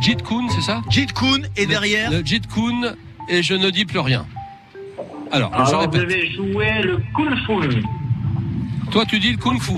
Jeet 0.02 0.22
Kune, 0.22 0.48
c'est 0.50 0.62
ça? 0.62 0.82
Jeet 0.90 1.14
Kune 1.14 1.48
et 1.56 1.62
Le- 1.62 1.68
derrière 1.68 2.12
Le 2.12 2.24
Jeet 2.26 2.46
Kune 2.48 2.96
et 3.30 3.42
je 3.42 3.54
ne 3.54 3.70
dis 3.70 3.86
plus 3.86 4.00
rien. 4.00 4.26
Alors, 5.32 5.50
je 5.52 5.56
Alors, 5.56 5.72
vous 5.86 5.92
répète. 5.92 6.02
avez 6.12 6.32
joué 6.32 6.82
le 6.84 7.02
Kung 7.16 7.36
Fu. 7.46 7.84
Toi, 8.92 9.06
tu 9.06 9.20
dis 9.20 9.32
le 9.32 9.38
Kung 9.38 9.60
Fu. 9.62 9.74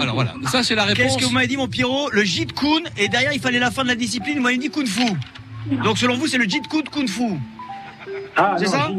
Alors 0.00 0.14
voilà, 0.14 0.32
ça 0.46 0.62
c'est 0.62 0.74
la 0.74 0.84
réponse. 0.84 1.02
Qu'est-ce 1.04 1.18
que 1.18 1.24
vous 1.26 1.32
m'avez 1.32 1.48
dit, 1.48 1.56
mon 1.58 1.68
Pierrot? 1.68 2.08
Le 2.12 2.24
Jeet 2.24 2.52
Kune 2.54 2.84
et 2.96 3.08
derrière, 3.08 3.32
il 3.34 3.40
fallait 3.40 3.58
la 3.58 3.70
fin 3.70 3.82
de 3.82 3.88
la 3.88 3.94
discipline. 3.94 4.36
Vous 4.38 4.42
m'avez 4.42 4.56
dit 4.56 4.70
Kung 4.70 4.86
Fu. 4.86 5.02
Donc, 5.84 5.98
selon 5.98 6.16
vous, 6.16 6.26
c'est 6.26 6.38
le 6.38 6.48
Jeet 6.48 6.66
Kune 6.68 6.82
Kung 6.90 7.08
Fu. 7.08 7.22
Ah, 8.36 8.54
C'est 8.58 8.66
ça. 8.66 8.90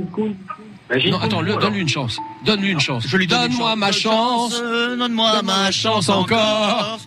Bah, 0.90 0.96
Non, 1.10 1.20
attends, 1.20 1.42
donne-lui 1.44 1.82
une 1.82 1.90
chance. 1.90 2.18
Donne-lui 2.46 2.72
une 2.72 2.80
chance. 2.80 3.06
Je 3.08 3.18
lui 3.18 3.28
donne 3.28 3.42
une 3.44 3.48
Donne-moi 3.50 3.70
chance. 3.72 3.78
ma 3.80 3.92
chance. 3.92 4.62
Euh, 4.64 4.96
Donne-moi 4.98 5.42
ma 5.44 5.72
chance 5.72 6.10
encore. 6.10 7.00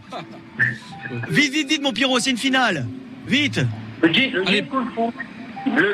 Vite, 1.28 1.52
vite, 1.52 1.68
vite, 1.68 1.82
mon 1.82 1.92
Pierrot, 1.92 2.18
c'est 2.18 2.30
une 2.30 2.36
finale. 2.38 2.86
Vite. 3.26 3.60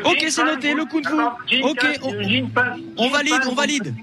Ok, 0.04 0.24
c'est 0.28 0.44
noté, 0.44 0.74
le 0.74 0.84
Kung 0.84 1.06
Fu. 1.06 1.14
Attends, 1.14 1.32
Jeet 1.46 1.62
Ok, 1.64 1.78
on- 2.02 3.08
valide, 3.08 3.32
on 3.48 3.54
valide. 3.54 3.94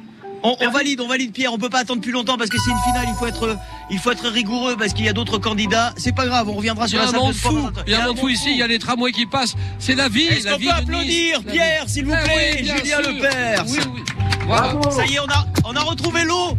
On, 0.44 0.56
on 0.62 0.70
valide, 0.72 1.02
on 1.02 1.08
valide, 1.08 1.34
Pierre. 1.34 1.52
On 1.54 1.58
peut 1.58 1.70
pas 1.70 1.80
attendre 1.80 2.02
plus 2.02 2.12
longtemps 2.12 2.38
parce 2.38 2.50
que 2.50 2.58
c'est 2.58 2.72
une 2.72 2.78
finale. 2.78 3.06
Il 3.10 3.16
faut 3.16 3.28
être, 3.28 3.58
Il 3.92 4.00
faut 4.00 4.12
être 4.12 4.28
rigoureux 4.30 4.76
parce 4.78 4.94
qu'il 4.94 5.06
y 5.06 5.10
a 5.10 5.14
d'autres 5.14 5.38
candidats. 5.38 5.94
C'est 5.98 6.16
pas 6.16 6.26
grave, 6.28 6.48
on 6.50 6.54
reviendra 6.54 6.88
sur 6.88 7.00
la 7.00 7.08
salle 7.08 7.28
de 7.28 7.34
sport. 7.34 7.52
fou. 7.52 7.70
Il 7.88 7.92
y 7.92 7.96
a 7.96 8.04
un 8.04 8.08
monde 8.08 8.20
fou 8.20 8.30
ici. 8.30 8.52
Il 8.52 8.58
y 8.58 8.64
a 8.64 8.68
les 8.68 8.80
tramways 8.80 9.12
qui 9.12 9.26
passent. 9.26 9.56
C'est 9.80 9.96
la 9.96 10.08
vie. 10.10 10.28
Est-ce 10.28 10.46
la 10.46 10.54
qu'on 10.54 10.60
peut 10.60 10.70
applaudir 10.70 11.40
Nice, 11.42 11.52
Pierre, 11.52 11.84
s'il 11.88 12.06
vous 12.06 12.14
Ah 12.16 12.24
plaît, 12.24 12.58
oui, 12.62 12.68
Julien. 12.68 13.00
Lepers 13.02 13.66
Oui, 13.68 13.80
oui. 13.94 14.04
Voilà. 14.48 14.76
Ça 14.92 15.06
y 15.06 15.16
est, 15.16 15.20
on 15.20 15.26
a, 15.26 15.46
on 15.66 15.76
a 15.76 15.82
retrouvé 15.82 16.24
l'eau. 16.24 16.58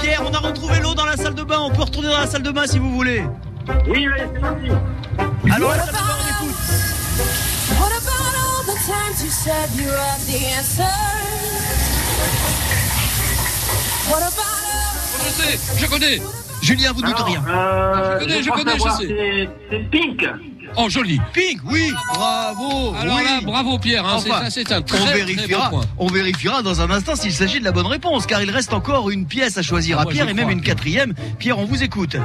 Pierre, 0.00 0.22
on 0.26 0.32
a 0.32 0.38
retrouvé 0.38 0.78
l'eau 0.80 0.94
dans 0.94 1.04
la 1.04 1.16
salle 1.16 1.34
de 1.34 1.42
bain. 1.42 1.58
On 1.60 1.70
peut 1.70 1.82
retourner 1.82 2.08
dans 2.08 2.18
la 2.18 2.26
salle 2.26 2.42
de 2.42 2.50
bain 2.50 2.66
si 2.66 2.78
vous 2.78 2.90
voulez. 2.94 3.22
Oui, 3.88 4.06
allez, 4.14 4.24
c'est 4.34 4.40
parti. 4.40 4.68
Alors, 5.52 5.70
la 5.72 5.78
salle 5.78 5.86
de 5.88 5.92
bain, 5.92 6.16
on 6.40 6.44
écoute. 6.46 6.56
What 7.78 7.86
about 7.86 8.34
all 8.38 8.64
the 8.64 8.78
times 8.86 9.22
you 9.24 9.30
said 9.30 9.68
you 9.76 9.88
had 9.90 10.20
the 10.26 10.56
answer? 10.56 10.88
What 14.10 14.18
about 14.18 15.24
Je 15.24 15.30
sais, 15.30 15.58
je 15.78 15.86
connais. 15.86 16.20
Julien, 16.62 16.92
vous 16.92 17.02
doutez 17.02 17.14
Alors, 17.14 17.26
rien. 17.26 17.42
euh, 17.48 18.20
Je 18.20 18.24
connais, 18.24 18.42
je 18.42 18.50
connais, 18.50 18.72
je 18.76 18.80
sais. 18.80 19.08
c'est- 19.08 19.48
C'est 19.70 19.90
Pink. 19.90 20.28
Oh, 20.76 20.88
joli. 20.88 21.20
Pink, 21.34 21.58
oui, 21.70 21.92
bravo. 22.14 22.94
Alors 22.98 23.16
oui. 23.16 23.24
là, 23.24 23.40
bravo 23.42 23.78
Pierre. 23.78 24.06
hein, 24.06 24.18
c'est- 24.22 24.30
Enfin, 24.30 24.44
ça, 24.44 24.50
c'est 24.50 24.72
un 24.72 24.78
on 24.78 24.82
très, 24.82 24.98
très 24.98 25.14
vérifiera, 25.14 25.68
bon 25.68 25.78
point. 25.78 25.86
on 25.98 26.06
vérifiera 26.06 26.62
dans 26.62 26.80
un 26.80 26.90
instant 26.90 27.14
s'il 27.16 27.32
s'agit 27.32 27.58
de 27.60 27.64
la 27.64 27.72
bonne 27.72 27.86
réponse, 27.86 28.26
car 28.26 28.42
il 28.42 28.50
reste 28.50 28.72
encore 28.72 29.10
une 29.10 29.26
pièce 29.26 29.58
à 29.58 29.62
choisir 29.62 29.98
Ah, 29.98 30.02
à 30.02 30.06
Pierre 30.06 30.28
et 30.28 30.34
même 30.34 30.44
crois. 30.44 30.52
une 30.52 30.62
quatrième. 30.62 31.14
Pierre, 31.38 31.58
on 31.58 31.64
vous 31.64 31.82
écoute. 31.82 32.16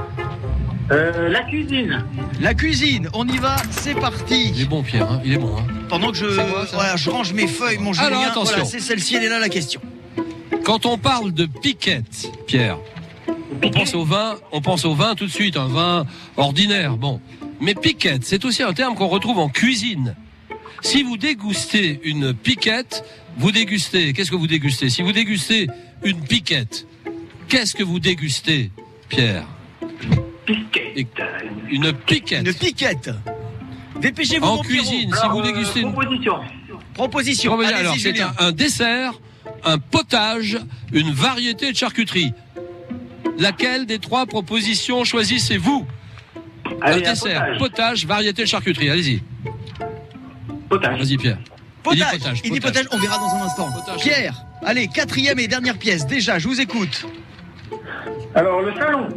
Euh, 0.92 1.28
la 1.30 1.44
cuisine. 1.44 2.06
La 2.40 2.54
cuisine, 2.54 3.10
on 3.14 3.28
y 3.28 3.38
va, 3.38 3.58
c'est 3.72 3.92
Il 3.92 3.98
est 3.98 4.00
parti. 4.00 4.66
bon 4.70 4.84
Pierre. 4.84 5.12
hein, 5.12 5.22
Il 5.26 5.34
est 5.34 5.38
bon. 5.38 5.58
hein. 5.58 5.64
Pendant 5.90 6.12
que 6.12 6.18
je, 6.18 6.30
C'est 6.30 6.48
moi, 6.48 6.66
ça? 6.66 6.76
voilà, 6.78 6.96
je 6.96 7.10
range 7.10 7.34
mes 7.34 7.48
feuilles, 7.48 7.78
mon 7.80 7.92
Julien. 7.92 8.08
Alors, 8.08 8.22
attention. 8.24 8.56
Voilà, 8.56 8.66
c'est 8.66 8.80
celle-ci, 8.80 9.16
elle 9.16 9.24
est 9.26 9.30
là 9.30 9.40
la 9.40 9.50
question. 9.50 9.82
Quand 10.64 10.86
on 10.86 10.98
parle 10.98 11.34
de 11.34 11.46
piquette, 11.46 12.32
Pierre, 12.46 12.78
on 13.64 13.70
pense 13.70 13.94
au 13.94 14.04
vin, 14.04 14.36
on 14.52 14.62
pense 14.62 14.86
au 14.86 14.94
vin 14.94 15.16
tout 15.16 15.26
de 15.26 15.32
suite, 15.32 15.58
un 15.58 15.68
vin 15.68 16.06
ordinaire. 16.36 16.98
Bon, 16.98 17.22
mais 17.62 17.74
piquette, 17.76 18.26
c'est 18.26 18.44
aussi 18.46 18.64
un 18.64 18.74
terme 18.74 18.96
qu'on 18.96 19.08
retrouve 19.08 19.40
en 19.40 19.50
cuisine. 19.50 20.16
Si 20.82 21.04
vous 21.04 21.18
dégustez 21.18 22.00
une 22.04 22.34
piquette, 22.34 23.04
vous 23.38 23.52
dégustez. 23.52 24.14
Qu'est-ce 24.14 24.32
que 24.32 24.36
vous 24.36 24.48
dégustez? 24.48 24.90
Si 24.90 25.02
vous 25.02 25.12
dégustez 25.12 25.68
une 26.04 26.22
piquette, 26.22 26.86
qu'est-ce 27.48 27.74
que 27.76 27.84
vous 27.84 28.00
dégustez, 28.00 28.72
Pierre? 29.10 29.46
Piquette. 30.46 31.08
Une 31.70 31.94
piquette. 31.94 32.48
Une 32.48 32.54
piquette. 32.54 33.10
Dépêchez-vous, 34.00 34.46
En 34.46 34.56
mon 34.58 34.62
Pierrot. 34.62 34.84
cuisine, 34.86 35.12
si 35.14 35.20
Alors, 35.20 35.32
vous 35.34 35.40
euh, 35.40 35.44
dégustez 35.52 35.80
une 35.82 35.92
Proposition. 35.94 36.36
Proposition. 36.94 37.60
Alors, 37.60 37.96
c'est 37.98 38.22
un, 38.22 38.34
un 38.40 38.52
dessert, 38.52 39.14
un 39.68 39.78
potage, 39.80 40.58
une 40.94 41.12
variété 41.12 41.72
de 41.72 41.78
charcuterie. 41.78 42.34
Laquelle 43.38 43.86
des 43.86 44.00
trois 44.00 44.26
propositions 44.26 45.04
choisissez-vous 45.04 45.86
Allez, 46.82 47.06
Un 47.06 47.10
un 47.10 47.12
dessert, 47.14 47.40
potage. 47.42 47.58
potage, 47.60 48.06
variété 48.06 48.42
de 48.44 48.48
charcuterie. 48.48 48.90
Allez-y. 48.90 49.22
Potage. 50.70 51.00
Vas-y, 51.00 51.18
Pierre. 51.18 51.38
Il 51.40 51.96
dit 51.96 52.00
Potage. 52.04 52.12
potage, 52.20 52.42
Il 52.44 52.52
dit 52.52 52.60
potage. 52.60 52.84
potage, 52.84 52.88
on 52.92 53.02
verra 53.02 53.18
dans 53.18 53.36
un 53.36 53.46
instant. 53.46 53.72
Potage. 53.72 54.02
Pierre, 54.02 54.46
allez, 54.64 54.88
quatrième 54.88 55.40
et 55.40 55.48
dernière 55.48 55.78
pièce. 55.78 56.06
Déjà, 56.08 56.40
je 56.40 56.48
vous 56.48 56.60
écoute. 56.60 57.06
Alors, 58.36 58.62
le 58.62 58.74
salon. 58.74 59.08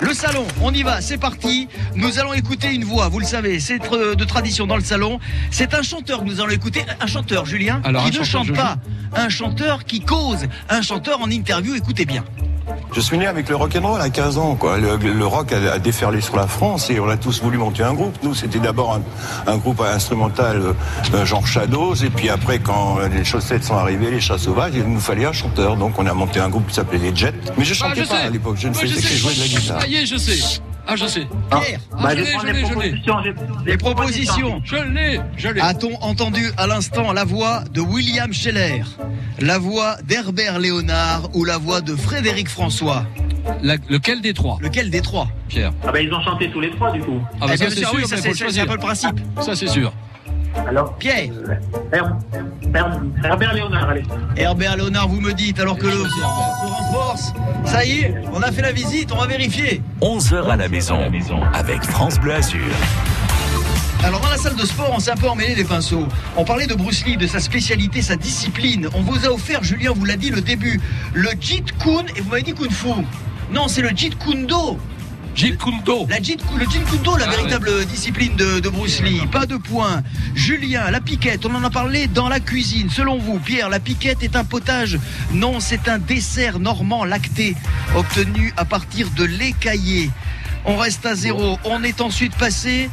Le 0.00 0.12
salon, 0.12 0.46
on 0.62 0.72
y 0.72 0.82
va, 0.82 1.00
c'est 1.00 1.18
parti. 1.18 1.68
Nous 1.94 2.18
allons 2.18 2.34
écouter 2.34 2.74
une 2.74 2.84
voix, 2.84 3.08
vous 3.08 3.18
le 3.18 3.24
savez, 3.24 3.60
c'est 3.60 3.78
de 3.78 4.24
tradition 4.24 4.66
dans 4.66 4.76
le 4.76 4.82
salon. 4.82 5.18
C'est 5.50 5.74
un 5.74 5.82
chanteur 5.82 6.20
que 6.20 6.24
nous 6.24 6.40
allons 6.40 6.50
écouter, 6.50 6.84
un 7.00 7.06
chanteur, 7.06 7.46
Julien, 7.46 7.80
Alors, 7.84 8.04
qui 8.04 8.18
ne 8.18 8.24
chante 8.24 8.52
pas, 8.52 8.76
un 9.14 9.28
chanteur 9.28 9.84
qui 9.84 10.00
cause, 10.00 10.46
un 10.68 10.82
chanteur 10.82 11.20
en 11.20 11.30
interview, 11.30 11.74
écoutez 11.74 12.04
bien. 12.04 12.24
Je 12.96 13.02
suis 13.02 13.18
né 13.18 13.26
avec 13.26 13.50
le 13.50 13.56
rock'n'roll 13.56 14.00
à 14.00 14.08
15 14.08 14.38
ans. 14.38 14.54
Quoi. 14.54 14.78
Le, 14.78 14.96
le 14.96 15.26
rock 15.26 15.52
a, 15.52 15.74
a 15.74 15.78
déferlé 15.78 16.22
sur 16.22 16.34
la 16.34 16.46
France 16.46 16.88
et 16.88 16.98
on 16.98 17.08
a 17.10 17.18
tous 17.18 17.42
voulu 17.42 17.58
monter 17.58 17.82
un 17.82 17.92
groupe. 17.92 18.16
Nous, 18.22 18.34
c'était 18.34 18.58
d'abord 18.58 18.94
un, 19.46 19.52
un 19.52 19.58
groupe 19.58 19.82
instrumental 19.82 20.62
euh, 21.12 21.26
genre 21.26 21.46
Shadows. 21.46 21.94
Et 21.96 22.08
puis 22.08 22.30
après, 22.30 22.58
quand 22.58 22.98
les 23.12 23.22
chaussettes 23.22 23.64
sont 23.64 23.76
arrivées, 23.76 24.10
les 24.10 24.20
chats 24.20 24.38
sauvages, 24.38 24.72
il 24.74 24.84
nous 24.84 24.98
fallait 24.98 25.26
un 25.26 25.32
chanteur. 25.32 25.76
Donc 25.76 25.98
on 25.98 26.06
a 26.06 26.14
monté 26.14 26.40
un 26.40 26.48
groupe 26.48 26.68
qui 26.68 26.74
s'appelait 26.74 26.98
les 26.98 27.14
Jets. 27.14 27.34
Mais 27.58 27.64
je 27.66 27.72
Ah, 27.74 27.88
chantais 27.88 28.02
je 28.04 28.08
pas 28.08 28.16
sais. 28.20 28.26
à 28.28 28.30
l'époque. 28.30 28.56
Je 28.58 28.68
ne 28.68 28.72
faisais 28.74 28.94
que 28.94 29.00
sais. 29.02 29.14
jouer 29.16 29.34
de 29.34 29.40
la 29.40 29.46
guitare. 29.46 29.80
Ça 29.82 29.86
y 29.88 29.96
est, 29.96 30.06
je 30.06 30.16
sais. 30.16 30.60
Ah, 30.88 30.94
je 30.96 31.06
sais. 31.06 31.26
Pierre, 31.50 31.80
Ah, 31.92 31.96
Bah, 32.02 32.10
je 32.14 32.20
l'ai, 32.20 32.26
je 32.26 32.46
l'ai, 32.46 32.64
je 32.66 32.74
l'ai. 32.78 33.34
les 33.72 33.76
propositions. 33.76 34.60
Je 34.64 34.76
l'ai, 34.76 35.20
je 35.36 35.48
l'ai. 35.48 35.60
A-t-on 35.60 35.96
entendu 36.00 36.50
à 36.56 36.66
l'instant 36.66 37.12
la 37.12 37.24
voix 37.24 37.64
de 37.72 37.80
William 37.80 38.32
Scheller, 38.32 38.82
la 39.40 39.58
voix 39.58 39.96
d'Herbert 40.04 40.58
Léonard 40.60 41.28
ou 41.34 41.44
la 41.44 41.58
voix 41.58 41.80
de 41.80 41.96
Frédéric 41.96 42.48
François? 42.48 43.04
La- 43.62 43.76
lequel 43.88 44.20
des 44.20 44.32
trois? 44.34 44.58
Lequel 44.60 44.90
des 44.90 45.00
trois? 45.02 45.28
Pierre. 45.48 45.72
Ah 45.86 45.92
bah 45.92 46.00
ils 46.00 46.12
ont 46.12 46.20
chanté 46.22 46.50
tous 46.50 46.60
les 46.60 46.70
trois 46.70 46.90
du 46.92 47.00
coup. 47.00 47.20
Ah, 47.40 47.46
bah, 47.46 47.52
Eh 47.54 47.56
ça, 47.56 47.66
bien 47.66 47.74
c'est 47.74 47.80
sûr, 47.80 47.90
oui, 47.94 48.06
ça, 48.06 48.16
c'est- 48.16 48.34
c'est 48.34 48.60
un 48.60 48.66
peu 48.66 48.72
le 48.74 48.78
principe. 48.78 49.20
Ça, 49.40 49.54
c'est 49.54 49.68
sûr. 49.68 49.92
Alors, 50.68 50.94
Pierre, 50.94 51.30
Her- 51.92 52.10
Her- 52.74 53.00
Herbert 53.24 53.54
Léonard, 53.54 53.88
allez. 53.90 54.02
Herbert 54.36 54.76
Léonard, 54.76 55.08
vous 55.08 55.20
me 55.20 55.32
dites, 55.32 55.60
alors 55.60 55.76
que 55.78 55.86
le 55.86 55.92
se 55.92 56.22
renforce. 56.64 57.32
Ça 57.64 57.84
y 57.84 58.00
est, 58.00 58.14
on 58.32 58.40
a 58.42 58.50
fait 58.50 58.62
la 58.62 58.72
visite, 58.72 59.12
on 59.12 59.16
va 59.18 59.26
vérifier. 59.26 59.82
11h 60.00 60.48
à 60.50 60.56
la 60.56 60.68
maison 60.68 60.98
avec 61.52 61.82
France 61.84 62.18
Bleu 62.18 62.34
Azur. 62.34 62.60
Alors 64.04 64.20
dans 64.20 64.28
la 64.30 64.36
salle 64.36 64.54
de 64.56 64.64
sport, 64.64 64.90
on 64.94 65.00
s'est 65.00 65.10
un 65.10 65.16
peu 65.16 65.28
emmêlé 65.28 65.54
les 65.54 65.64
pinceaux. 65.64 66.06
On 66.36 66.44
parlait 66.44 66.66
de 66.66 66.74
Bruce 66.74 67.04
Lee, 67.06 67.16
de 67.16 67.26
sa 67.26 67.40
spécialité, 67.40 68.02
sa 68.02 68.14
discipline. 68.16 68.88
On 68.94 69.00
vous 69.00 69.26
a 69.26 69.30
offert, 69.30 69.64
Julien 69.64 69.92
vous 69.94 70.04
l'a 70.04 70.16
dit 70.16 70.30
le 70.30 70.40
début, 70.40 70.80
le 71.14 71.30
Jeet 71.40 71.64
Kune 71.78 72.06
et 72.14 72.20
vous 72.20 72.30
m'avez 72.30 72.42
dit 72.42 72.52
Kung 72.54 72.70
Fu. 72.70 72.88
Non, 73.52 73.68
c'est 73.68 73.82
le 73.82 73.88
Jeet 73.88 74.16
Kune 74.18 74.46
Do. 74.46 74.78
Jeet. 75.36 75.58
La 76.08 76.22
Jeet, 76.22 76.38
le 76.56 76.64
Jeet 76.64 76.82
Kune 76.90 77.02
Do, 77.02 77.14
la 77.18 77.26
Ah 77.28 77.30
véritable 77.30 77.84
discipline 77.84 78.34
de, 78.36 78.58
de 78.58 78.68
Bruce 78.70 79.02
Lee. 79.02 79.20
Pas 79.30 79.44
de 79.44 79.56
points. 79.56 80.02
Julien, 80.34 80.90
la 80.90 81.02
piquette, 81.02 81.44
on 81.44 81.54
en 81.54 81.62
a 81.62 81.68
parlé 81.68 82.06
dans 82.06 82.30
la 82.30 82.40
cuisine. 82.40 82.88
Selon 82.88 83.18
vous, 83.18 83.38
Pierre, 83.38 83.68
la 83.68 83.78
piquette 83.78 84.22
est 84.22 84.34
un 84.34 84.44
potage? 84.44 84.98
Non, 85.32 85.60
c'est 85.60 85.88
un 85.88 85.98
dessert 85.98 86.58
normand 86.58 87.04
lacté, 87.04 87.54
obtenu 87.94 88.54
à 88.56 88.64
partir 88.64 89.10
de 89.10 89.24
lait 89.24 89.54
caillé. 89.60 90.10
On 90.64 90.78
reste 90.78 91.04
à 91.04 91.14
zéro. 91.14 91.58
On 91.64 91.84
est 91.84 92.00
ensuite 92.00 92.34
passé 92.36 92.88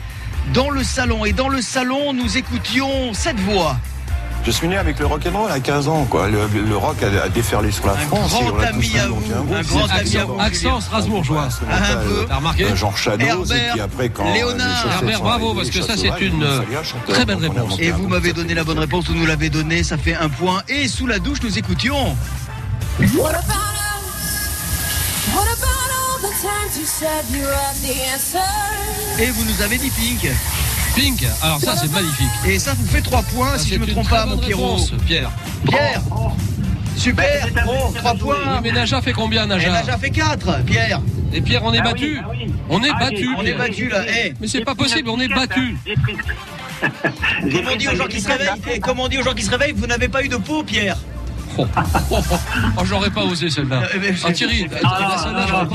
dans 0.54 0.70
le 0.70 0.84
salon. 0.84 1.24
Et 1.24 1.32
dans 1.32 1.48
le 1.48 1.62
salon, 1.62 2.12
nous 2.12 2.38
écoutions 2.38 3.14
cette 3.14 3.40
voix. 3.40 3.78
Je 4.46 4.52
suis 4.52 4.68
né 4.68 4.76
avec 4.78 5.00
le 5.00 5.06
rock'n'roll 5.06 5.50
à 5.50 5.60
15 5.62 5.88
ans. 5.88 6.06
Quoi. 6.10 6.28
Le, 6.28 6.48
le 6.48 6.76
rock 6.78 6.98
a, 7.02 7.24
a 7.24 7.30
déferlé 7.30 7.72
sur 7.72 7.86
la 7.88 7.94
Un 7.94 7.98
France 7.98 8.34
et 8.34 8.44
grand 8.44 8.54
on 8.58 8.60
a 8.60 8.68
ami 8.68 8.98
à 8.98 9.08
vous, 9.08 9.16
un 9.34 9.56
un 9.56 9.62
grand 9.62 9.90
ami 9.90 10.18
à 10.18 10.26
vous. 10.26 10.38
Accent 10.40 10.82
strasbourgeois. 10.82 11.48
Un 11.72 11.96
peu. 11.96 12.26
T'as 12.28 12.36
remarqué 12.36 12.68
Un 12.68 12.76
genre 12.76 12.94
Herbert, 13.06 13.38
et 13.56 13.70
puis 13.72 13.80
après, 13.80 14.10
quand 14.10 14.28
euh, 14.28 14.34
Léonard. 14.34 14.86
Herbert, 14.96 15.22
bravo, 15.22 15.54
parce 15.54 15.70
que 15.70 15.82
ça, 15.82 15.96
c'est 15.96 16.20
une, 16.20 16.44
euh, 16.44 16.60
un 16.60 17.12
très 17.14 17.24
belle 17.26 17.38
réponse. 17.38 17.78
Et 17.80 17.92
un 17.92 17.96
vous 17.96 18.08
m'avez 18.10 18.34
donné 18.34 18.54
la 18.54 18.66
bonne 18.66 18.80
réponse, 18.80 19.06
vous 19.08 19.16
nous 19.16 19.26
l'avez 19.26 19.50
donné, 19.50 19.82
ça 19.84 19.98
fait 19.98 20.16
un 20.16 20.28
point. 20.30 20.62
Et 20.68 20.90
sous 20.90 21.08
la 21.08 21.20
douche, 21.20 21.42
nous 21.42 21.58
écoutions. 21.58 22.18
What 23.00 23.30
about 23.30 23.40
us? 23.40 23.44
What 25.34 25.48
about 25.48 25.90
all 25.96 26.20
the 26.22 26.34
times 26.42 26.78
you 26.78 26.86
said 26.86 27.24
you 27.32 27.46
had 27.48 27.76
the 27.82 27.96
answer? 28.14 28.40
Et 29.20 29.28
vous 29.32 29.46
nous 29.46 29.62
avez 29.62 29.78
dit 29.78 29.90
Pink. 29.90 30.30
Pink. 30.96 31.26
Alors 31.42 31.60
ça, 31.60 31.76
c'est 31.76 31.92
magnifique. 31.92 32.28
Et 32.46 32.60
ça 32.60 32.74
vous 32.74 32.86
fait 32.86 33.02
3 33.02 33.22
points 33.24 33.52
Ça, 33.58 33.60
si 33.60 33.74
je 33.74 33.80
me 33.80 33.86
une 33.88 33.92
trompe 33.94 34.10
pas, 34.10 34.26
mon 34.26 34.38
Pierrot. 34.38 34.78
Pierre. 35.06 35.32
Pierre 35.68 36.02
Super 36.96 37.48
Bah, 37.54 37.62
Bon, 37.66 37.92
3 37.94 38.12
Oui, 38.14 38.20
points 38.20 38.62
mais 38.62 38.72
Naja 38.72 39.02
fait 39.02 39.14
combien, 39.14 39.46
Et 39.46 39.48
Naja 39.48 39.72
Naja 39.72 39.98
fait 39.98 40.12
4, 40.12 40.64
Pierre 40.66 41.02
Et 41.34 41.42
Pierre, 41.42 41.64
on 41.66 41.74
est 41.74 41.80
Ah 41.80 41.84
oui, 41.86 41.92
battu. 41.92 42.20
ah 42.24 42.28
oui. 42.32 42.54
On 42.70 42.84
est 42.84 42.90
Ah, 42.94 43.00
battu. 43.00 43.30
On 43.38 43.42
est 43.44 43.54
battu 43.54 43.90
là, 43.90 44.04
eh 44.08 44.34
Mais 44.40 44.48
c'est 44.48 44.64
pas 44.64 44.76
possible, 44.76 45.10
on 45.10 45.20
est 45.20 45.28
battu. 45.28 45.76
Comme 47.42 47.52
on 47.56 47.62
pris 47.64 47.78
dit 47.78 47.86
ça, 47.86 47.94
aux 47.94 47.96
gens 47.96 48.04
j'ai 48.04 48.10
qui 48.10 48.16
pris 48.16 48.22
se 48.22 48.28
ça. 48.28 48.34
réveillent, 48.34 48.62
eh, 48.76 48.80
comme 48.80 49.00
on 49.00 49.08
dit 49.08 49.18
aux 49.18 49.24
gens 49.24 49.34
qui 49.34 49.44
se 49.44 49.50
réveillent, 49.50 49.74
vous 49.76 49.88
n'avez 49.88 50.08
pas 50.10 50.24
eu 50.24 50.28
de 50.28 50.36
peau, 50.38 50.64
Pierre 50.64 50.98
Oh, 51.58 51.66
oh, 52.12 52.18
oh, 52.32 52.36
oh, 52.78 52.82
j'aurais 52.86 53.10
pas 53.10 53.22
osé 53.22 53.50
celle-là. 53.50 53.84
Eh 53.94 54.00
ben, 54.00 54.16
Ah, 54.24 54.32
Thierry, 54.32 54.68
Ah, 54.84 55.26
hein. 55.26 55.68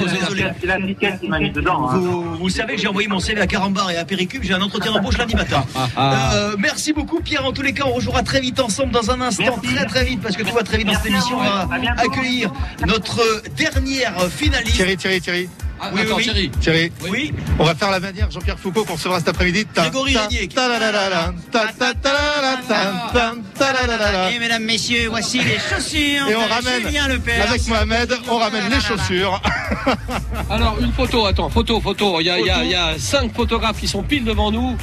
vous, 2.38 2.48
savez 2.48 2.74
que 2.74 2.80
j'ai 2.80 2.88
envoyé 2.88 3.08
mon 3.08 3.20
CV 3.20 3.40
à 3.40 3.46
Carambar 3.46 3.90
et 3.90 3.96
à 3.96 4.04
Péricube, 4.04 4.42
j'ai 4.42 4.54
un 4.54 4.60
entretien 4.62 4.92
d'embauche 4.92 5.18
lundi 5.18 5.34
matin. 5.34 5.64
ah. 5.96 6.32
Euh, 6.34 6.56
merci 6.58 6.92
beaucoup 6.92 7.20
Pierre, 7.20 7.44
en 7.46 7.52
tous 7.52 7.62
les 7.62 7.72
cas 7.72 7.84
on 7.86 7.92
rejouera 7.92 8.22
très 8.22 8.40
vite 8.40 8.60
ensemble 8.60 8.92
dans 8.92 9.10
un 9.10 9.20
instant, 9.20 9.44
Merci. 9.62 9.74
très 9.74 9.86
très 9.86 10.04
vite 10.04 10.20
parce 10.22 10.36
que 10.36 10.42
tout 10.42 10.54
va 10.54 10.62
très 10.62 10.78
vite 10.78 10.86
dans 10.88 10.94
cette 10.94 11.06
émission. 11.06 11.38
On 11.38 11.42
va 11.42 11.68
accueillir 11.96 12.52
notre 12.86 13.20
dernière 13.56 14.14
finaliste. 14.30 14.76
Thierry, 14.76 14.96
Thierry, 14.96 15.20
Thierry. 15.20 15.48
Ah, 15.80 15.90
Oui, 15.92 16.00
attends, 16.02 16.16
oui. 16.16 16.22
Thierry. 16.24 16.50
Thierry, 16.60 16.92
Oui, 17.08 17.32
on 17.58 17.64
va 17.64 17.74
faire 17.74 17.90
la 17.90 18.00
manière 18.00 18.30
Jean-Pierre 18.30 18.58
Foucault 18.58 18.84
qu'on 18.84 18.94
recevra 18.94 19.18
cet 19.18 19.28
après-midi. 19.28 19.64
Ta- 19.66 19.82
Grégory 19.82 20.12
ta- 20.14 20.22
Régnier. 20.22 20.48
ta- 20.48 20.68
la- 20.68 20.78
la- 20.78 20.92
la- 20.92 21.08
la- 21.08 21.34
ta- 21.52 21.66
ta- 21.78 21.94
ta- 21.94 22.12
la- 22.12 22.42
la- 22.42 22.56
ta- 22.66 23.12
ta- 23.12 23.34
ta- 23.58 23.72
la- 23.72 23.86
la- 23.86 23.96
la- 23.96 24.12
la. 24.12 24.32
Et 24.32 24.38
mesdames, 24.38 24.64
messieurs, 24.64 25.08
voici 25.08 25.38
les 25.38 25.58
chaussures 25.58 26.28
Et 26.28 26.34
on 26.36 26.46
ramène, 26.46 26.82
Julien 26.82 27.08
Lepers. 27.08 27.48
avec 27.48 27.66
Mohamed, 27.68 28.12
on 28.28 28.38
ramène 28.38 28.64
les 28.70 28.80
chaussures. 28.80 29.40
Alors, 30.50 30.76
une 30.80 30.92
photo, 30.92 31.26
attends, 31.26 31.48
photo, 31.50 31.80
photo. 31.80 32.20
Il 32.20 32.26
y 32.26 32.30
a, 32.30 32.38
il 32.38 32.46
y 32.46 32.50
a- 32.50 32.64
il 32.64 32.70
y 32.70 32.74
a 32.74 32.98
cinq 32.98 33.32
photographes 33.34 33.78
qui 33.78 33.88
sont 33.88 34.02
pile 34.02 34.24
devant 34.24 34.50
nous. 34.50 34.76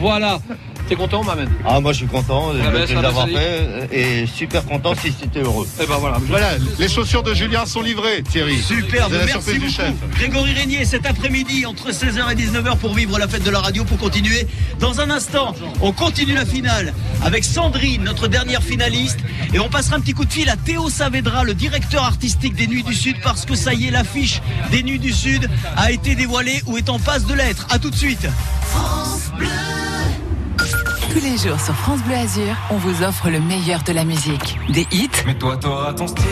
Voilà. 0.00 0.38
T'es 0.88 0.96
content, 0.96 1.24
Mohamed? 1.24 1.48
Ah, 1.64 1.80
moi 1.80 1.92
je 1.92 1.98
suis 1.98 2.06
content 2.06 2.52
de, 2.52 2.58
La 2.58 2.70
de 2.70 2.76
les 2.76 2.94
avoir 2.94 3.26
fait 3.26 3.88
et 3.90 4.26
super 4.26 4.64
content 4.66 4.94
si 4.94 5.14
c'était 5.18 5.40
heureux. 5.40 5.66
Et 5.82 5.86
ben 5.86 5.96
voilà. 5.96 6.18
Voilà, 6.28 6.50
les 6.78 6.88
chaussures 6.88 7.22
de 7.22 7.32
Julien 7.32 7.64
sont 7.64 7.80
livrées, 7.80 8.22
Thierry. 8.22 8.58
Superbe, 8.58 9.14
merci 9.24 9.58
du 9.58 9.70
chef. 9.70 9.92
beaucoup. 9.92 10.14
Grégory 10.18 10.52
Régnier, 10.52 10.84
cet 10.84 11.06
après-midi, 11.06 11.64
entre 11.64 11.90
16h 11.90 12.30
et 12.32 12.34
19h 12.34 12.76
pour 12.76 12.94
vivre 12.94 13.18
la 13.18 13.26
fête 13.28 13.44
de 13.44 13.50
la 13.50 13.60
radio, 13.60 13.84
pour 13.84 13.96
continuer. 13.98 14.46
Dans 14.78 15.00
un 15.00 15.10
instant, 15.10 15.54
on 15.80 15.92
continue 15.92 16.34
la 16.34 16.44
finale 16.44 16.92
avec 17.22 17.44
Sandrine, 17.44 18.04
notre 18.04 18.28
dernière 18.28 18.62
finaliste. 18.62 19.20
Et 19.54 19.58
on 19.60 19.68
passera 19.70 19.96
un 19.96 20.00
petit 20.00 20.12
coup 20.12 20.26
de 20.26 20.32
fil 20.32 20.50
à 20.50 20.56
Théo 20.56 20.90
Saavedra, 20.90 21.44
le 21.44 21.54
directeur 21.54 22.04
artistique 22.04 22.54
des 22.54 22.66
Nuits 22.66 22.82
du 22.82 22.94
Sud, 22.94 23.16
parce 23.22 23.46
que 23.46 23.54
ça 23.54 23.72
y 23.72 23.86
est, 23.86 23.90
l'affiche 23.90 24.42
des 24.70 24.82
Nuits 24.82 24.98
du 24.98 25.12
Sud 25.12 25.48
a 25.76 25.92
été 25.92 26.14
dévoilée 26.14 26.62
ou 26.66 26.76
est 26.76 26.90
en 26.90 26.98
passe 26.98 27.24
de 27.24 27.34
l'être. 27.34 27.66
À 27.70 27.78
tout 27.78 27.90
de 27.90 27.96
suite. 27.96 28.26
Tous 31.14 31.20
les 31.20 31.38
jours 31.38 31.60
sur 31.60 31.74
France 31.76 32.02
Bleu 32.02 32.16
Azur, 32.16 32.56
on 32.70 32.76
vous 32.76 33.04
offre 33.04 33.30
le 33.30 33.38
meilleur 33.38 33.84
de 33.84 33.92
la 33.92 34.04
musique. 34.04 34.58
Des 34.68 34.84
hits, 34.90 35.08
Mais 35.24 35.38
toi, 35.38 35.56
t'auras 35.56 35.92
ton 35.92 36.08
style. 36.08 36.26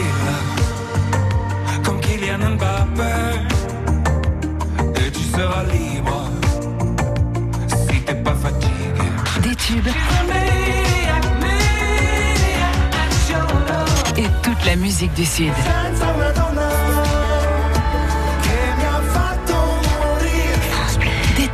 Comme 1.85 2.01
Kylian 2.01 2.57
Mbappé. 2.57 3.03
Et 4.97 5.11
tu 5.13 5.23
seras 5.23 5.63
libre. 5.63 6.29
Si 7.69 8.01
t'es 8.01 8.15
pas 8.17 8.35
fatigué. 8.35 8.73
des 9.43 9.55
tubes 9.55 9.89
et 14.17 14.27
toute 14.43 14.67
la 14.67 14.75
musique 14.77 15.15
du 15.15 15.25
Sud. 15.25 15.53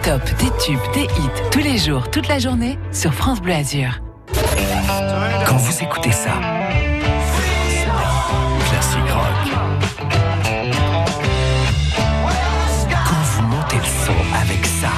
Des 0.08 0.50
tubes, 0.64 0.78
des 0.94 1.02
hits, 1.02 1.50
tous 1.50 1.58
les 1.58 1.76
jours, 1.76 2.10
toute 2.10 2.28
la 2.28 2.38
journée 2.38 2.78
sur 2.92 3.12
France 3.12 3.42
Bleu 3.42 3.52
Azur. 3.52 4.00
Quand 5.46 5.58
vous 5.58 5.82
écoutez 5.82 6.12
ça, 6.12 6.32
classique 8.70 9.10
rock. 9.10 9.52
Quand 12.90 13.22
vous 13.22 13.42
montez 13.48 13.76
le 13.76 13.84
son 14.06 14.14
avec 14.34 14.64
ça, 14.64 14.88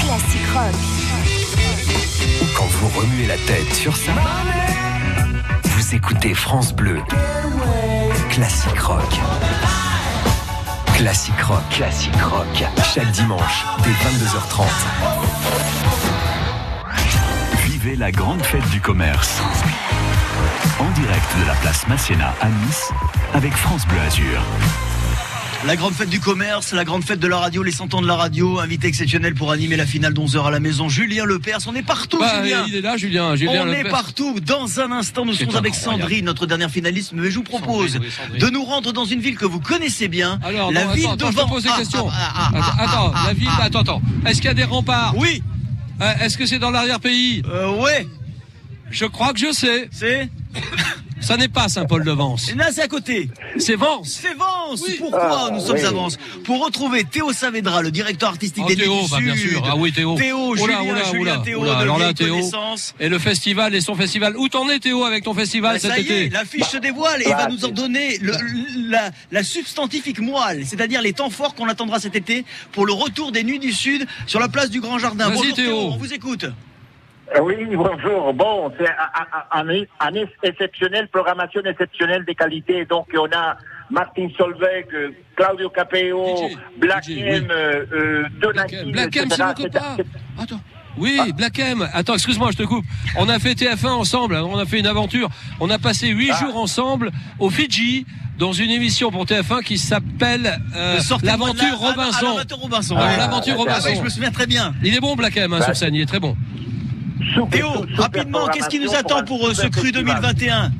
Classique 0.00 0.48
rock. 0.52 0.74
ou 2.42 2.46
quand 2.54 2.66
vous 2.66 3.00
remuez 3.00 3.26
la 3.26 3.38
tête 3.46 3.72
sur 3.72 3.96
ça, 3.96 4.12
vous 5.64 5.94
écoutez 5.94 6.34
France 6.34 6.74
Bleu. 6.74 7.00
Classique 8.28 8.80
rock. 8.80 9.18
Classique 10.98 11.40
rock. 11.42 11.62
Classique 11.70 12.22
rock. 12.22 12.64
Chaque 12.92 13.12
dimanche, 13.12 13.64
dès 13.84 13.90
22h30. 13.90 14.64
Vivez 17.66 17.94
la 17.94 18.10
grande 18.10 18.42
fête 18.42 18.68
du 18.70 18.80
commerce. 18.80 19.40
En 20.80 20.90
direct 21.00 21.38
de 21.40 21.46
la 21.46 21.54
place 21.54 21.86
Masséna 21.86 22.34
à 22.40 22.48
Nice 22.48 22.90
avec 23.32 23.52
France 23.52 23.86
Bleu 23.86 24.00
Azur. 24.00 24.42
La 25.66 25.74
grande 25.76 25.92
fête 25.92 26.08
du 26.08 26.20
commerce, 26.20 26.72
la 26.72 26.84
grande 26.84 27.04
fête 27.04 27.18
de 27.18 27.26
la 27.26 27.36
radio, 27.36 27.62
les 27.64 27.72
100 27.72 27.92
ans 27.94 28.00
de 28.00 28.06
la 28.06 28.14
radio, 28.14 28.60
invité 28.60 28.86
exceptionnel 28.86 29.34
pour 29.34 29.50
animer 29.50 29.76
la 29.76 29.86
finale 29.86 30.14
d'11h 30.14 30.46
à 30.46 30.50
la 30.52 30.60
maison, 30.60 30.88
Julien 30.88 31.24
Lepers. 31.24 31.58
On 31.66 31.74
est 31.74 31.82
partout, 31.82 32.18
Bah, 32.18 32.42
Julien. 32.42 32.64
il 32.68 32.76
est 32.76 32.80
là, 32.80 32.96
Julien. 32.96 33.34
Julien 33.34 33.64
On 33.66 33.72
est 33.72 33.82
partout. 33.90 34.38
Dans 34.40 34.80
un 34.80 34.92
instant, 34.92 35.24
nous 35.26 35.34
serons 35.34 35.56
avec. 35.56 35.74
Sandrine, 35.74 36.24
notre 36.24 36.46
dernière 36.46 36.70
finaliste. 36.70 37.12
Mais 37.12 37.30
je 37.30 37.36
vous 37.36 37.42
propose 37.42 37.92
Sandrine, 37.94 38.08
oui, 38.08 38.14
Sandrine. 38.16 38.40
de 38.46 38.50
nous 38.50 38.64
rendre 38.64 38.92
dans 38.92 39.04
une 39.04 39.20
ville 39.20 39.36
que 39.36 39.44
vous 39.46 39.60
connaissez 39.60 40.06
bien. 40.08 40.38
Alors, 40.44 40.70
la 40.72 40.84
non, 40.84 40.92
ville 40.92 41.04
attends, 41.06 41.12
attends, 41.14 41.26
je 41.26 41.32
devant. 41.36 41.44
te 41.48 41.52
pose 41.52 41.62
des 41.64 41.68
Ah, 41.72 41.78
questions. 41.78 42.08
ah, 42.10 42.32
ah, 42.34 42.50
Attends, 42.78 42.82
attends, 43.10 43.26
la 43.26 43.32
ville, 43.34 43.48
attends, 43.60 43.80
attends. 43.80 44.02
Est-ce 44.26 44.36
qu'il 44.36 44.46
y 44.46 44.48
a 44.48 44.54
des 44.54 44.64
remparts? 44.64 45.14
Oui. 45.16 45.42
Euh, 46.00 46.12
Est-ce 46.20 46.38
que 46.38 46.46
c'est 46.46 46.58
dans 46.60 46.70
l'arrière-pays? 46.70 47.42
Euh, 47.48 47.72
ouais. 47.82 48.06
Je 48.90 49.04
crois 49.06 49.32
que 49.32 49.40
je 49.40 49.52
sais. 49.52 49.88
C'est? 49.92 50.30
Ça 51.28 51.36
n'est 51.36 51.48
pas 51.48 51.68
Saint-Paul-de-Vence. 51.68 52.54
Là, 52.56 52.68
c'est 52.72 52.80
à 52.80 52.88
côté. 52.88 53.28
C'est 53.58 53.74
Vence. 53.74 54.18
C'est 54.22 54.32
Vence. 54.32 54.82
Pourquoi 54.98 55.48
Ah, 55.48 55.50
nous 55.52 55.60
sommes 55.60 55.76
oui. 55.76 55.84
à 55.84 55.90
Vence 55.90 56.16
Pour 56.44 56.64
retrouver 56.64 57.04
Théo 57.04 57.34
Saavedra, 57.34 57.82
le 57.82 57.90
directeur 57.90 58.30
artistique 58.30 58.64
Oh, 58.64 58.68
des 58.70 58.76
Théo, 58.76 58.94
Nuits 58.94 59.04
du 59.04 59.10
bah, 59.10 59.18
bien 59.20 59.36
sûr. 59.36 59.62
Ah 59.70 59.76
oui, 59.76 59.92
Théo. 59.92 60.16
Théo, 60.16 60.52
Oula, 60.52 60.62
Julien, 60.62 60.80
oula, 60.90 61.04
Julien, 61.04 61.20
oula, 61.20 61.38
Théo, 61.44 61.60
oula. 61.60 61.74
de 61.74 61.80
Alors 61.82 61.98
là, 61.98 62.14
Théo. 62.14 62.50
Et 62.98 63.10
le 63.10 63.18
festival 63.18 63.74
et 63.74 63.82
son 63.82 63.94
festival. 63.94 64.38
Où 64.38 64.48
t'en 64.48 64.70
es, 64.70 64.78
Théo, 64.78 65.04
avec 65.04 65.24
ton 65.24 65.34
festival 65.34 65.74
Bah, 65.74 65.78
cet 65.80 65.90
ça 65.90 65.98
y 65.98 66.00
été 66.00 66.24
est, 66.24 66.28
l'affiche 66.32 66.64
se 66.68 66.78
dévoile 66.78 67.20
et 67.20 67.26
il 67.28 67.34
va 67.34 67.48
nous 67.48 67.62
en 67.66 67.68
donner 67.68 68.16
le- 68.22 68.32
la, 68.88 69.10
la 69.30 69.44
substantifique 69.44 70.20
moelle, 70.20 70.64
c'est-à-dire 70.66 71.02
les 71.02 71.12
temps 71.12 71.28
forts 71.28 71.54
qu'on 71.54 71.68
attendra 71.68 72.00
cet 72.00 72.16
été 72.16 72.46
pour 72.72 72.86
le 72.86 72.94
retour 72.94 73.32
des 73.32 73.44
Nuits 73.44 73.58
du 73.58 73.72
Sud 73.72 74.06
sur 74.26 74.40
la 74.40 74.48
place 74.48 74.70
du 74.70 74.80
Grand 74.80 74.98
Jardin. 74.98 75.26
Vas-y, 75.28 75.36
Bonjour 75.36 75.54
Théo. 75.56 75.76
on 75.92 75.96
vous 75.98 76.14
écoute. 76.14 76.46
Euh, 77.36 77.40
Oui, 77.42 77.54
bonjour. 77.74 78.32
Bon, 78.34 78.72
c'est 78.78 78.88
un- 78.88 79.60
un- 79.60 79.60
un 79.68 79.84
année 80.00 80.26
exceptionnelle, 80.42 81.08
programmation 81.08 81.60
exceptionnelle 81.64 82.24
des 82.24 82.34
qualités. 82.34 82.84
Donc, 82.86 83.06
on 83.14 83.26
a 83.36 83.56
Martin 83.90 84.28
Solveig, 84.36 84.86
euh, 84.94 85.10
Claudio 85.36 85.68
Capeo, 85.70 86.48
Black 86.78 87.04
M, 87.10 87.48
euh, 87.50 87.84
euh, 87.92 88.24
Donati, 88.40 88.76
Black 88.92 89.16
M, 89.16 89.28
c'est 89.30 89.42
mon 89.44 89.52
copain. 89.54 89.96
Attends. 90.40 90.60
Oui, 90.96 91.16
Black 91.36 91.58
M. 91.60 91.86
Attends, 91.92 92.14
excuse-moi, 92.14 92.50
je 92.52 92.56
te 92.56 92.62
coupe. 92.64 92.84
On 93.16 93.28
a 93.28 93.38
fait 93.38 93.54
TF1 93.54 93.90
ensemble, 93.92 94.34
hein, 94.34 94.44
on 94.50 94.58
a 94.58 94.66
fait 94.66 94.80
une 94.80 94.86
aventure. 94.86 95.28
On 95.60 95.70
a 95.70 95.78
passé 95.78 96.08
huit 96.08 96.30
Ah. 96.32 96.40
jours 96.44 96.56
ensemble 96.56 97.12
au 97.38 97.50
Fidji 97.50 98.04
dans 98.36 98.52
une 98.52 98.70
émission 98.70 99.10
pour 99.12 99.24
TF1 99.24 99.62
qui 99.62 99.78
s'appelle 99.78 100.58
euh, 100.76 100.98
l'aventure 101.22 101.78
Ah, 101.82 101.86
Robinson. 101.86 102.18
ah, 102.20 102.34
l'aventure 102.34 102.58
Robinson. 102.58 102.96
Ah, 102.98 103.16
l'aventure 103.16 103.54
Ah, 103.58 103.62
oui, 103.62 103.68
Robinson. 103.68 103.94
je 103.96 104.02
me 104.02 104.08
souviens 104.08 104.30
très 104.32 104.46
bien. 104.46 104.74
Il 104.82 104.94
est 104.96 105.00
bon 105.00 105.14
Black 105.14 105.36
M 105.36 105.52
hein, 105.52 105.62
sur 105.62 105.76
scène, 105.76 105.94
il 105.94 106.00
est 106.02 106.06
très 106.06 106.20
bon. 106.20 106.36
Théo, 107.50 107.68
rapidement, 107.96 108.46
qu'est-ce 108.48 108.68
qui 108.68 108.80
nous 108.80 108.94
attend 108.94 109.24
pour 109.24 109.46
euh, 109.46 109.54
ce 109.54 109.66
cru 109.66 109.92
2021 109.92 110.70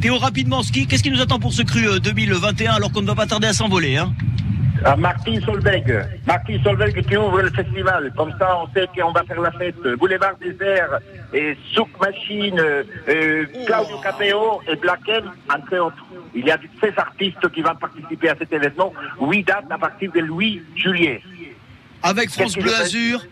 Théo, 0.00 0.18
rapidement, 0.18 0.60
qu'est-ce 0.62 1.02
qui 1.02 1.10
nous 1.10 1.20
attend 1.20 1.38
pour 1.38 1.52
ce 1.52 1.62
cru 1.62 1.88
euh, 1.88 1.98
2021 1.98 2.74
alors 2.74 2.92
qu'on 2.92 3.02
ne 3.02 3.06
va 3.06 3.14
pas 3.14 3.26
tarder 3.26 3.48
à 3.48 3.52
s'envoler 3.52 3.96
hein 3.96 4.12
Ah, 4.84 4.96
Martin 4.96 5.40
Solveig, 5.40 6.04
Martin 6.26 6.56
Solveig 6.62 7.02
qui 7.02 7.16
ouvre 7.16 7.40
le 7.40 7.50
festival. 7.50 8.12
Comme 8.16 8.32
ça, 8.38 8.58
on 8.62 8.72
sait 8.74 8.86
qu'on 8.96 9.12
va 9.12 9.24
faire 9.24 9.40
la 9.40 9.50
fête. 9.52 9.80
Boulevard 9.98 10.36
Désert 10.40 11.00
et 11.32 11.56
Souk 11.74 11.88
Machine, 12.00 12.60
euh, 12.60 13.44
Claudio 13.66 13.98
Capeo 13.98 14.60
et 14.70 14.76
Black 14.76 15.00
M, 15.08 15.24
entre 15.52 15.78
autres. 15.78 16.06
Il 16.34 16.46
y 16.46 16.50
a 16.50 16.58
16 16.80 16.92
artistes 16.96 17.48
qui 17.52 17.62
vont 17.62 17.74
participer 17.74 18.28
à 18.28 18.36
cet 18.38 18.52
événement. 18.52 18.92
8 19.20 19.44
dates 19.44 19.64
à 19.70 19.78
partir 19.78 20.12
de 20.12 20.20
8 20.20 20.62
juillet. 20.76 21.22
Avec 22.02 22.30
France 22.30 22.54
Bleu 22.56 22.74
Azur. 22.74 23.24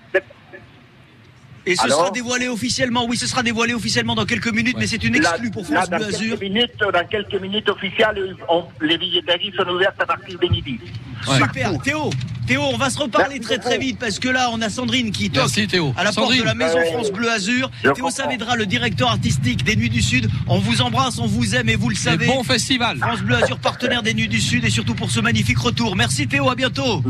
Et 1.69 1.75
ce 1.75 1.83
Alors 1.85 1.99
sera 2.01 2.11
dévoilé 2.13 2.49
officiellement, 2.49 3.07
oui, 3.09 3.17
ce 3.17 3.27
sera 3.27 3.43
dévoilé 3.43 3.75
officiellement 3.75 4.15
dans 4.15 4.25
quelques 4.25 4.53
minutes, 4.53 4.77
mais 4.79 4.87
c'est 4.87 5.03
une 5.03 5.19
Là- 5.21 5.31
exclue 5.31 5.51
pour 5.51 5.67
France 5.67 5.91
Bleu 5.91 6.05
Azur. 6.07 6.39
quelques 6.39 6.41
minutes, 6.43 6.73
dans 6.81 7.07
quelques 7.09 7.41
minutes 7.43 7.69
officielles, 7.69 8.37
on- 8.49 8.65
les 8.81 8.97
billetteries 8.97 9.53
sont 9.57 9.69
ouvertes 9.69 10.01
à 10.01 10.07
partir 10.07 10.39
de 10.39 10.47
midi. 10.49 10.79
Super, 11.27 11.77
Théo, 11.83 12.11
Théo, 12.47 12.63
on 12.73 12.77
va 12.77 12.89
se 12.89 12.99
reparler 13.01 13.41
très 13.41 13.59
très 13.59 13.79
vite 13.79 13.99
parce 13.99 14.21
que 14.21 14.29
là 14.29 14.51
on 14.53 14.61
a 14.63 14.69
Sandrine 14.69 15.11
qui 15.11 15.29
toque 15.29 15.45
Merci, 15.47 15.67
Théo. 15.67 15.93
à 15.97 16.05
la 16.05 16.13
porte 16.13 16.37
de 16.37 16.43
la 16.45 16.55
maison 16.55 16.77
Ouais. 16.77 16.93
France 16.93 17.11
Bleu 17.11 17.29
Azur. 17.29 17.69
Théo 17.95 18.11
Saavedra, 18.11 18.55
le 18.55 18.67
directeur 18.67 19.11
artistique 19.11 19.65
des 19.65 19.75
Nuits 19.75 19.91
du 19.91 20.03
Sud. 20.03 20.31
On 20.47 20.59
vous 20.61 20.83
embrasse, 20.83 21.19
on 21.19 21.27
vous 21.27 21.57
aime 21.57 21.69
et 21.69 21.75
vous 21.75 21.89
le 21.89 21.97
savez. 21.97 22.27
bon 22.27 22.45
festival. 22.45 22.99
France 22.99 23.23
Bleu 23.23 23.35
Azur, 23.43 23.59
partenaire 23.59 24.05
des 24.05 24.15
Nuits 24.15 24.29
du 24.29 24.41
Sud 24.41 24.65
et 24.65 24.71
surtout 24.71 24.95
pour 24.95 25.11
ce 25.11 25.19
magnifique 25.19 25.59
retour. 25.59 25.97
Merci 25.97 26.29
Théo, 26.29 26.49
à 26.49 26.55
bientôt. 26.55 27.03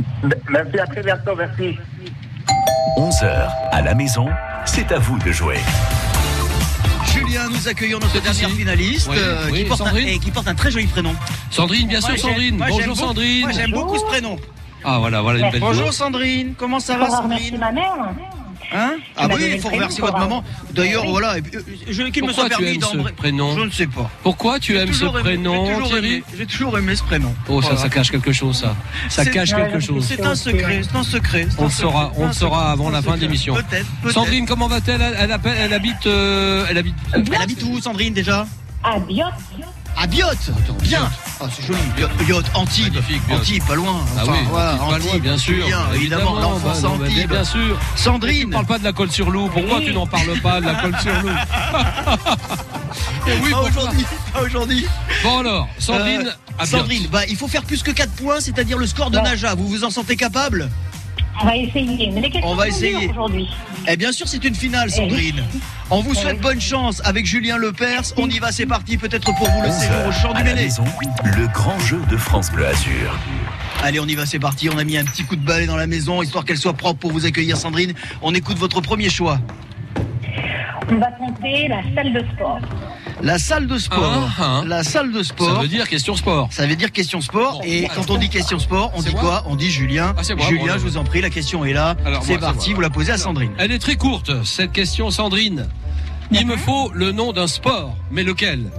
Merci, 0.49 0.79
à 0.79 0.87
très 0.87 1.03
bientôt, 1.03 1.37
merci. 1.37 1.77
11h 2.97 3.51
à 3.73 3.83
la 3.83 3.95
maison, 3.95 4.27
c'est 4.67 4.93
à 4.93 4.99
vous 4.99 5.19
de 5.19 5.33
jouer. 5.33 5.59
Julien, 7.13 7.49
nous 7.49 7.69
accueillons 7.69 7.99
notre 7.99 8.21
dernière 8.21 8.51
finaliste 8.51 9.09
Oui, 9.11 9.17
euh, 9.19 9.49
oui, 9.51 9.63
qui, 9.63 9.65
porte 9.65 9.81
un, 9.81 9.85
Sandrine. 9.87 10.09
et 10.09 10.19
qui 10.19 10.31
porte 10.31 10.49
un 10.49 10.55
très 10.55 10.71
joli 10.71 10.87
prénom. 10.87 11.15
Sandrine, 11.51 11.89
bien 11.89 12.01
sûr, 12.01 12.11
Moi, 12.11 12.19
Sandrine. 12.19 12.57
moi, 12.57 12.67
Bonjour, 12.69 12.87
beaucoup- 12.95 13.07
Sandrine. 13.07 13.41
Moi 13.43 13.53
j'aime 13.53 13.71
beaucoup 13.71 13.99
ce 13.99 14.05
prénom. 14.05 14.37
Ah, 14.85 14.99
voilà, 14.99 15.23
voilà 15.23 15.41
une 15.47 15.51
belle 15.51 15.61
Bonjour. 15.61 15.93
Sandrine, 15.93 16.55
comment 16.59 16.79
ça 16.81 16.97
va 16.99 17.09
Sandrine 17.11 17.59
ma 17.59 17.73
mère. 17.73 17.95
Hein 18.73 18.97
Ah 19.17 19.29
oui, 19.33 19.51
il 19.55 19.61
faut 19.61 19.69
remercier 19.69 20.01
votre 20.03 20.19
maman. 20.19 20.43
D'ailleurs, 20.73 21.05
Oui. 21.05 21.11
voilà, 21.11 21.39
et 21.39 21.43
puis, 21.43 21.57
euh, 21.57 21.61
je- 21.89 22.03
qu'il 22.05 22.23
me 22.25 22.29
Pourquoi 22.29 22.33
soit 22.35 22.45
tu 22.45 22.63
permis 22.63 22.75
aimes 22.77 22.83
ce 22.83 22.97
d'embrasser. 22.97 23.15
prénom 23.17 23.57
Je 23.57 23.61
ne 23.65 23.71
sais 23.71 23.87
pas. 23.87 24.11
Pourquoi 24.23 24.59
tu 24.59 24.73
J'ai 24.73 24.79
aimes 24.81 24.93
ce 24.93 25.05
aimé- 25.05 25.21
prénom, 25.21 25.67
j'ai 25.67 25.73
toujours 25.75 25.89
Thierry 25.89 26.07
aimé- 26.15 26.25
J'ai 26.39 26.47
toujours 26.47 26.79
aimé 26.79 26.97
ce 26.97 27.03
prénom. 27.05 27.35
Oh, 27.49 27.61
ça, 27.63 27.69
Voilà. 27.69 27.83
ça 27.83 27.89
cache 27.89 28.11
quelque 28.11 28.33
chose, 28.33 28.57
ça. 28.59 28.77
Ça 29.09 29.25
C'est- 29.25 29.31
cache 29.31 29.55
quelque 29.55 29.81
chose. 29.81 30.05
C'est 30.07 30.25
un 30.25 30.35
secret, 30.35 30.83
c'est 30.83 30.97
un 30.99 31.03
secret. 31.03 31.47
c'est 31.51 31.61
On 31.61 31.65
le 31.65 31.71
saura, 31.71 32.13
on 32.17 32.33
saura 32.33 32.59
secret, 32.61 32.73
avant 32.73 32.91
la 32.91 33.03
fin 33.03 33.17
de 33.17 33.21
l'émission. 33.21 33.55
Peut-être, 33.55 33.87
peut-être. 34.03 34.15
Sandrine, 34.15 34.47
comment 34.47 34.67
va-t-elle? 34.69 35.01
Elle, 35.01 35.17
elle 35.19 35.33
appelle- 35.33 35.57
elle 35.59 35.73
habite, 35.73 36.07
euh, 36.07 36.67
elle 36.69 36.79
habite. 36.79 36.95
Elle 37.15 37.35
habite 37.43 37.63
où, 37.63 37.81
Sandrine, 37.81 38.15
déjà? 38.15 38.47
À 38.83 38.99
Biot. 38.99 39.25
À 39.99 40.07
Biote 40.07 40.51
Bien 40.83 41.11
Ah, 41.41 41.47
c'est 41.55 41.65
joli. 41.67 41.79
Biote, 42.25 42.45
Antibes. 42.55 42.99
Antibes, 43.31 43.65
pas 43.67 43.75
loin. 43.75 44.01
Ah 44.17 44.23
Enfin, 44.23 44.33
oui, 44.33 44.39
voilà, 44.51 44.75
Antibes, 44.75 44.91
pas 44.91 44.99
loin, 44.99 45.19
bien 45.19 45.39
sûr. 45.39 45.55
Julien, 45.65 45.81
évidemment, 45.95 46.39
l'enfance 46.39 46.83
bah, 46.83 46.89
Antibes. 46.91 47.31
Bien 47.31 47.45
sûr. 47.45 47.79
Sandrine. 47.97 48.41
Tu 48.45 48.51
parles 48.51 48.67
pas 48.67 48.79
de 48.79 48.85
la 48.85 48.93
colle 48.93 49.11
sur 49.11 49.31
loup. 49.31 49.49
Pourquoi 49.53 49.81
tu 49.81 49.93
n'en 49.93 50.07
parles 50.07 50.39
pas 50.43 50.61
de 50.61 50.67
la 50.67 50.75
colle 50.75 50.97
sur 51.01 51.13
loup 51.23 51.29
oui, 53.43 53.53
aujourd'hui, 53.69 54.05
pas 54.33 54.43
aujourd'hui. 54.43 54.87
Bon 55.23 55.39
alors, 55.41 55.69
Sandrine, 55.79 56.33
Euh. 56.61 56.65
Sandrine, 56.65 57.07
bah, 57.11 57.23
il 57.29 57.37
faut 57.37 57.49
faire 57.49 57.63
plus 57.63 57.83
que 57.83 57.91
4 57.91 58.13
points, 58.13 58.41
c'est-à-dire 58.41 58.79
le 58.79 58.87
score 58.87 59.11
de 59.11 59.19
Naja. 59.19 59.55
Vous 59.55 59.67
vous 59.69 59.85
en 59.85 59.91
sentez 59.91 60.17
capable? 60.17 60.71
On 61.43 61.47
va 61.47 61.57
essayer. 61.57 62.11
Mais 62.13 62.21
les 62.21 62.31
questions 62.31 62.51
On 62.51 62.55
va 62.55 62.69
essayer. 62.69 63.09
aujourd'hui. 63.09 63.49
Eh 63.89 63.97
bien 63.97 64.13
sûr, 64.13 64.27
c'est 64.27 64.45
une 64.45 64.55
finale, 64.55 64.91
Sandrine. 64.91 65.43
On 65.91 66.01
vous 66.01 66.15
souhaite 66.15 66.41
bonne 66.41 66.61
chance 66.61 67.01
avec 67.05 67.27
Julien 67.27 67.57
Lepers. 67.57 68.03
On 68.17 68.29
y 68.29 68.39
va, 68.39 68.51
c'est 68.53 68.67
parti. 68.67 68.97
Peut-être 68.97 69.33
pour 69.35 69.49
vous 69.49 69.63
le 69.63 69.69
11 69.69 69.75
séjour 69.75 70.07
au 70.09 70.13
champ 70.13 70.35
du 70.35 70.43
maison, 70.43 70.85
le 71.37 71.47
grand 71.49 71.79
jeu 71.81 72.01
de 72.11 72.17
France 72.17 72.51
Bleu 72.51 72.67
Azur. 72.67 73.19
Allez, 73.83 74.01
on 74.01 74.07
y 74.07 74.15
va, 74.15 74.27
c'est 74.27 74.39
parti. 74.39 74.69
On 74.69 74.79
a 74.79 74.85
mis 74.85 74.97
un 74.97 75.05
petit 75.05 75.25
coup 75.25 75.37
de 75.37 75.45
balai 75.45 75.67
dans 75.67 75.77
la 75.77 75.87
maison, 75.87 76.23
histoire 76.23 76.45
qu'elle 76.45 76.59
soit 76.59 76.73
propre 76.73 76.99
pour 76.99 77.13
vous 77.13 77.27
accueillir, 77.27 77.57
Sandrine. 77.57 77.93
On 78.23 78.35
écoute 78.35 78.59
votre 78.59 78.81
premier 78.81 79.11
choix. 79.11 79.39
On 80.91 80.97
va 80.97 81.11
tenter 81.13 81.69
la 81.69 81.83
salle 81.95 82.13
de 82.13 82.25
sport. 82.35 82.61
La 83.23 83.39
salle 83.39 83.67
de 83.67 83.79
sport. 83.79 84.29
Ah, 84.39 84.63
La 84.67 84.85
salle 84.85 85.11
de 85.11 85.23
sport. 85.23 85.57
Ça 85.57 85.63
veut 85.63 85.69
dire 85.69 85.89
question 85.89 86.15
sport. 86.15 86.49
Ça 86.53 86.67
veut 86.67 86.77
dire 86.77 86.93
question 86.93 87.21
sport. 87.21 87.61
et 87.65 87.89
quand 87.95 88.11
on 88.11 88.19
dit 88.19 88.29
question 88.29 88.59
sport, 88.59 88.93
on 88.95 89.03
dit 89.03 89.13
moi 89.13 89.21
quoi? 89.21 89.45
On 89.47 89.57
dit 89.57 89.71
Julien. 89.71 90.15
Ah, 90.17 90.23
moi, 90.37 90.47
Julien, 90.47 90.75
bon, 90.75 90.79
je 90.79 90.85
vous 90.85 90.97
en 90.97 91.05
prie, 91.05 91.21
la 91.21 91.31
question 91.31 91.65
est 91.65 91.73
là. 91.73 91.97
C'est 92.23 92.39
parti, 92.39 92.75
vous 92.75 92.81
la 92.81 92.91
posez 92.91 93.13
à 93.13 93.19
Sandrine. 93.19 93.53
Elle 93.59 93.73
est 93.73 93.79
très 93.79 93.97
courte, 93.97 94.45
cette 94.45 94.73
question, 94.73 95.11
Sandrine. 95.11 95.67
Il 96.31 96.47
me 96.47 96.57
faut 96.57 96.91
le 96.93 97.13
nom 97.13 97.33
d'un 97.33 97.47
sport, 97.47 97.97
mais 98.11 98.23
lequel? 98.23 98.71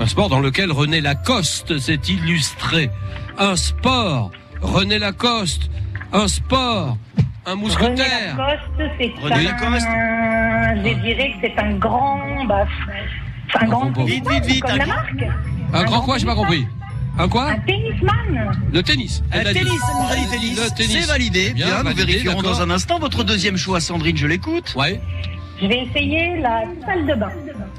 Un 0.00 0.06
sport 0.06 0.28
dans 0.28 0.40
lequel 0.40 0.70
René 0.72 1.00
Lacoste 1.00 1.78
s'est 1.78 2.00
illustré. 2.08 2.90
Un 3.38 3.56
sport, 3.56 4.30
René 4.60 4.98
Lacoste. 4.98 5.70
Un 6.12 6.28
sport, 6.28 6.96
un 7.46 7.50
René 7.50 7.62
mousquetaire. 7.62 8.36
Lacoste, 8.36 8.92
c'est 8.98 9.12
René 9.22 9.48
un... 9.48 10.17
Je 10.76 11.00
dirais 11.02 11.34
que 11.40 11.46
c'est 11.48 11.58
un 11.58 11.72
grand... 11.74 12.44
Bah, 12.46 12.66
un 13.60 13.66
grand... 13.66 13.90
Vite, 14.04 14.28
vite, 14.28 14.44
vite, 14.46 14.62
Comme 14.62 14.70
un 14.72 14.76
la 14.76 14.84
grand- 14.84 14.94
marque. 14.94 15.24
Un 15.72 15.84
grand 15.84 16.00
quoi, 16.02 16.18
j'ai 16.18 16.26
pas 16.26 16.34
compris. 16.34 16.66
Un 17.18 17.28
quoi 17.28 17.50
Un 17.50 17.58
tennisman. 17.58 18.52
Le 18.72 18.82
tennis. 18.82 19.22
Elle 19.32 19.52
tennis, 19.52 19.72
dit. 19.72 20.54
Le 20.54 20.76
tennis. 20.76 20.98
C'est 21.00 21.06
validé. 21.06 21.50
Bien, 21.50 21.78
nous 21.78 21.84
validé, 21.84 22.04
vérifierons 22.04 22.42
dans 22.42 22.60
un 22.62 22.70
instant 22.70 22.98
votre 23.00 23.24
deuxième 23.24 23.56
choix, 23.56 23.80
Sandrine. 23.80 24.16
Je 24.16 24.26
l'écoute. 24.26 24.74
Ouais. 24.76 25.00
Je 25.60 25.66
vais 25.66 25.80
essayer 25.86 26.36
la 26.40 26.62
salle 26.86 27.06
de 27.06 27.14
bain. 27.14 27.30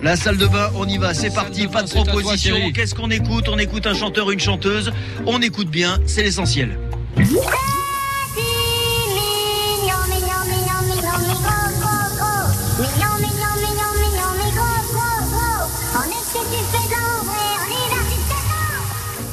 La 0.02 0.16
salle 0.18 0.38
de 0.38 0.46
bain, 0.48 0.70
on 0.76 0.86
y 0.88 0.98
va, 0.98 1.14
c'est 1.14 1.34
parti, 1.34 1.68
pas 1.68 1.84
de 1.84 1.90
proposition. 1.90 2.56
Qu'est-ce 2.74 2.94
qu'on 2.96 3.10
écoute? 3.12 3.48
On 3.48 3.58
écoute 3.58 3.88
un 3.88 3.94
chanteur, 3.94 4.32
une 4.32 4.40
chanteuse. 4.40 4.92
On 5.26 5.42
écoute 5.42 5.70
bien, 5.70 6.00
c'est 6.06 6.24
l'essentiel. 6.24 6.78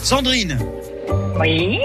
Sandrine. 0.06 0.56
Oui. 1.40 1.80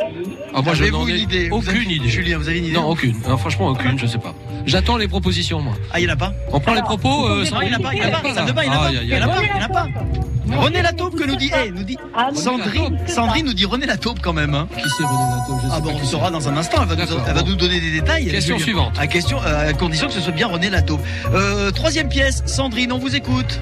Ah, 0.54 0.62
moi, 0.62 0.76
je 0.76 0.84
Avez-vous 0.84 0.98
n'en 1.00 1.08
ai 1.08 1.18
idée? 1.18 1.50
Vous 1.50 1.56
aucune 1.58 1.70
avez- 1.72 1.96
idée. 1.96 2.08
Julien, 2.08 2.38
vous 2.38 2.48
avez 2.50 2.60
une 2.60 2.66
idée? 2.66 2.76
Non, 2.76 2.88
aucune. 2.88 3.16
Non, 3.28 3.36
franchement, 3.36 3.70
aucune, 3.70 3.98
je 3.98 4.06
sais 4.06 4.20
pas. 4.20 4.36
J'attends 4.68 4.98
les 4.98 5.08
propositions, 5.08 5.60
moi. 5.60 5.74
Ah, 5.92 6.00
il 6.00 6.06
n'y 6.06 6.12
en 6.12 6.14
a 6.14 6.18
pas? 6.18 6.32
On 6.52 6.60
prend 6.60 6.74
les 6.74 6.78
Alors, 6.82 6.90
propos, 7.00 7.10
vous 7.10 7.26
euh, 7.26 7.46
Sandrine 7.46 7.70
il 7.72 7.72
n'y 7.72 7.76
en 7.76 7.80
a 7.80 7.90
pas, 7.90 7.94
il 7.96 8.00
n'y 8.00 8.06
en 8.06 8.10
a 8.10 8.12
pas. 8.12 8.22
Il 8.28 8.34
n'y 8.34 8.40
en 8.40 8.44
a 8.46 8.54
pas. 8.54 8.92
Il 8.92 9.08
n'y 9.08 9.16
en 9.16 9.22
a 9.24 9.28
pas, 9.28 9.42
il 9.42 9.58
n'y 9.58 9.60
en 9.60 9.66
a 9.66 9.70
pas. 9.70 9.88
René 10.56 10.82
Lataupe 10.84 11.16
que 11.16 11.24
nous 11.24 11.36
dit, 11.36 11.50
eh, 11.66 11.72
nous 11.72 11.84
dit, 11.84 11.98
Ah. 12.16 12.30
Sandrine, 12.36 13.00
Sandrine 13.08 13.46
nous 13.48 13.54
dit 13.56 13.66
René 13.66 13.88
Lataupe 13.88 14.20
quand 14.22 14.34
même. 14.34 14.54
Hein. 14.54 14.68
Qui 14.78 14.88
c'est 14.88 15.04
René 15.04 15.18
Lataupe 15.40 15.60
Ah 15.66 15.70
pas 15.76 15.80
bon, 15.80 15.94
on 15.96 16.00
le 16.00 16.06
saura 16.06 16.30
dans 16.30 16.48
un 16.48 16.58
instant. 16.58 16.84
Elle 16.84 16.90
va, 16.90 16.96
nous, 16.96 17.12
elle 17.28 17.34
va 17.34 17.42
bon. 17.42 17.50
nous 17.50 17.56
donner 17.56 17.80
des 17.80 17.90
détails. 17.92 18.28
Question 18.30 18.58
Julien. 18.60 18.64
suivante. 18.66 19.00
À, 19.00 19.08
question, 19.08 19.40
euh, 19.44 19.70
à 19.70 19.74
condition 19.74 20.06
que 20.08 20.14
ce 20.14 20.22
soit 20.22 20.32
bien 20.34 20.48
René 20.48 20.70
Lataupe. 20.70 21.02
Euh, 21.34 21.72
troisième 21.72 22.08
pièce, 22.08 22.44
Sandrine, 22.46 22.92
on 22.92 23.00
vous 23.00 23.16
écoute. 23.16 23.60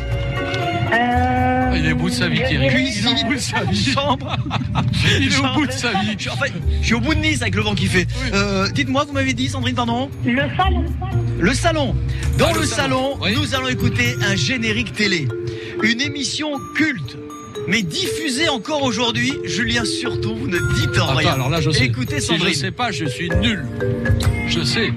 Il 1.80 1.86
est 1.86 1.92
au 1.94 1.96
bout 1.96 2.10
de 2.10 2.14
sa 2.16 2.28
vie, 2.28 2.42
Thierry. 2.48 2.68
Cuisine, 2.70 3.10
Il 3.12 3.20
est 3.20 3.24
au 3.24 3.28
bout 3.28 3.34
de 3.36 3.40
sa 3.40 3.64
vie. 3.64 3.92
chambre. 3.94 4.36
Il 5.20 5.32
est 5.34 5.38
au 5.40 5.54
bout 5.56 5.66
de 5.68 5.72
sa 5.72 5.92
vie. 5.92 6.14
Je 6.18 6.22
suis, 6.22 6.30
enfin, 6.30 6.46
je 6.82 6.86
suis 6.86 6.94
au 6.96 7.00
bout 7.00 7.14
de 7.16 7.20
Nice 7.20 7.42
avec 7.42 7.56
le 7.56 7.62
vent 7.62 7.74
qui 7.76 7.86
fait. 7.88 8.06
Euh, 8.34 8.68
Dites-moi, 8.70 9.06
vous 9.06 9.14
m'avez 9.14 9.34
dit, 9.34 9.48
Sandrine, 9.50 9.76
pardon 9.76 10.10
Le 10.26 10.44
salon. 10.58 10.86
Le 11.40 11.54
salon. 11.54 11.96
Dans 12.38 12.48
Ah, 12.50 12.54
le, 12.54 12.60
le 12.62 12.66
salon, 12.66 13.16
salon, 13.16 13.18
oui. 13.22 13.34
nous 13.36 13.56
allons 13.56 13.68
écouter 13.68 14.16
un 14.30 14.36
générique 14.36 14.94
télé. 14.94 15.28
Une 15.84 16.02
émission 16.02 16.52
culte. 16.76 17.18
Mais 17.68 17.82
diffusée 17.84 18.50
encore 18.50 18.82
aujourd'hui, 18.84 19.34
Julien, 19.46 19.86
surtout, 19.86 20.36
vous 20.36 20.48
ne 20.48 20.58
dites 20.76 20.90
Attends, 20.96 21.14
rien. 21.16 21.34
alors 21.34 21.50
là, 21.50 21.62
je 21.62 21.70
sais. 21.70 21.86
Écoutez 21.86 22.20
Si 22.20 22.28
Sandrine. 22.28 22.54
je 22.54 22.58
sais 22.60 22.72
pas, 22.72 22.92
je 22.92 23.06
suis 23.06 23.30
nul. 23.30 23.64
Je 24.48 24.62
sais. 24.64 24.92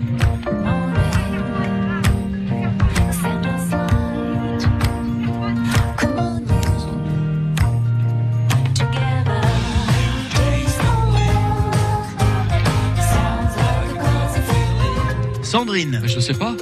Sandrine. 15.53 16.01
Je 16.07 16.19
sais 16.19 16.33
pas. 16.33 16.57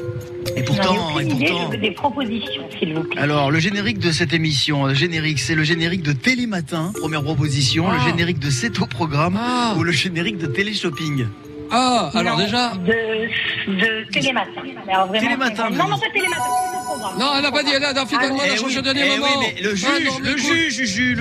Et 0.56 0.64
pourtant, 0.64 1.20
et 1.20 1.22
idée, 1.24 1.46
pourtant. 1.46 1.66
je 1.66 1.76
veux 1.76 1.80
des 1.80 1.92
propositions, 1.92 2.62
s'il 2.76 2.92
vous 2.92 3.04
plaît. 3.04 3.20
Alors, 3.20 3.52
le 3.52 3.60
générique 3.60 4.00
de 4.00 4.10
cette 4.10 4.32
émission, 4.32 4.86
le 4.86 4.94
générique, 4.94 5.38
c'est 5.38 5.54
le 5.54 5.62
générique 5.62 6.02
de 6.02 6.10
Télématin, 6.10 6.90
première 6.98 7.22
proposition, 7.22 7.88
le 7.88 7.98
Ah. 8.00 8.08
générique 8.08 8.40
de 8.40 8.50
C'est 8.50 8.80
au 8.80 8.86
programme 8.86 9.38
Ah. 9.40 9.76
ou 9.78 9.84
le 9.84 9.92
générique 9.92 10.38
de 10.38 10.46
Téléshopping. 10.46 11.26
Ah, 11.70 12.10
alors 12.14 12.38
Non, 12.38 12.44
déjà. 12.44 12.72
De, 12.74 13.72
de 13.74 14.10
Télématin. 14.12 14.50
Mais 14.86 14.92
alors 14.92 15.06
vraiment, 15.06 15.20
Télématin, 15.26 15.70
Non, 15.70 15.88
non, 15.88 15.98
pas 15.98 16.06
Télématin, 16.12 16.42
c'est 16.42 16.76
le 16.76 16.84
programme. 16.84 17.18
Non, 17.18 17.26
elle 17.38 17.44
a 17.46 17.52
pas 17.52 17.62
dit, 17.62 17.70
elle 17.74 17.84
a 17.84 17.92
dans 17.92 18.06
finalement, 18.06 18.38
Eh 18.42 18.46
elle 18.48 18.52
a 18.52 18.56
changé 18.56 18.78
au 18.78 18.82
dernier 18.82 19.02
eh 19.06 19.08
moment. 19.18 19.26
oui, 19.38 19.46
mais 19.56 19.62
le 19.62 19.74
juge, 19.76 19.88
Ah 19.88 20.00
non, 20.04 20.18
mais 20.22 20.30
le 20.30 20.36
juge, 20.36 20.78
le 20.78 20.84
juge, 20.86 21.16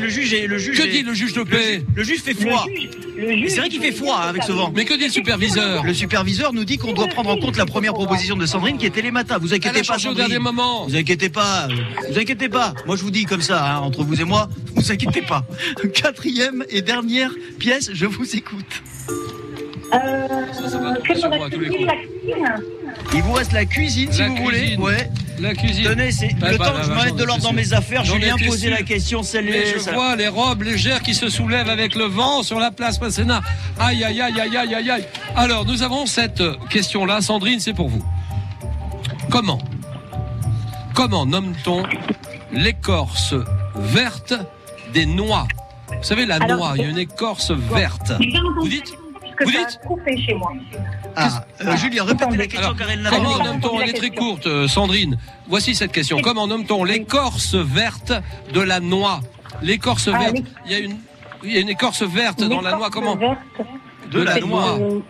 le 0.00 0.08
juge, 0.08 0.44
le 0.48 0.58
juge. 0.58 0.78
Que 0.78 0.86
dit 0.90 1.02
le 1.02 1.14
juge 1.14 1.32
de 1.34 1.38
le, 1.40 1.44
paix 1.44 1.74
ju- 1.78 1.86
le 1.94 2.02
juge 2.02 2.20
fait 2.22 2.34
froid. 2.34 2.66
C'est 3.48 3.56
vrai 3.60 3.68
qu'il 3.68 3.80
fait 3.80 3.92
froid 3.92 4.20
hein, 4.24 4.28
avec 4.30 4.42
ce 4.42 4.52
vent. 4.52 4.72
Mais 4.74 4.84
que 4.84 4.94
dit 4.94 5.04
le 5.04 5.10
superviseur 5.10 5.84
Le 5.84 5.94
superviseur 5.94 6.52
nous 6.52 6.64
dit 6.64 6.78
qu'on 6.78 6.92
doit 6.92 7.06
prendre 7.08 7.30
en 7.30 7.36
compte 7.36 7.56
la 7.56 7.66
première 7.66 7.92
proposition 7.92 8.36
de 8.36 8.46
Sandrine 8.46 8.78
qui 8.78 8.86
est 8.86 8.90
Télématin. 8.90 9.38
Vous 9.38 9.54
inquiétez 9.54 9.80
pas, 9.80 9.84
changé 9.84 10.08
au 10.08 10.12
Sandrine. 10.12 10.28
dernier 10.28 10.38
moment. 10.42 10.86
Vous 10.86 10.96
inquiétez 10.96 11.28
pas, 11.28 11.68
vous 12.10 12.18
inquiétez 12.18 12.48
pas. 12.48 12.74
Moi 12.86 12.96
je 12.96 13.02
vous 13.02 13.10
dis 13.12 13.24
comme 13.24 13.42
ça, 13.42 13.64
hein, 13.64 13.78
entre 13.78 14.02
vous 14.02 14.20
et 14.20 14.24
moi, 14.24 14.48
vous 14.74 14.90
inquiétez 14.90 15.22
pas. 15.22 15.44
Quatrième 15.94 16.64
et 16.70 16.82
dernière 16.82 17.30
pièce, 17.60 17.90
je 17.92 18.06
vous 18.06 18.34
écoute. 18.36 18.82
Euh, 19.94 20.28
ça 20.52 20.78
va 20.78 20.94
que 20.96 21.14
sur 21.18 21.30
me 21.30 21.36
moi, 21.36 21.50
tous 21.50 21.60
les 21.60 21.68
reste-t-il, 21.68 21.86
coups. 21.86 21.86
la 21.86 21.96
cuisine? 21.96 22.64
Il 23.14 23.22
vous 23.22 23.32
reste 23.32 23.52
la 23.52 23.64
cuisine 23.64 24.12
si 24.12 24.20
La 24.20 24.28
vous 24.28 24.34
cuisine. 24.36 24.80
voulez. 24.80 24.94
Ouais. 24.96 25.10
La 25.40 25.54
cuisine. 25.54 25.84
Tenez, 25.84 26.12
c'est 26.12 26.34
Bah, 26.38 26.52
le 26.52 26.56
bah, 26.58 26.66
temps 26.66 26.72
bah, 26.72 26.78
que 26.80 26.84
je 26.86 26.88
bah, 26.90 26.96
me 27.00 27.04
mette 27.04 27.16
de 27.16 27.24
l'ordre 27.24 27.42
dans 27.42 27.52
mes 27.52 27.72
affaires. 27.72 28.04
J'en 28.04 28.14
Julien 28.14 28.36
posait 28.46 28.70
la 28.70 28.82
question, 28.82 29.22
celle 29.22 29.46
Mais 29.46 29.66
je 29.74 29.78
ça- 29.78 29.92
vois 29.92 30.14
les 30.16 30.28
robes 30.28 30.62
légères 30.62 31.02
qui 31.02 31.14
se 31.14 31.28
soulèvent 31.28 31.68
avec 31.68 31.94
le 31.94 32.04
vent 32.04 32.42
sur 32.42 32.58
la 32.60 32.70
place 32.70 33.00
Masséna. 33.00 33.40
Aïe, 33.78 34.04
aïe, 34.04 34.20
aïe, 34.20 34.40
aïe, 34.40 34.56
aïe, 34.56 34.74
aïe, 34.74 34.90
aïe. 34.90 35.04
Alors, 35.36 35.64
nous 35.66 35.82
avons 35.82 36.06
cette 36.06 36.42
question-là. 36.70 37.20
Sandrine, 37.20 37.60
c'est 37.60 37.74
pour 37.74 37.88
vous. 37.88 38.02
Comment 39.30 39.58
Comment 40.94 41.26
nomme-t-on 41.26 41.82
l'écorce 42.52 43.34
verte 43.74 44.34
des 44.92 45.06
noix? 45.06 45.46
Vous 45.88 46.02
savez, 46.04 46.26
la 46.26 46.36
Alors, 46.36 46.56
noix, 46.58 46.72
il 46.76 46.82
y 46.82 46.84
a 46.84 46.88
une 46.88 46.98
écorce 46.98 47.50
verte. 47.50 48.12
Vous 48.60 48.68
dites 48.68 48.94
que 49.44 49.48
Vous 49.48 49.52
ça 49.52 49.64
dites 49.68 49.80
a 49.82 49.86
coupé 49.86 50.16
chez 50.20 50.34
moi. 50.34 50.52
Ah, 51.16 51.44
euh, 51.62 51.76
Julien, 51.76 52.04
répétez 52.04 52.36
la 52.36 52.44
question 52.46 52.60
Alors, 52.60 52.76
car 52.76 52.90
elle 52.90 53.02
n'a 53.02 53.10
comment 53.10 53.38
pas 53.38 53.44
nomme-t-on, 53.44 53.80
elle 53.80 53.90
est 53.90 53.92
très 53.94 54.10
courte, 54.10 54.46
euh, 54.46 54.68
Sandrine. 54.68 55.18
Voici 55.48 55.74
cette 55.74 55.92
question. 55.92 56.18
Comment 56.22 56.46
nomme-t-on 56.46 56.84
l'écorce 56.84 57.54
verte 57.54 58.12
de 58.54 58.60
la 58.60 58.80
noix 58.80 59.20
L'écorce 59.62 60.08
Ah, 60.12 60.18
verte. 60.18 60.36
Il 60.66 60.72
y 60.72 60.74
a 60.74 60.78
une, 60.78 60.96
il 61.44 61.52
y 61.52 61.56
a 61.56 61.60
une 61.60 61.68
écorce 61.68 62.02
verte 62.02 62.42
dans 62.42 62.60
la 62.60 62.72
noix. 62.76 62.90
Comment 62.90 63.16
verte, 63.16 63.38
De 64.10 64.22
la 64.22 64.40
noix. 64.40 64.78
euh, 64.80 65.00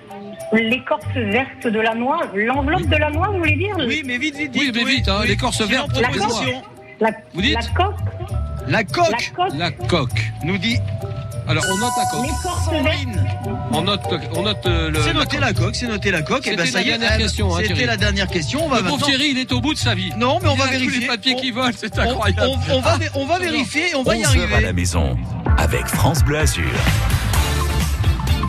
L'écorce 0.52 1.06
verte 1.14 1.66
de 1.66 1.80
la 1.80 1.94
noix, 1.94 2.20
l'enveloppe 2.34 2.86
de 2.86 2.96
la 2.96 3.10
noix, 3.10 3.28
vous 3.28 3.38
voulez 3.38 3.56
dire 3.56 3.74
Oui, 3.78 4.02
mais 4.04 4.18
vite, 4.18 4.36
vite, 4.36 4.50
Oui, 4.54 4.70
mais 4.74 4.84
vite, 4.84 5.08
hein, 5.08 5.20
l'écorce 5.26 5.56
Sinon, 5.56 5.68
verte. 5.68 5.98
La 6.00 6.08
proposition. 6.08 6.62
La, 7.00 7.10
Vous 7.32 7.40
dites 7.40 7.54
la 7.54 7.62
coque, 7.62 7.94
La 8.66 8.72
la 8.78 8.84
coque 8.84 9.32
coque, 9.34 9.54
La 9.54 9.70
coque. 9.70 10.32
nous 10.44 10.58
dit 10.58 10.76
Alors, 11.48 11.64
on 11.72 11.78
note 11.78 11.90
la 11.96 12.04
coque. 12.10 12.22
l'écorce 12.26 12.70
verte. 12.70 12.84
Sandrine. 12.84 13.26
On 13.74 13.82
note, 13.82 14.00
on 14.34 14.42
note 14.42 14.66
euh, 14.66 14.90
le. 14.90 15.02
C'est 15.02 15.14
noté 15.14 15.38
la 15.38 15.52
coque, 15.52 15.74
c'est 15.74 15.86
noté 15.88 16.10
la 16.10 16.22
coque. 16.22 16.46
Et 16.46 16.50
C'était 16.50 16.62
ben 16.64 16.70
ça 16.70 16.78
la 16.78 16.84
y 16.84 16.88
est, 16.88 16.90
dernière 16.98 17.12
elle- 17.12 17.22
question, 17.22 17.56
hein, 17.56 17.60
C'était 17.66 17.86
la 17.86 17.96
dernière 17.96 18.26
question. 18.28 18.64
On 18.64 18.68
va 18.68 18.76
Le 18.76 18.82
pauvre 18.82 18.92
maintenant. 18.98 19.06
Thierry, 19.08 19.28
il 19.30 19.38
est 19.38 19.52
au 19.52 19.60
bout 19.60 19.74
de 19.74 19.78
sa 19.78 19.94
vie. 19.94 20.10
Non, 20.18 20.38
mais 20.42 20.48
on 20.48 20.54
Il 20.54 20.58
va 20.58 20.64
a 20.64 20.66
tous 20.68 20.72
vérifier. 20.74 21.00
les 21.00 21.06
papiers 21.06 21.36
qui 21.36 21.50
On- 21.50 21.54
volent, 21.54 21.72
c'est 21.78 21.98
on- 21.98 22.02
incroyable. 22.02 22.42
On, 22.70 22.74
on 22.76 22.80
va, 22.80 22.98
vé- 22.98 23.10
on 23.14 23.26
va 23.26 23.38
vérifier, 23.38 23.90
et 23.90 23.94
on 23.94 24.02
va 24.02 24.16
y 24.16 24.20
11 24.26 24.36
heures 24.36 24.42
à 24.42 24.44
arriver. 24.54 24.60
la 24.66 24.72
maison 24.72 25.16
avec 25.58 25.86
France 25.86 26.22
Bleu 26.22 26.38
Azur. 26.38 26.64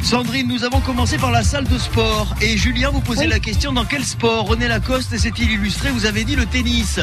Sandrine, 0.04 0.48
nous 0.50 0.66
avons 0.66 0.82
commencé 0.82 1.18
par 1.18 1.32
la 1.32 1.44
salle 1.44 1.64
de 1.66 1.78
sport. 1.78 2.36
Et 2.42 2.58
Julien, 2.58 2.90
vous 2.90 3.00
posez 3.00 3.22
Oui. 3.22 3.28
la 3.28 3.40
question 3.40 3.72
dans 3.72 3.86
quel 3.86 4.04
sport 4.04 4.46
René 4.48 4.68
Lacoste 4.68 5.18
s'est-il 5.18 5.50
illustré 5.52 5.90
Vous 5.92 6.06
avez 6.06 6.26
dit 6.26 6.36
le 6.36 6.46
tennis. 6.46 7.00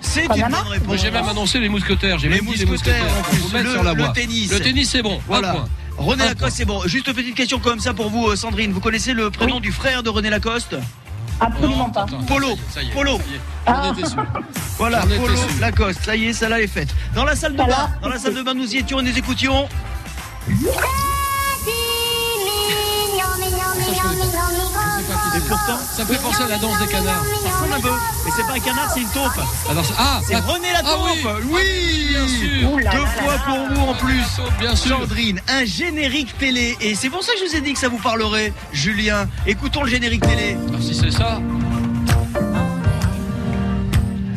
C'est 0.00 0.22
une 0.24 0.28
bonne 0.28 0.54
réponse. 0.68 0.86
Moi, 0.86 0.96
J'ai 0.96 1.10
même 1.10 1.28
annoncé 1.28 1.60
les 1.60 1.68
mousquetaires. 1.68 2.18
J'ai 2.18 2.28
Les 2.28 2.36
même 2.40 2.46
dit 2.46 2.58
les 2.58 2.66
mousquetaires, 2.66 3.02
mousquetaires. 3.04 3.18
en 3.18 3.50
plus. 3.50 3.62
Le- 3.64 3.70
sur 3.72 3.82
la 3.84 3.94
le 3.94 4.12
tennis. 4.12 4.50
Le 4.52 4.60
tennis, 4.60 4.90
c'est 4.90 5.02
bon. 5.02 5.20
Voilà. 5.28 5.64
René 5.98 6.24
Un 6.24 6.26
Lacoste, 6.26 6.56
c'est 6.56 6.64
bon. 6.64 6.82
Juste 6.86 7.06
une 7.06 7.14
petite 7.14 7.34
question 7.34 7.58
comme 7.58 7.80
ça 7.80 7.94
pour 7.94 8.10
vous, 8.10 8.28
euh, 8.28 8.36
Sandrine. 8.36 8.72
Vous 8.72 8.80
connaissez 8.80 9.14
le 9.14 9.30
prénom 9.30 9.60
du 9.60 9.72
frère 9.72 10.02
de 10.02 10.10
René 10.10 10.30
Lacoste? 10.30 10.76
Absolument 11.40 11.90
pas. 11.90 12.02
Attends, 12.04 12.22
Polo. 12.22 12.56
ça 12.70 12.82
y 12.82 12.88
est, 12.88 12.92
Polo. 12.92 13.18
ça 13.18 13.92
y 13.96 14.00
est. 14.00 14.04
Voilà, 14.78 15.00
Polo. 15.02 15.34
Lacoste. 15.60 16.04
Ça 16.04 16.16
y 16.16 16.26
est, 16.26 16.32
ça 16.32 16.48
là 16.48 16.60
est 16.60 16.66
faite. 16.66 16.94
Dans 17.14 17.24
la 17.24 17.34
salle 17.34 17.52
de 17.52 17.58
bain, 17.58 17.90
dans 18.02 18.08
la 18.08 18.18
salle 18.18 18.34
de 18.34 18.42
bain, 18.42 18.54
nous 18.54 18.74
y 18.74 18.78
étions 18.78 19.00
et 19.00 19.02
nous 19.02 19.18
écoutions. 19.18 19.68
pourtant. 25.48 25.78
Ça 25.96 26.04
me 26.04 26.08
fait 26.12 26.22
penser 26.22 26.42
à 26.42 26.48
la 26.48 26.58
danse 26.58 26.78
des 26.78 26.86
canards. 26.86 27.24
Ça 27.42 27.48
ressemble 27.50 27.74
un 27.74 27.80
peu. 27.80 27.90
Mais 28.24 28.30
c'est 28.36 28.46
pas 28.46 28.52
un 28.54 28.60
canard, 28.60 28.90
c'est 28.92 29.00
une 29.00 29.08
taupe. 29.08 29.40
Alors, 29.70 29.84
c'est- 29.84 29.94
ah, 29.98 30.20
C'est 30.26 30.32
la- 30.34 30.40
René 30.40 30.68
la 30.72 30.80
Ah 30.80 30.82
taupe. 30.82 31.08
oui. 31.24 31.50
oui, 31.50 32.06
bien 32.10 32.28
sûr. 32.28 32.78
Là 32.80 32.90
Deux 32.92 32.98
là 32.98 33.06
fois 33.06 33.32
là 33.34 33.42
pour 33.46 33.76
vous 33.76 33.90
en 33.90 33.94
plus. 33.94 34.40
Bien 34.60 34.76
sûr. 34.76 34.98
Sandrine, 35.00 35.40
un 35.48 35.64
générique 35.64 36.36
télé. 36.38 36.76
Et 36.80 36.94
c'est 36.94 37.10
pour 37.10 37.22
ça 37.22 37.32
que 37.32 37.38
je 37.40 37.50
vous 37.50 37.56
ai 37.56 37.60
dit 37.60 37.72
que 37.72 37.78
ça 37.78 37.88
vous 37.88 37.98
parlerait, 37.98 38.52
Julien. 38.72 39.26
Écoutons 39.46 39.82
le 39.82 39.90
générique 39.90 40.22
télé. 40.26 40.56
Ah, 40.72 40.76
si 40.80 40.94
c'est 40.94 41.10
ça. 41.10 41.40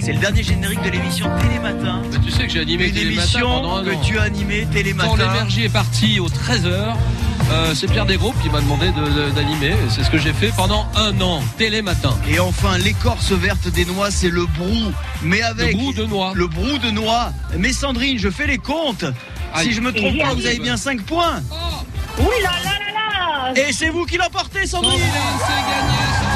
C'est 0.01 0.13
le 0.13 0.19
dernier 0.19 0.41
générique 0.43 0.81
de 0.81 0.89
l'émission 0.89 1.29
Télématin. 1.41 2.01
Mais 2.11 2.17
tu 2.19 2.31
sais 2.31 2.43
que 2.47 2.49
j'ai 2.53 2.61
animé 2.61 2.87
Une 2.87 2.93
Télématin 2.93 3.39
pendant 3.41 3.75
un 3.77 3.83
émission 3.83 3.99
que 3.99 4.03
an. 4.05 4.07
tu 4.07 4.17
as 4.19 4.21
animée 4.23 4.61
Quand 4.67 4.73
Télématin. 4.73 5.15
l'énergie 5.17 5.63
est 5.65 5.69
partie 5.69 6.19
aux 6.19 6.29
13h, 6.29 6.95
c'est 7.75 7.87
Pierre 7.89 8.05
Desgroupes 8.05 8.39
qui 8.41 8.49
m'a 8.49 8.61
demandé 8.61 8.91
de- 8.91 9.01
de- 9.27 9.31
d'animer. 9.31 9.75
C'est 9.89 10.03
ce 10.03 10.09
que 10.09 10.17
j'ai 10.17 10.33
fait 10.33 10.51
pendant 10.55 10.85
un 10.95 11.19
an, 11.21 11.41
Télématin. 11.57 12.15
Et 12.29 12.39
enfin, 12.39 12.77
l'écorce 12.77 13.31
verte 13.31 13.67
des 13.69 13.85
noix, 13.85 14.11
c'est 14.11 14.29
le 14.29 14.45
brou. 14.45 14.91
Mais 15.21 15.41
avec 15.41 15.73
Le 15.73 15.77
brou 15.77 15.93
de 15.93 16.05
noix. 16.05 16.31
le 16.35 16.47
brou 16.47 16.77
de 16.77 16.91
noix. 16.91 17.31
Mais 17.57 17.73
Sandrine, 17.73 18.17
je 18.19 18.29
fais 18.29 18.47
les 18.47 18.57
comptes. 18.57 19.05
Aïe. 19.53 19.67
Si 19.67 19.73
je 19.73 19.81
me 19.81 19.91
trompe 19.91 20.13
Et 20.13 20.19
pas, 20.19 20.29
oui. 20.33 20.41
vous 20.41 20.45
avez 20.47 20.59
bien 20.59 20.77
5 20.77 21.01
points. 21.01 21.41
Ouh 22.19 22.23
là 22.43 22.49
là 22.63 22.71
là 22.79 23.53
là 23.55 23.61
Et 23.67 23.73
c'est 23.73 23.89
vous 23.89 24.05
qui 24.05 24.17
l'emportez, 24.17 24.65
Sandrine. 24.67 24.91
Sandrine, 24.91 25.11
c'est 25.39 25.53
gagné, 25.53 26.28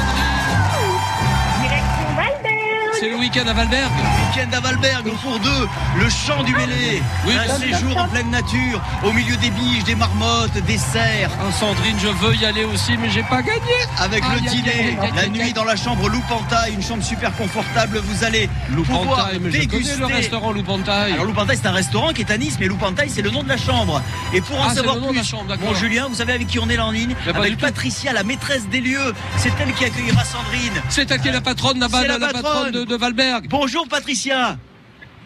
C'est 3.04 3.10
le 3.10 3.16
week-end 3.16 3.46
à 3.46 3.52
Valberg. 3.52 3.90
Week-end 4.34 4.48
à 4.56 4.60
Valberg, 4.60 5.06
au 5.08 5.16
cours 5.16 5.38
2, 5.38 5.50
le 5.98 6.08
chant 6.08 6.42
du 6.42 6.54
mêlé. 6.54 7.02
Oui, 7.26 7.34
un 7.36 7.54
séjour 7.58 7.98
en 7.98 8.08
pleine 8.08 8.30
nature, 8.30 8.80
au 9.04 9.12
milieu 9.12 9.36
des 9.36 9.50
biches, 9.50 9.84
des 9.84 9.94
marmottes, 9.94 10.54
des 10.66 10.78
cerfs. 10.78 11.28
Ah, 11.38 11.52
Sandrine, 11.52 11.98
je 12.00 12.08
veux 12.08 12.34
y 12.34 12.46
aller 12.46 12.64
aussi, 12.64 12.96
mais 12.96 13.10
j'ai 13.10 13.22
pas 13.24 13.42
gagné. 13.42 13.60
Avec 13.98 14.24
Aïe, 14.24 14.40
le 14.42 14.48
dîner, 14.48 14.96
la 15.14 15.26
nuit 15.28 15.52
dans 15.52 15.64
la 15.64 15.76
chambre 15.76 16.08
Loupantaille, 16.08 16.72
une 16.72 16.82
chambre 16.82 17.02
super 17.04 17.34
confortable. 17.36 17.98
Vous 17.98 18.24
allez 18.24 18.48
pouvoir 18.74 19.02
Loupantaille, 19.02 19.38
mais 19.38 19.50
je 19.50 19.58
déguster. 19.58 19.96
le 19.98 20.06
restaurant 20.06 20.52
Loupantaille. 20.52 21.12
Alors 21.12 21.26
Loupantaille, 21.26 21.58
c'est 21.60 21.68
un 21.68 21.72
restaurant 21.72 22.14
qui 22.14 22.22
est 22.22 22.30
à 22.30 22.38
Nice, 22.38 22.56
mais 22.58 22.68
Loupantaille, 22.68 23.10
c'est 23.10 23.20
le 23.20 23.30
nom 23.30 23.42
de 23.42 23.48
la 23.50 23.58
chambre. 23.58 24.00
Et 24.32 24.40
pour 24.40 24.58
en 24.58 24.68
Ah, 24.70 24.74
savoir 24.74 24.94
le 24.94 25.00
nom 25.02 25.06
de 25.08 25.12
plus, 25.12 25.18
la 25.18 25.24
chambre, 25.24 25.54
bon 25.58 25.74
Julien, 25.74 26.06
vous 26.08 26.14
savez 26.14 26.32
avec 26.32 26.46
qui 26.46 26.58
on 26.58 26.70
est 26.70 26.76
là 26.76 26.86
en 26.86 26.90
ligne? 26.90 27.14
Pas 27.30 27.38
Avec. 27.38 27.58
Patricia, 27.58 28.14
la 28.14 28.24
maîtresse 28.24 28.66
des 28.70 28.80
lieux. 28.80 29.12
C'est 29.36 29.52
elle 29.60 29.74
qui 29.74 29.84
accueillera 29.84 30.24
Sandrine. 30.24 30.80
C'est 30.88 31.10
elle 31.10 31.20
qui 31.20 31.28
est 31.28 31.32
la 31.32 31.42
patronne 31.42 31.78
la, 31.78 31.88
la 31.88 32.32
patronne. 32.32 32.72
de, 32.72 32.93
de 32.94 32.98
Valberg. 33.00 33.48
Bonjour 33.48 33.88
Patricia. 33.88 34.56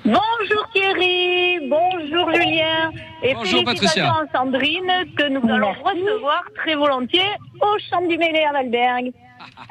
Bonjour 0.05 0.65
Thierry, 0.73 1.59
bonjour 1.69 2.33
Julien 2.33 2.91
et 3.23 3.35
Bonjour, 3.35 3.61
félicitations 3.61 3.65
Patricia. 3.65 4.15
à 4.15 4.25
Sandrine 4.39 4.93
que 5.19 5.29
nous 5.29 5.53
allons 5.53 5.73
recevoir 5.73 6.45
très 6.57 6.75
volontiers 6.77 7.31
au 7.61 7.77
Champ 7.91 8.01
du 8.07 8.17
Mêlé 8.17 8.43
à 8.49 8.53
Valberg. 8.55 9.13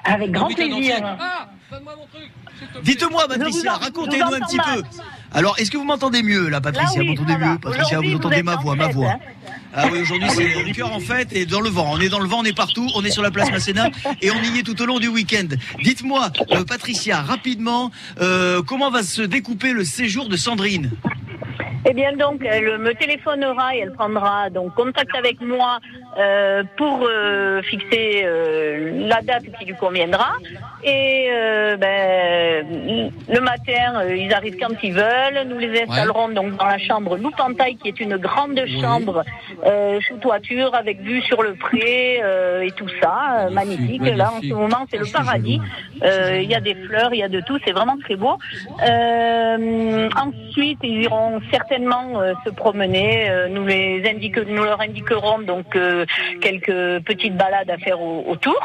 Avec 0.06 0.32
grand 0.32 0.48
plaisir. 0.48 0.98
Ah, 1.20 1.48
donne-moi 1.72 1.94
mon 1.98 2.06
truc. 2.06 2.30
Dites-moi 2.84 3.28
Patricia, 3.28 3.74
racontez-nous 3.74 4.34
un 4.36 4.40
petit 4.42 4.58
peu. 4.58 4.84
Alors, 5.34 5.58
est-ce 5.60 5.72
que 5.72 5.78
vous 5.78 5.84
m'entendez 5.84 6.22
mieux 6.24 6.50
là, 6.50 6.62
Patricia? 6.62 7.00
Là, 7.02 7.10
oui, 7.10 7.16
Vous 7.16 7.24
m'entendez 7.24 7.46
mieux? 7.46 7.58
Patricia, 7.60 8.00
vous 8.00 8.16
entendez 8.16 8.38
vous 8.42 8.44
ma 8.46 8.56
voix, 8.58 8.74
en 8.74 8.76
ma 8.76 8.88
voix. 8.88 9.10
hein. 9.12 9.20
Ah 9.74 9.88
oui, 9.92 10.00
aujourd'hui 10.00 10.30
c'est 10.32 10.64
le 10.64 10.74
cœur 10.74 10.94
en 10.94 11.00
fait 11.00 11.34
et 11.34 11.46
dans 11.46 11.62
le 11.62 11.70
vent. 11.70 11.92
On 11.92 12.00
est 12.00 12.10
dans 12.10 12.20
le 12.20 12.28
vent, 12.28 12.40
on 12.40 12.46
est 12.46 12.56
partout, 12.56 12.88
on 12.96 13.04
est 13.04 13.12
sur 13.12 13.22
la 13.22 13.32
place 13.32 13.52
Masséna 13.52 13.90
et 14.22 14.32
on 14.32 14.42
y 14.42 14.60
est 14.60 14.64
tout 14.64 14.82
au 14.82 14.86
long 14.86 15.00
du 15.00 15.08
week-end. 15.08 15.48
Dites-moi, 15.84 16.32
euh, 16.52 16.64
Patricia, 16.64 17.22
rapidement, 17.22 17.92
euh, 18.22 18.62
comment 18.64 18.90
va 18.90 19.04
se 19.04 19.22
découper 19.22 19.74
le 19.74 19.84
séjour 19.84 20.30
de 20.30 20.38
Sandrine? 20.38 20.92
Eh 21.90 21.94
bien 21.94 22.12
donc, 22.18 22.42
elle 22.44 22.80
me 22.80 22.94
téléphonera 22.94 23.76
et 23.76 23.80
elle 23.80 23.94
prendra 23.94 24.50
donc 24.50 24.74
contact 24.74 25.16
avec 25.16 25.40
moi 25.40 25.80
euh, 26.18 26.64
pour 26.78 27.06
euh, 27.08 27.62
fixer 27.62 28.24
euh, 28.26 29.08
la 29.08 29.22
date 29.22 29.44
qui 29.58 29.66
lui 29.66 29.76
conviendra. 29.76 30.34
Et 30.84 31.28
euh, 31.32 31.78
ben, 31.78 33.12
le 33.30 33.40
matin, 33.40 34.02
euh, 34.02 34.16
ils 34.16 34.34
arrivent 34.34 34.58
quand 34.60 34.76
ils 34.82 34.94
veulent. 34.94 35.48
Nous 35.48 35.58
les 35.58 35.82
installerons 35.82 36.30
donc 36.30 36.58
dans 36.58 36.66
la 36.66 36.78
chambre 36.78 37.18
Loupentaille, 37.18 37.76
qui 37.78 37.90
est 37.90 38.00
une 38.00 38.18
grande 38.18 38.60
chambre 38.82 39.24
euh, 39.66 40.00
sous 40.08 40.18
toiture 40.18 40.74
avec 40.74 41.02
vue 41.02 41.22
sur 41.22 41.44
le 41.44 41.54
pré 41.56 42.20
euh, 42.24 42.62
et 42.62 42.72
tout 42.72 42.90
ça, 43.02 43.50
magnifique. 43.52 44.02
Là, 44.16 44.32
en 44.38 44.42
ce 44.42 44.54
moment, 44.54 44.86
c'est 44.90 44.98
le 44.98 45.12
paradis. 45.12 45.62
Euh, 46.04 46.40
Il 46.42 46.50
y 46.50 46.56
a 46.56 46.62
des 46.62 46.76
fleurs, 46.76 47.14
il 47.14 47.20
y 47.20 47.24
a 47.24 47.30
de 47.30 47.42
tout. 47.42 47.60
C'est 47.66 47.74
vraiment 47.74 47.98
très 48.04 48.16
beau. 48.16 48.38
Euh, 48.88 50.10
ensuite, 50.16 50.80
ils 50.84 51.04
iront 51.04 51.40
certainement 51.52 52.22
se 52.46 52.50
promener. 52.50 53.30
Euh, 53.30 53.48
nous 53.50 53.66
les 53.66 54.04
indique, 54.08 54.38
nous 54.38 54.64
leur 54.64 54.82
indiquerons 54.82 55.40
donc 55.40 55.76
euh, 55.76 56.06
quelques 56.42 57.04
petites 57.06 57.36
balades 57.36 57.70
à 57.70 57.78
faire 57.78 58.00
au- 58.02 58.24
autour. 58.28 58.60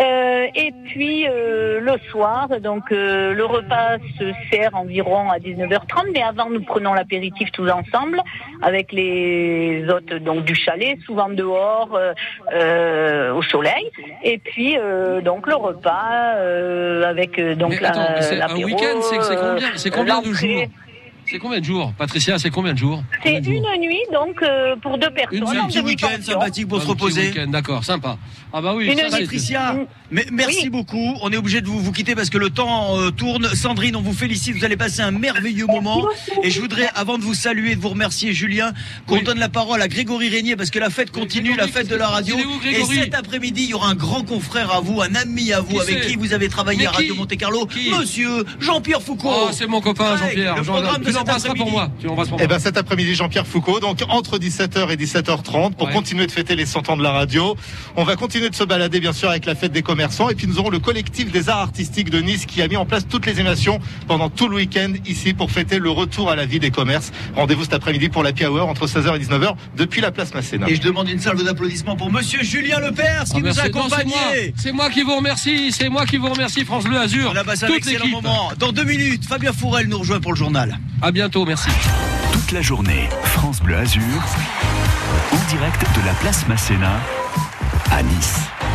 Euh, 0.00 0.46
et 0.54 0.72
puis 0.86 1.26
euh, 1.28 1.80
le 1.80 1.98
soir, 2.10 2.48
donc 2.60 2.84
euh, 2.92 3.32
le 3.34 3.44
repas 3.44 3.96
se 4.18 4.32
sert 4.50 4.74
environ 4.74 5.30
à 5.30 5.38
19h30, 5.38 6.10
mais 6.12 6.22
avant 6.22 6.50
nous 6.50 6.62
prenons 6.62 6.94
l'apéritif 6.94 7.50
tous 7.52 7.68
ensemble 7.70 8.20
avec 8.62 8.92
les 8.92 9.84
hôtes 9.88 10.12
donc 10.14 10.44
du 10.44 10.54
chalet, 10.54 10.98
souvent 11.06 11.28
dehors 11.28 11.90
au 13.34 13.42
soleil. 13.42 13.90
Et 14.22 14.38
puis 14.38 14.76
donc 15.24 15.46
le 15.46 15.54
repas 15.54 16.34
avec 17.06 17.40
donc 17.58 17.72
un 18.50 18.54
week-end, 18.64 19.00
c'est 19.22 19.36
combien, 19.36 19.68
c'est 19.76 19.90
combien 19.90 20.20
de 20.20 20.26
jours? 20.34 20.66
C'est 21.28 21.38
combien 21.38 21.58
de 21.60 21.64
jours 21.64 21.92
Patricia, 21.98 22.38
c'est 22.38 22.50
combien 22.50 22.72
de 22.72 22.78
jours 22.78 23.02
C'est 23.22 23.38
une 23.38 23.62
nuit 23.80 24.00
donc 24.12 24.40
euh, 24.42 24.76
pour 24.76 24.96
deux 24.98 25.10
personnes. 25.10 25.38
Une 25.38 25.44
un 25.58 25.66
petit 25.66 25.80
week-end 25.80 26.22
sympathique 26.22 26.68
pour 26.68 26.78
Un 26.78 26.80
se 26.80 26.84
petit 26.86 26.92
reposer. 26.92 27.28
week-end, 27.28 27.46
D'accord, 27.48 27.84
sympa. 27.84 28.16
Ah 28.58 28.62
bah 28.62 28.72
oui, 28.74 28.86
Une 28.86 28.96
ça, 28.96 29.10
c'est- 29.10 29.18
Patricia, 29.20 29.76
mais 30.10 30.24
merci 30.32 30.70
beaucoup. 30.70 31.14
On 31.20 31.30
est 31.30 31.36
obligé 31.36 31.60
de 31.60 31.66
vous, 31.66 31.78
vous 31.78 31.92
quitter 31.92 32.14
parce 32.14 32.30
que 32.30 32.38
le 32.38 32.48
temps 32.48 32.98
euh, 32.98 33.10
tourne. 33.10 33.54
Sandrine, 33.54 33.96
on 33.96 34.00
vous 34.00 34.14
félicite. 34.14 34.56
Vous 34.56 34.64
allez 34.64 34.78
passer 34.78 35.02
un 35.02 35.10
merveilleux 35.10 35.66
moment. 35.66 36.06
Et 36.42 36.50
je 36.50 36.58
voudrais, 36.62 36.88
avant 36.94 37.18
de 37.18 37.22
vous 37.22 37.34
saluer, 37.34 37.74
de 37.76 37.80
vous 37.82 37.90
remercier, 37.90 38.32
Julien, 38.32 38.72
qu'on 39.06 39.20
donne 39.20 39.38
la 39.38 39.50
parole 39.50 39.82
à 39.82 39.88
Grégory 39.88 40.30
Régnier 40.30 40.56
parce 40.56 40.70
que 40.70 40.78
la 40.78 40.88
fête 40.88 41.10
continue, 41.10 41.54
la 41.54 41.68
fête 41.68 41.88
de 41.88 41.96
la 41.96 42.08
radio. 42.08 42.34
où, 42.34 42.66
Et 42.66 42.82
cet 42.94 43.14
après-midi, 43.14 43.64
il 43.64 43.70
y 43.70 43.74
aura 43.74 43.90
un 43.90 43.94
grand 43.94 44.22
confrère 44.22 44.72
à 44.72 44.80
vous, 44.80 45.02
un 45.02 45.14
ami 45.16 45.52
à 45.52 45.60
vous, 45.60 45.74
Qui 45.74 45.80
avec 45.80 46.06
qui 46.06 46.16
vous 46.16 46.32
avez 46.32 46.48
travaillé 46.48 46.78
Mais 46.80 46.86
à 46.86 46.92
Radio 46.92 47.14
Monte 47.14 47.36
Carlo, 47.36 47.68
Monsieur 47.98 48.46
Jean-Pierre 48.58 49.02
Foucault. 49.02 49.28
Oh, 49.30 49.48
c'est 49.52 49.66
mon 49.66 49.82
copain 49.82 50.16
Jean-Pierre. 50.16 50.56
le 50.56 50.62
Jean- 50.62 50.72
programme 50.72 51.00
de 51.02 51.04
Tu 51.04 51.06
cet 51.12 51.14
l'embrasseras 51.16 51.54
pour 51.54 51.66
après-midi. 51.66 51.76
moi. 51.76 51.90
Tu 52.00 52.06
pour 52.06 52.24
Eh 52.24 52.30
moi. 52.30 52.46
ben 52.46 52.58
cet 52.58 52.78
après-midi, 52.78 53.14
Jean-Pierre 53.16 53.46
Foucault, 53.46 53.80
donc 53.80 53.98
entre 54.08 54.38
17h 54.38 54.90
et 54.90 54.96
17h30 54.96 55.74
pour 55.76 55.88
Ouais. 55.88 55.92
continuer 55.92 56.26
de 56.26 56.32
fêter 56.32 56.56
les 56.56 56.64
100 56.64 56.88
ans 56.88 56.96
de 56.96 57.02
la 57.02 57.10
radio. 57.12 57.54
On 57.96 58.04
va 58.04 58.16
continuer 58.16 58.45
de 58.50 58.54
se 58.54 58.64
balader 58.64 59.00
bien 59.00 59.12
sûr 59.12 59.30
avec 59.30 59.44
la 59.46 59.54
fête 59.54 59.72
des 59.72 59.82
commerçants 59.82 60.28
et 60.28 60.34
puis 60.34 60.46
nous 60.46 60.58
aurons 60.58 60.70
le 60.70 60.78
collectif 60.78 61.30
des 61.30 61.48
arts 61.48 61.58
artistiques 61.58 62.10
de 62.10 62.20
Nice 62.20 62.46
qui 62.46 62.62
a 62.62 62.68
mis 62.68 62.76
en 62.76 62.86
place 62.86 63.06
toutes 63.08 63.26
les 63.26 63.40
émissions 63.40 63.78
pendant 64.06 64.28
tout 64.30 64.48
le 64.48 64.56
week-end 64.56 64.92
ici 65.06 65.32
pour 65.34 65.50
fêter 65.50 65.78
le 65.78 65.90
retour 65.90 66.30
à 66.30 66.36
la 66.36 66.46
vie 66.46 66.58
des 66.60 66.70
commerces. 66.70 67.12
Rendez-vous 67.34 67.64
cet 67.64 67.74
après-midi 67.74 68.08
pour 68.08 68.22
la 68.22 68.30
Hour 68.48 68.68
entre 68.68 68.86
16h 68.86 69.16
et 69.16 69.24
19h 69.24 69.54
depuis 69.76 70.00
la 70.00 70.10
place 70.10 70.34
Masséna. 70.34 70.68
Et 70.68 70.76
je 70.76 70.82
demande 70.82 71.08
une 71.08 71.20
salve 71.20 71.42
d'applaudissements 71.42 71.96
pour 71.96 72.10
Monsieur 72.12 72.42
Julien 72.42 72.78
Lepers 72.80 73.24
qui 73.24 73.32
Ah, 73.36 73.40
nous 73.40 73.48
a 73.48 73.52
c'est 73.52 73.60
accompagnés. 73.62 74.04
moi. 74.14 74.52
C'est 74.56 74.72
moi 74.72 74.90
qui 74.90 75.02
vous 75.02 75.16
remercie. 75.16 75.72
C'est 75.72 75.88
moi 75.88 76.04
qui 76.06 76.16
vous 76.18 76.28
remercie, 76.28 76.64
France 76.64 76.84
Bleu 76.84 76.98
Azur. 76.98 77.30
On 77.32 77.36
a 77.36 77.44
passé 77.44 77.64
un 77.64 77.68
Toute 77.68 77.78
excellent 77.78 78.04
l'équipe. 78.04 78.22
moment. 78.22 78.52
Dans 78.58 78.72
deux 78.72 78.84
minutes, 78.84 79.24
Fabien 79.26 79.52
Fourel 79.52 79.88
nous 79.88 79.98
rejoint 79.98 80.20
pour 80.20 80.32
le 80.32 80.38
journal. 80.38 80.78
À 81.02 81.10
bientôt, 81.12 81.44
merci. 81.44 81.68
Toute 82.32 82.52
la 82.52 82.62
journée, 82.62 83.08
France 83.24 83.60
Bleu 83.60 83.76
Azur, 83.76 84.02
en 85.32 85.50
direct 85.50 85.80
de 86.00 86.06
la 86.06 86.12
place 86.14 86.46
Masséna 86.48 87.00
à 87.90 88.02
Nice. 88.02 88.65